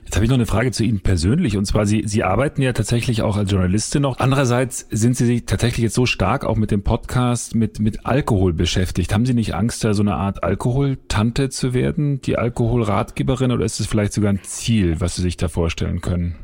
Jetzt 0.07 0.15
habe 0.15 0.25
ich 0.25 0.31
noch 0.31 0.37
eine 0.37 0.47
Frage 0.47 0.71
zu 0.71 0.85
Ihnen 0.85 1.01
persönlich. 1.01 1.57
Und 1.57 1.65
zwar, 1.65 1.85
Sie, 1.85 2.05
Sie 2.07 2.23
arbeiten 2.23 2.63
ja 2.63 2.73
tatsächlich 2.73 3.23
auch 3.23 3.37
als 3.37 3.51
Journalistin 3.51 4.03
noch. 4.03 4.21
Andererseits 4.21 4.87
sind 4.89 5.17
Sie 5.17 5.27
sich 5.27 5.47
tatsächlich 5.47 5.83
jetzt 5.83 5.97
so 5.97 6.07
stark 6.07 6.45
auch 6.45 6.55
mit 6.55 6.71
dem 6.71 6.85
Podcast 6.85 7.57
mit, 7.57 7.81
mit 7.81 8.07
Alkohol 8.07 8.53
beschäftigt. 8.53 9.13
Haben 9.13 9.27
Sie 9.27 9.35
nicht 9.35 9.57
Angst, 9.57 9.83
da 9.83 9.95
so 9.95 10.03
eine 10.03 10.15
Art 10.15 10.45
Alkoholtante 10.45 11.49
zu 11.49 11.75
werden, 11.75 12.21
die 12.21 12.39
Alkoholratgeberin, 12.39 13.51
oder 13.51 13.65
ist 13.65 13.81
es 13.81 13.89
vielleicht 13.89 14.13
sogar 14.13 14.33
ein 14.33 14.45
Ziel, 14.45 15.01
was 15.01 15.17
Sie 15.17 15.23
sich 15.23 15.37
da 15.37 15.49
vorstellen 15.49 16.01
können? 16.01 16.37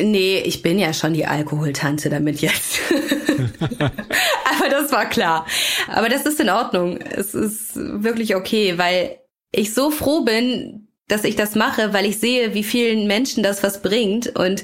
Nee, 0.00 0.38
ich 0.44 0.62
bin 0.62 0.78
ja 0.78 0.92
schon 0.92 1.12
die 1.12 1.26
Alkoholtante 1.26 2.10
damit 2.10 2.40
jetzt. 2.40 2.78
Aber 3.80 4.68
das 4.70 4.92
war 4.92 5.06
klar. 5.06 5.44
Aber 5.88 6.08
das 6.08 6.24
ist 6.24 6.38
in 6.38 6.50
Ordnung. 6.50 6.98
Es 6.98 7.34
ist 7.34 7.74
wirklich 7.74 8.36
okay, 8.36 8.78
weil 8.78 9.16
ich 9.50 9.74
so 9.74 9.90
froh 9.90 10.24
bin, 10.24 10.87
dass 11.08 11.24
ich 11.24 11.36
das 11.36 11.54
mache, 11.54 11.92
weil 11.92 12.06
ich 12.06 12.18
sehe, 12.18 12.54
wie 12.54 12.64
vielen 12.64 13.06
Menschen 13.06 13.42
das 13.42 13.62
was 13.62 13.82
bringt 13.82 14.38
und 14.38 14.62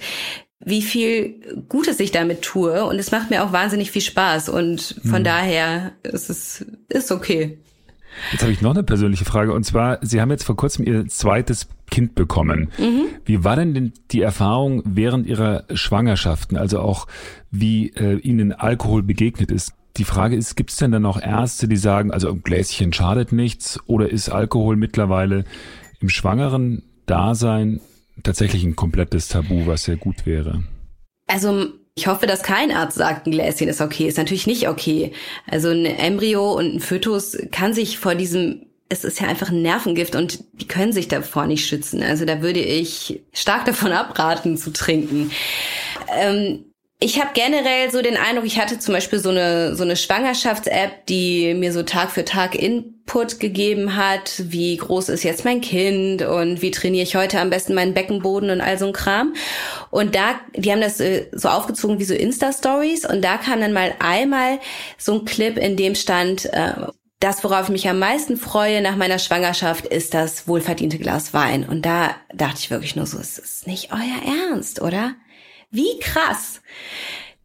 wie 0.64 0.82
viel 0.82 1.64
Gutes 1.68 2.00
ich 2.00 2.10
damit 2.10 2.42
tue. 2.42 2.84
Und 2.84 2.98
es 2.98 3.10
macht 3.10 3.30
mir 3.30 3.44
auch 3.44 3.52
wahnsinnig 3.52 3.90
viel 3.90 4.02
Spaß. 4.02 4.48
Und 4.48 5.00
von 5.04 5.20
mhm. 5.20 5.24
daher 5.24 5.92
ist 6.02 6.30
es 6.30 6.64
ist 6.88 7.12
okay. 7.12 7.58
Jetzt 8.32 8.42
habe 8.42 8.52
ich 8.52 8.62
noch 8.62 8.70
eine 8.70 8.84
persönliche 8.84 9.24
Frage. 9.24 9.52
Und 9.52 9.64
zwar, 9.64 9.98
Sie 10.02 10.20
haben 10.20 10.30
jetzt 10.30 10.44
vor 10.44 10.56
kurzem 10.56 10.86
Ihr 10.86 11.06
zweites 11.08 11.68
Kind 11.90 12.14
bekommen. 12.14 12.70
Mhm. 12.78 13.06
Wie 13.24 13.44
war 13.44 13.56
denn 13.56 13.92
die 14.10 14.22
Erfahrung 14.22 14.82
während 14.84 15.26
Ihrer 15.26 15.64
Schwangerschaften? 15.74 16.56
Also 16.56 16.80
auch, 16.80 17.06
wie 17.50 17.90
äh, 17.90 18.18
Ihnen 18.18 18.52
Alkohol 18.52 19.02
begegnet 19.02 19.50
ist? 19.50 19.72
Die 19.96 20.04
Frage 20.04 20.36
ist, 20.36 20.56
gibt 20.56 20.70
es 20.70 20.76
denn 20.76 20.92
dann 20.92 21.06
auch 21.06 21.20
Ärzte, 21.20 21.68
die 21.68 21.76
sagen, 21.76 22.10
also 22.10 22.28
ein 22.30 22.42
Gläschen 22.42 22.92
schadet 22.92 23.32
nichts? 23.32 23.78
Oder 23.86 24.10
ist 24.10 24.28
Alkohol 24.28 24.76
mittlerweile 24.76 25.44
im 26.04 26.10
schwangeren 26.10 26.82
Dasein 27.06 27.80
tatsächlich 28.22 28.62
ein 28.62 28.76
komplettes 28.76 29.28
Tabu, 29.28 29.66
was 29.66 29.84
sehr 29.84 29.96
gut 29.96 30.26
wäre? 30.26 30.62
Also 31.26 31.68
ich 31.94 32.06
hoffe, 32.06 32.26
dass 32.26 32.42
kein 32.42 32.70
Arzt 32.70 32.98
sagt, 32.98 33.26
ein 33.26 33.30
Gläschen 33.30 33.68
ist 33.68 33.80
okay. 33.80 34.06
Ist 34.06 34.18
natürlich 34.18 34.46
nicht 34.46 34.68
okay. 34.68 35.12
Also 35.50 35.70
ein 35.70 35.86
Embryo 35.86 36.52
und 36.52 36.74
ein 36.74 36.80
Fötus 36.80 37.38
kann 37.50 37.72
sich 37.72 37.98
vor 37.98 38.14
diesem 38.14 38.66
es 38.90 39.02
ist 39.02 39.18
ja 39.18 39.28
einfach 39.28 39.48
ein 39.48 39.62
Nervengift 39.62 40.14
und 40.14 40.44
die 40.60 40.68
können 40.68 40.92
sich 40.92 41.08
davor 41.08 41.46
nicht 41.46 41.66
schützen. 41.66 42.02
Also 42.02 42.26
da 42.26 42.42
würde 42.42 42.60
ich 42.60 43.22
stark 43.32 43.64
davon 43.64 43.92
abraten 43.92 44.58
zu 44.58 44.74
trinken. 44.74 45.30
Ähm, 46.14 46.66
ich 47.00 47.18
habe 47.18 47.30
generell 47.32 47.90
so 47.90 48.02
den 48.02 48.18
Eindruck, 48.18 48.44
ich 48.44 48.60
hatte 48.60 48.78
zum 48.78 48.92
Beispiel 48.92 49.20
so 49.20 49.30
eine, 49.30 49.74
so 49.74 49.84
eine 49.84 49.96
Schwangerschafts-App, 49.96 51.06
die 51.06 51.54
mir 51.54 51.72
so 51.72 51.82
Tag 51.82 52.10
für 52.10 52.26
Tag 52.26 52.54
Input 53.04 53.38
gegeben 53.38 53.96
hat. 53.96 54.42
Wie 54.44 54.76
groß 54.76 55.08
ist 55.10 55.22
jetzt 55.24 55.44
mein 55.44 55.60
Kind 55.60 56.22
und 56.22 56.62
wie 56.62 56.70
trainiere 56.70 57.04
ich 57.04 57.16
heute 57.16 57.38
am 57.40 57.50
besten 57.50 57.74
meinen 57.74 57.94
Beckenboden 57.94 58.50
und 58.50 58.60
all 58.60 58.78
so 58.78 58.86
ein 58.86 58.92
Kram. 58.92 59.34
Und 59.90 60.14
da, 60.14 60.40
die 60.56 60.72
haben 60.72 60.80
das 60.80 61.00
äh, 61.00 61.26
so 61.32 61.48
aufgezogen 61.48 61.98
wie 61.98 62.04
so 62.04 62.14
Insta-Stories 62.14 63.04
und 63.04 63.22
da 63.22 63.36
kam 63.36 63.60
dann 63.60 63.72
mal 63.72 63.94
einmal 63.98 64.58
so 64.98 65.14
ein 65.14 65.24
Clip, 65.24 65.56
in 65.58 65.76
dem 65.76 65.94
stand, 65.94 66.46
äh, 66.46 66.72
das, 67.20 67.44
worauf 67.44 67.64
ich 67.64 67.72
mich 67.72 67.88
am 67.88 67.98
meisten 67.98 68.36
freue 68.36 68.82
nach 68.82 68.96
meiner 68.96 69.18
Schwangerschaft, 69.18 69.86
ist 69.86 70.12
das 70.14 70.48
wohlverdiente 70.48 70.98
Glas 70.98 71.32
Wein. 71.32 71.66
Und 71.66 71.82
da 71.82 72.14
dachte 72.34 72.58
ich 72.58 72.70
wirklich 72.70 72.96
nur 72.96 73.06
so, 73.06 73.18
es 73.18 73.38
ist 73.38 73.66
nicht 73.66 73.92
euer 73.92 74.50
Ernst, 74.50 74.82
oder? 74.82 75.14
Wie 75.70 75.98
krass. 76.00 76.60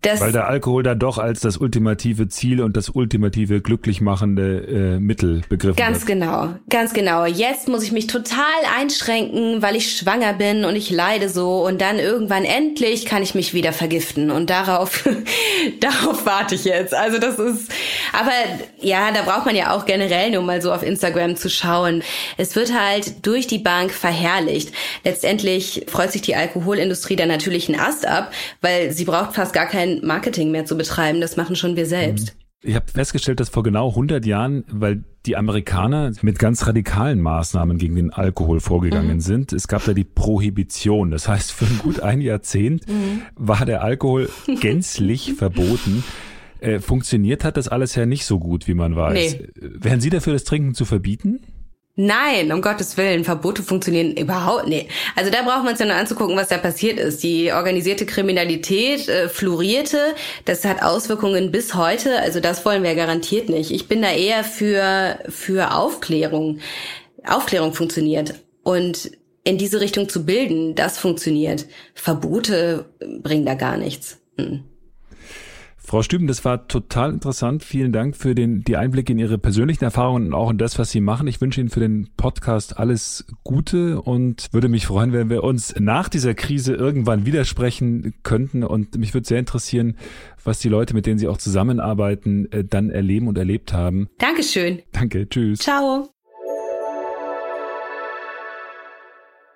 Das 0.02 0.22
Weil 0.22 0.32
der 0.32 0.48
Alkohol 0.48 0.82
da 0.82 0.96
doch 0.96 1.18
als 1.18 1.42
das 1.42 1.58
ultimative 1.58 2.30
Ziel 2.30 2.62
und 2.62 2.78
das 2.78 2.88
ultimative 2.88 3.60
glücklich 3.60 4.00
machende 4.00 4.96
äh, 4.96 5.00
Mittel 5.00 5.42
begriffen 5.50 5.76
Ganz 5.76 6.08
wird. 6.08 6.20
genau, 6.20 6.54
ganz 6.70 6.94
genau. 6.94 7.26
Jetzt 7.26 7.68
muss 7.68 7.84
ich 7.84 7.92
mich 7.92 8.08
total 8.08 8.46
einschränken, 8.78 9.62
weil 9.62 9.76
ich 9.76 9.98
schwanger 9.98 10.32
bin 10.32 10.64
und 10.64 10.78
ich 10.78 10.90
leide 10.90 11.28
so 11.28 11.66
und 11.66 11.82
dann 11.82 12.00
irgendwann 12.00 12.46
endlich 12.46 13.06
kann 13.06 13.24
ich 13.24 13.36
mich 13.36 13.54
wieder 13.54 13.74
vergiften 13.74 14.32
und 14.32 14.50
darauf, 14.50 15.04
darauf 15.82 16.26
warte 16.26 16.56
ich 16.56 16.64
jetzt. 16.64 16.94
Also 16.94 17.18
das 17.18 17.38
ist, 17.38 17.70
aber 18.14 18.32
ja, 18.80 19.12
da 19.12 19.24
braucht 19.24 19.46
man 19.46 19.56
ja 19.58 19.76
auch 19.76 19.86
generell 19.86 20.32
nur 20.32 20.44
mal 20.44 20.62
so 20.62 20.72
auf 20.72 20.82
Instagram 20.82 21.36
zu 21.36 21.50
schauen. 21.50 22.04
Es 22.38 22.56
wird 22.56 22.74
halt 22.74 23.26
durch 23.26 23.48
die 23.48 23.60
Bank 23.60 23.92
verherrlicht. 23.92 24.72
Letztendlich 25.04 25.84
freut 25.88 26.14
sich 26.14 26.22
die 26.22 26.36
Alkoholindustrie 26.36 27.18
dann 27.18 27.28
natürlich 27.28 27.68
einen 27.68 27.82
Ast 27.82 28.08
ab, 28.08 28.32
weil 28.62 28.94
sie 28.94 29.04
braucht 29.04 29.36
fast 29.36 29.52
gar 29.52 29.66
keinen 29.66 29.89
kein 29.90 30.06
Marketing 30.06 30.52
mehr 30.52 30.66
zu 30.66 30.78
betreiben. 30.78 31.22
Das 31.22 31.38
machen 31.38 31.56
schon 31.56 31.76
wir 31.76 31.86
selbst. 31.86 32.36
Mhm. 32.36 32.40
Ich 32.62 32.76
habe 32.76 32.92
festgestellt, 32.92 33.40
dass 33.40 33.48
vor 33.48 33.64
genau 33.64 33.90
100 33.90 34.26
Jahren, 34.26 34.66
weil 34.68 35.06
die 35.26 35.38
Amerikaner 35.38 36.12
mit 36.22 36.40
ganz 36.40 36.68
radikalen 36.68 37.22
Maßnahmen 37.22 37.78
gegen 37.78 37.96
den 37.96 38.12
Alkohol 38.12 38.60
vorgegangen 38.60 39.18
mhm. 39.18 39.22
sind, 39.22 39.54
es 39.54 39.70
gab 39.70 39.86
da 39.86 39.94
die 39.94 40.04
Prohibition. 40.04 41.10
Das 41.10 41.30
heißt, 41.30 41.54
für 41.54 41.66
gut 41.82 42.02
ein 42.02 42.20
Jahrzehnt 42.20 42.86
mhm. 42.88 43.22
war 43.36 43.66
der 43.66 43.82
Alkohol 43.82 44.30
gänzlich 44.60 45.36
verboten. 45.36 46.04
Äh, 46.60 46.80
funktioniert 46.80 47.46
hat 47.46 47.56
das 47.56 47.70
alles 47.70 47.96
ja 47.96 48.06
nicht 48.06 48.26
so 48.26 48.40
gut, 48.40 48.68
wie 48.68 48.74
man 48.74 48.94
weiß. 48.94 49.38
Nee. 49.40 49.48
Wären 49.56 50.02
Sie 50.02 50.10
dafür, 50.10 50.34
das 50.34 50.44
Trinken 50.44 50.74
zu 50.74 50.84
verbieten? 50.84 51.40
Nein, 52.02 52.54
um 52.54 52.62
Gottes 52.62 52.96
Willen, 52.96 53.26
Verbote 53.26 53.62
funktionieren 53.62 54.16
überhaupt 54.16 54.70
nicht. 54.70 54.90
Also 55.18 55.30
da 55.32 55.42
braucht 55.42 55.64
man 55.64 55.74
uns 55.74 55.80
ja 55.80 55.86
nur 55.86 55.96
anzugucken, 55.96 56.38
was 56.38 56.48
da 56.48 56.58
passiert 56.58 56.98
ist. 56.98 57.22
Die 57.24 57.52
organisierte 57.52 58.06
Kriminalität 58.06 59.10
äh, 59.10 59.28
florierte, 59.28 60.16
das 60.46 60.64
hat 60.64 60.82
Auswirkungen 60.82 61.52
bis 61.52 61.76
heute, 61.76 62.22
also 62.22 62.40
das 62.40 62.64
wollen 62.64 62.84
wir 62.84 62.96
garantiert 62.96 63.50
nicht. 63.50 63.72
Ich 63.72 63.90
bin 63.90 64.02
da 64.02 64.14
eher 64.14 64.46
für, 64.46 65.20
für 65.28 65.76
Aufklärung. 65.76 66.60
Aufklärung 67.28 67.74
funktioniert. 67.74 68.36
Und 68.64 69.12
in 69.44 69.58
diese 69.58 69.82
Richtung 69.82 70.08
zu 70.08 70.26
bilden, 70.26 70.76
das 70.76 70.98
funktioniert. 70.98 71.66
Verbote 71.96 72.86
bringen 73.22 73.46
da 73.46 73.56
gar 73.56 73.76
nichts. 73.76 74.20
Hm. 74.38 74.64
Frau 75.90 76.04
Stüben, 76.04 76.28
das 76.28 76.46
war 76.46 76.68
total 76.68 77.12
interessant. 77.12 77.64
Vielen 77.64 77.92
Dank 77.92 78.16
für 78.16 78.36
den, 78.36 78.62
die 78.62 78.78
Einblicke 78.78 79.12
in 79.12 79.18
Ihre 79.18 79.40
persönlichen 79.40 79.84
Erfahrungen 79.84 80.28
und 80.28 80.34
auch 80.36 80.52
in 80.52 80.60
das, 80.60 80.78
was 80.78 80.92
Sie 80.92 81.02
machen. 81.02 81.26
Ich 81.26 81.42
wünsche 81.42 81.62
Ihnen 81.62 81.72
für 81.72 81.80
den 81.80 82.12
Podcast 82.16 82.78
alles 82.78 83.26
Gute 83.44 84.00
und 84.00 84.50
würde 84.52 84.70
mich 84.70 84.86
freuen, 84.86 85.14
wenn 85.14 85.32
wir 85.32 85.44
uns 85.44 85.74
nach 85.80 86.08
dieser 86.08 86.36
Krise 86.36 86.76
irgendwann 86.76 87.26
widersprechen 87.26 88.14
könnten. 88.22 88.64
Und 88.64 89.00
mich 89.00 89.16
würde 89.16 89.28
sehr 89.28 89.40
interessieren, 89.40 89.98
was 90.44 90.60
die 90.60 90.70
Leute, 90.70 90.94
mit 90.94 91.08
denen 91.08 91.18
Sie 91.18 91.28
auch 91.28 91.40
zusammenarbeiten, 91.40 92.52
äh, 92.52 92.64
dann 92.64 92.92
erleben 92.92 93.28
und 93.28 93.40
erlebt 93.40 93.74
haben. 93.74 94.10
Dankeschön. 94.20 94.84
Danke. 94.92 95.28
Tschüss. 95.28 95.58
Ciao. 95.58 96.08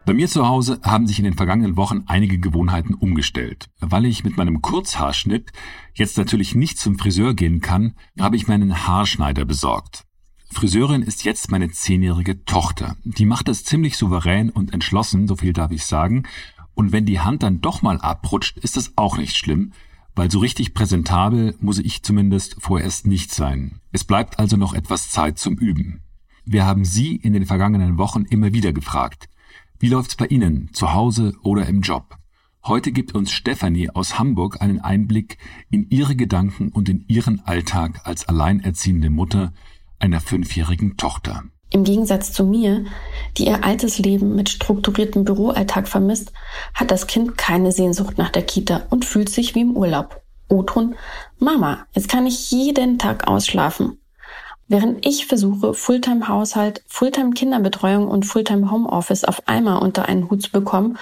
Bei 0.06 0.14
mir 0.14 0.28
zu 0.28 0.46
Hause 0.46 0.82
haben 0.84 1.08
sich 1.08 1.18
in 1.20 1.24
den 1.24 1.36
vergangenen 1.36 1.78
Wochen 1.78 2.04
einige 2.08 2.38
Gewohnheiten 2.38 2.94
umgestellt. 2.94 3.70
Weil 3.80 4.06
ich 4.06 4.26
mit 4.26 4.36
meinem 4.36 4.62
Kurzhaarschnitt 4.62 5.54
jetzt 5.94 6.18
natürlich 6.18 6.56
nicht 6.56 6.78
zum 6.78 7.00
Friseur 7.00 7.34
gehen 7.34 7.62
kann, 7.62 7.96
habe 8.20 8.36
ich 8.36 8.50
meinen 8.50 8.86
Haarschneider 8.86 9.46
besorgt. 9.46 10.04
Friseurin 10.52 11.04
ist 11.04 11.24
jetzt 11.24 11.52
meine 11.52 11.72
zehnjährige 11.72 12.44
Tochter. 12.44 12.98
Die 13.06 13.26
macht 13.26 13.48
das 13.48 13.64
ziemlich 13.64 13.96
souverän 13.96 14.50
und 14.50 14.74
entschlossen, 14.74 15.26
so 15.26 15.38
viel 15.38 15.54
darf 15.54 15.72
ich 15.72 15.86
sagen. 15.86 16.24
Und 16.76 16.92
wenn 16.92 17.06
die 17.06 17.22
Hand 17.22 17.42
dann 17.42 17.62
doch 17.62 17.82
mal 17.82 18.00
abrutscht, 18.02 18.58
ist 18.58 18.76
das 18.76 18.92
auch 18.98 19.18
nicht 19.18 19.38
schlimm, 19.38 19.72
weil 20.16 20.30
so 20.30 20.40
richtig 20.40 20.74
präsentabel 20.74 21.56
muss 21.62 21.80
ich 21.80 22.04
zumindest 22.04 22.58
vorerst 22.60 23.08
nicht 23.08 23.34
sein. 23.34 23.80
Es 23.94 24.04
bleibt 24.04 24.38
also 24.38 24.58
noch 24.58 24.74
etwas 24.74 25.10
Zeit 25.10 25.40
zum 25.40 25.56
Üben. 25.56 26.02
Wir 26.46 26.66
haben 26.66 26.84
Sie 26.84 27.16
in 27.16 27.32
den 27.32 27.46
vergangenen 27.46 27.98
Wochen 27.98 28.24
immer 28.24 28.52
wieder 28.52 28.74
gefragt. 28.74 29.30
Wie 29.84 29.90
läuft's 29.90 30.16
bei 30.16 30.28
Ihnen, 30.28 30.70
zu 30.72 30.94
Hause 30.94 31.34
oder 31.44 31.66
im 31.66 31.82
Job? 31.82 32.16
Heute 32.64 32.94
gibt 32.94 33.14
uns 33.16 33.34
Stefanie 33.34 33.90
aus 33.90 34.18
Hamburg 34.18 34.62
einen 34.62 34.80
Einblick 34.80 35.38
in 35.72 35.90
ihre 35.90 36.16
Gedanken 36.16 36.70
und 36.70 36.88
in 36.88 37.04
ihren 37.10 37.42
Alltag 37.46 38.00
als 38.06 38.30
alleinerziehende 38.30 39.10
Mutter 39.10 39.52
einer 40.00 40.22
fünfjährigen 40.22 40.96
Tochter. 40.96 41.44
Im 41.70 41.84
Gegensatz 41.84 42.32
zu 42.32 42.46
mir, 42.46 42.86
die 43.38 43.48
ihr 43.48 43.66
altes 43.66 44.00
Leben 44.00 44.36
mit 44.36 44.48
strukturiertem 44.48 45.26
Büroalltag 45.26 45.90
vermisst, 45.90 46.32
hat 46.74 46.90
das 46.90 47.06
Kind 47.08 47.38
keine 47.38 47.74
Sehnsucht 47.74 48.18
nach 48.18 48.30
der 48.30 48.44
Kita 48.44 48.84
und 48.90 49.04
fühlt 49.04 49.28
sich 49.28 49.54
wie 49.54 49.64
im 49.64 49.76
Urlaub. 49.76 50.24
Oton, 50.48 50.96
Mama, 51.40 51.88
jetzt 51.92 52.08
kann 52.08 52.26
ich 52.26 52.52
jeden 52.52 53.00
Tag 53.00 53.28
ausschlafen. 53.28 53.98
Während 54.68 55.06
ich 55.06 55.28
versuche, 55.28 55.74
Fulltime-Haushalt, 55.74 56.84
Fulltime-Kinderbetreuung 56.88 58.08
und 58.08 58.26
Fulltime-Homeoffice 58.26 59.26
auf 59.26 59.48
einmal 59.48 59.82
unter 59.82 60.08
einen 60.08 60.30
Hut 60.30 60.44
zu 60.44 60.52
bekommen 60.52 60.98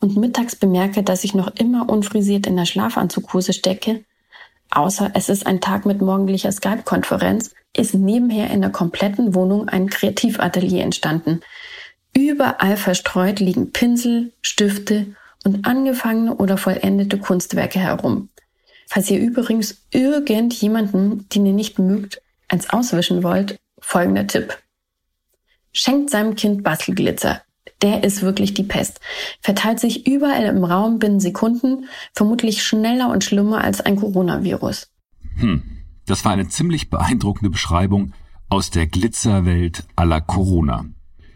und 0.00 0.16
mittags 0.16 0.54
bemerke, 0.54 1.02
dass 1.02 1.24
ich 1.24 1.34
noch 1.34 1.54
immer 1.56 1.88
unfrisiert 1.88 2.46
in 2.46 2.56
der 2.56 2.66
Schlafanzughose 2.66 3.52
stecke, 3.52 4.04
außer 4.70 5.10
es 5.14 5.28
ist 5.28 5.46
ein 5.46 5.60
Tag 5.60 5.86
mit 5.86 6.02
morgendlicher 6.02 6.52
Skype-Konferenz, 6.52 7.54
ist 7.74 7.94
nebenher 7.94 8.50
in 8.50 8.60
der 8.60 8.70
kompletten 8.70 9.34
Wohnung 9.34 9.68
ein 9.68 9.88
Kreativatelier 9.88 10.82
entstanden. 10.82 11.40
Überall 12.14 12.76
verstreut 12.76 13.40
liegen 13.40 13.72
Pinsel, 13.72 14.32
Stifte 14.40 15.14
und 15.44 15.66
angefangene 15.66 16.36
oder 16.36 16.56
vollendete 16.56 17.18
Kunstwerke 17.18 17.78
herum. 17.78 18.28
Falls 18.88 19.10
ihr 19.10 19.18
übrigens 19.18 19.82
irgendjemanden, 19.90 21.28
den 21.28 21.46
ihr 21.46 21.52
nicht 21.52 21.78
mögt, 21.78 22.22
eins 22.48 22.70
auswischen 22.70 23.22
wollt, 23.22 23.58
folgender 23.80 24.26
Tipp. 24.26 24.56
Schenkt 25.72 26.10
seinem 26.10 26.34
Kind 26.36 26.62
Bastelglitzer. 26.62 27.42
Der 27.82 28.04
ist 28.04 28.22
wirklich 28.22 28.54
die 28.54 28.62
Pest. 28.62 29.00
Verteilt 29.40 29.80
sich 29.80 30.06
überall 30.06 30.44
im 30.44 30.64
Raum 30.64 30.98
binnen 30.98 31.20
Sekunden, 31.20 31.88
vermutlich 32.14 32.62
schneller 32.62 33.10
und 33.10 33.24
schlimmer 33.24 33.62
als 33.62 33.80
ein 33.80 33.96
Coronavirus. 33.96 34.90
Hm, 35.36 35.62
das 36.06 36.24
war 36.24 36.32
eine 36.32 36.48
ziemlich 36.48 36.88
beeindruckende 36.88 37.50
Beschreibung 37.50 38.14
aus 38.48 38.70
der 38.70 38.86
Glitzerwelt 38.86 39.84
aller 39.96 40.20
Corona. 40.20 40.86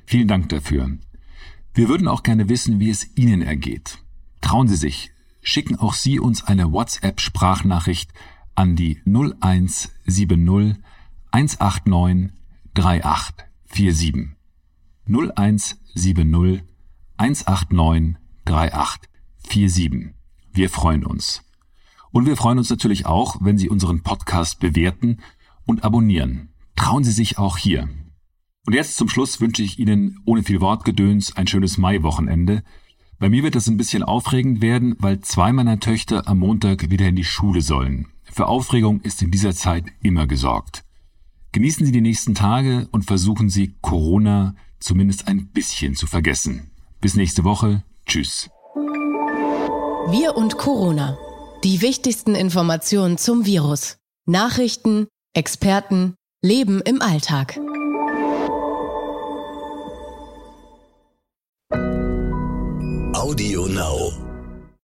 Vielen 0.07 0.29
Dank 0.29 0.49
dafür. 0.49 0.91
Wir 1.75 1.89
würden 1.89 2.09
auch 2.09 2.23
gerne 2.23 2.49
wissen, 2.49 2.81
wie 2.81 2.91
es 2.91 3.17
Ihnen 3.17 3.43
ergeht. 3.43 3.99
Trauen 4.41 4.69
Sie 4.69 4.77
sich, 4.77 5.13
schicken 5.43 5.77
auch 5.79 5.95
Sie 5.95 6.19
uns 6.19 6.45
eine 6.45 6.73
WhatsApp-Sprachnachricht 6.73 8.11
an 8.55 8.77
die 8.77 9.01
0170 9.07 10.27
189 11.33 12.33
3847. 12.75 14.37
0170 15.07 16.65
189 17.17 18.17
3847. 18.45 20.15
Wir 20.53 20.71
freuen 20.71 21.05
uns. 21.05 21.43
Und 22.13 22.27
wir 22.27 22.37
freuen 22.37 22.59
uns 22.59 22.71
natürlich 22.71 23.07
auch, 23.07 23.37
wenn 23.41 23.59
Sie 23.59 23.69
unseren 23.69 24.03
Podcast 24.03 24.59
bewerten 24.59 25.19
und 25.65 25.85
abonnieren. 25.85 26.49
Trauen 26.75 27.05
Sie 27.05 27.13
sich 27.13 27.39
auch 27.39 27.57
hier. 27.57 27.89
Und 28.67 28.75
jetzt 28.75 28.97
zum 28.97 29.09
Schluss 29.09 29.41
wünsche 29.41 29.63
ich 29.63 29.79
Ihnen 29.79 30.21
ohne 30.25 30.43
viel 30.43 30.61
Wortgedöns 30.61 31.37
ein 31.37 31.47
schönes 31.47 31.79
Maiwochenende. 31.79 32.63
Bei 33.19 33.29
mir 33.29 33.43
wird 33.43 33.55
es 33.55 33.69
ein 33.69 33.77
bisschen 33.77 34.03
aufregend 34.03 34.61
werden, 34.61 34.97
weil 34.99 35.21
zwei 35.21 35.53
meiner 35.53 35.79
Töchter 35.79 36.27
am 36.27 36.39
Montag 36.39 36.91
wieder 36.91 37.07
in 37.07 37.17
die 37.17 37.25
Schule 37.25 37.63
sollen. 37.63 38.09
Für 38.25 38.47
Aufregung 38.47 39.01
ist 39.03 39.23
in 39.23 39.31
dieser 39.31 39.55
Zeit 39.55 39.85
immer 40.03 40.27
gesorgt. 40.27 40.85
Genießen 41.53 41.85
Sie 41.85 41.93
die 41.93 42.01
nächsten 42.01 42.35
Tage 42.35 42.89
und 42.93 43.05
versuchen 43.05 43.51
Sie 43.51 43.75
Corona 43.81 44.55
zumindest 44.79 45.27
ein 45.27 45.49
bisschen 45.49 45.97
zu 45.97 46.07
vergessen. 46.07 46.71
Bis 47.01 47.17
nächste 47.17 47.45
Woche. 47.45 47.83
Tschüss. 48.07 48.49
Wir 50.11 50.37
und 50.37 50.59
Corona. 50.59 51.19
Die 51.65 51.83
wichtigsten 51.83 52.35
Informationen 52.35 53.19
zum 53.19 53.47
Virus. 53.47 53.97
Nachrichten, 54.27 55.09
Experten, 55.35 56.15
Leben 56.43 56.81
im 56.83 57.03
Alltag. 57.03 57.59
Audio 63.13 63.67
Now. 63.67 64.30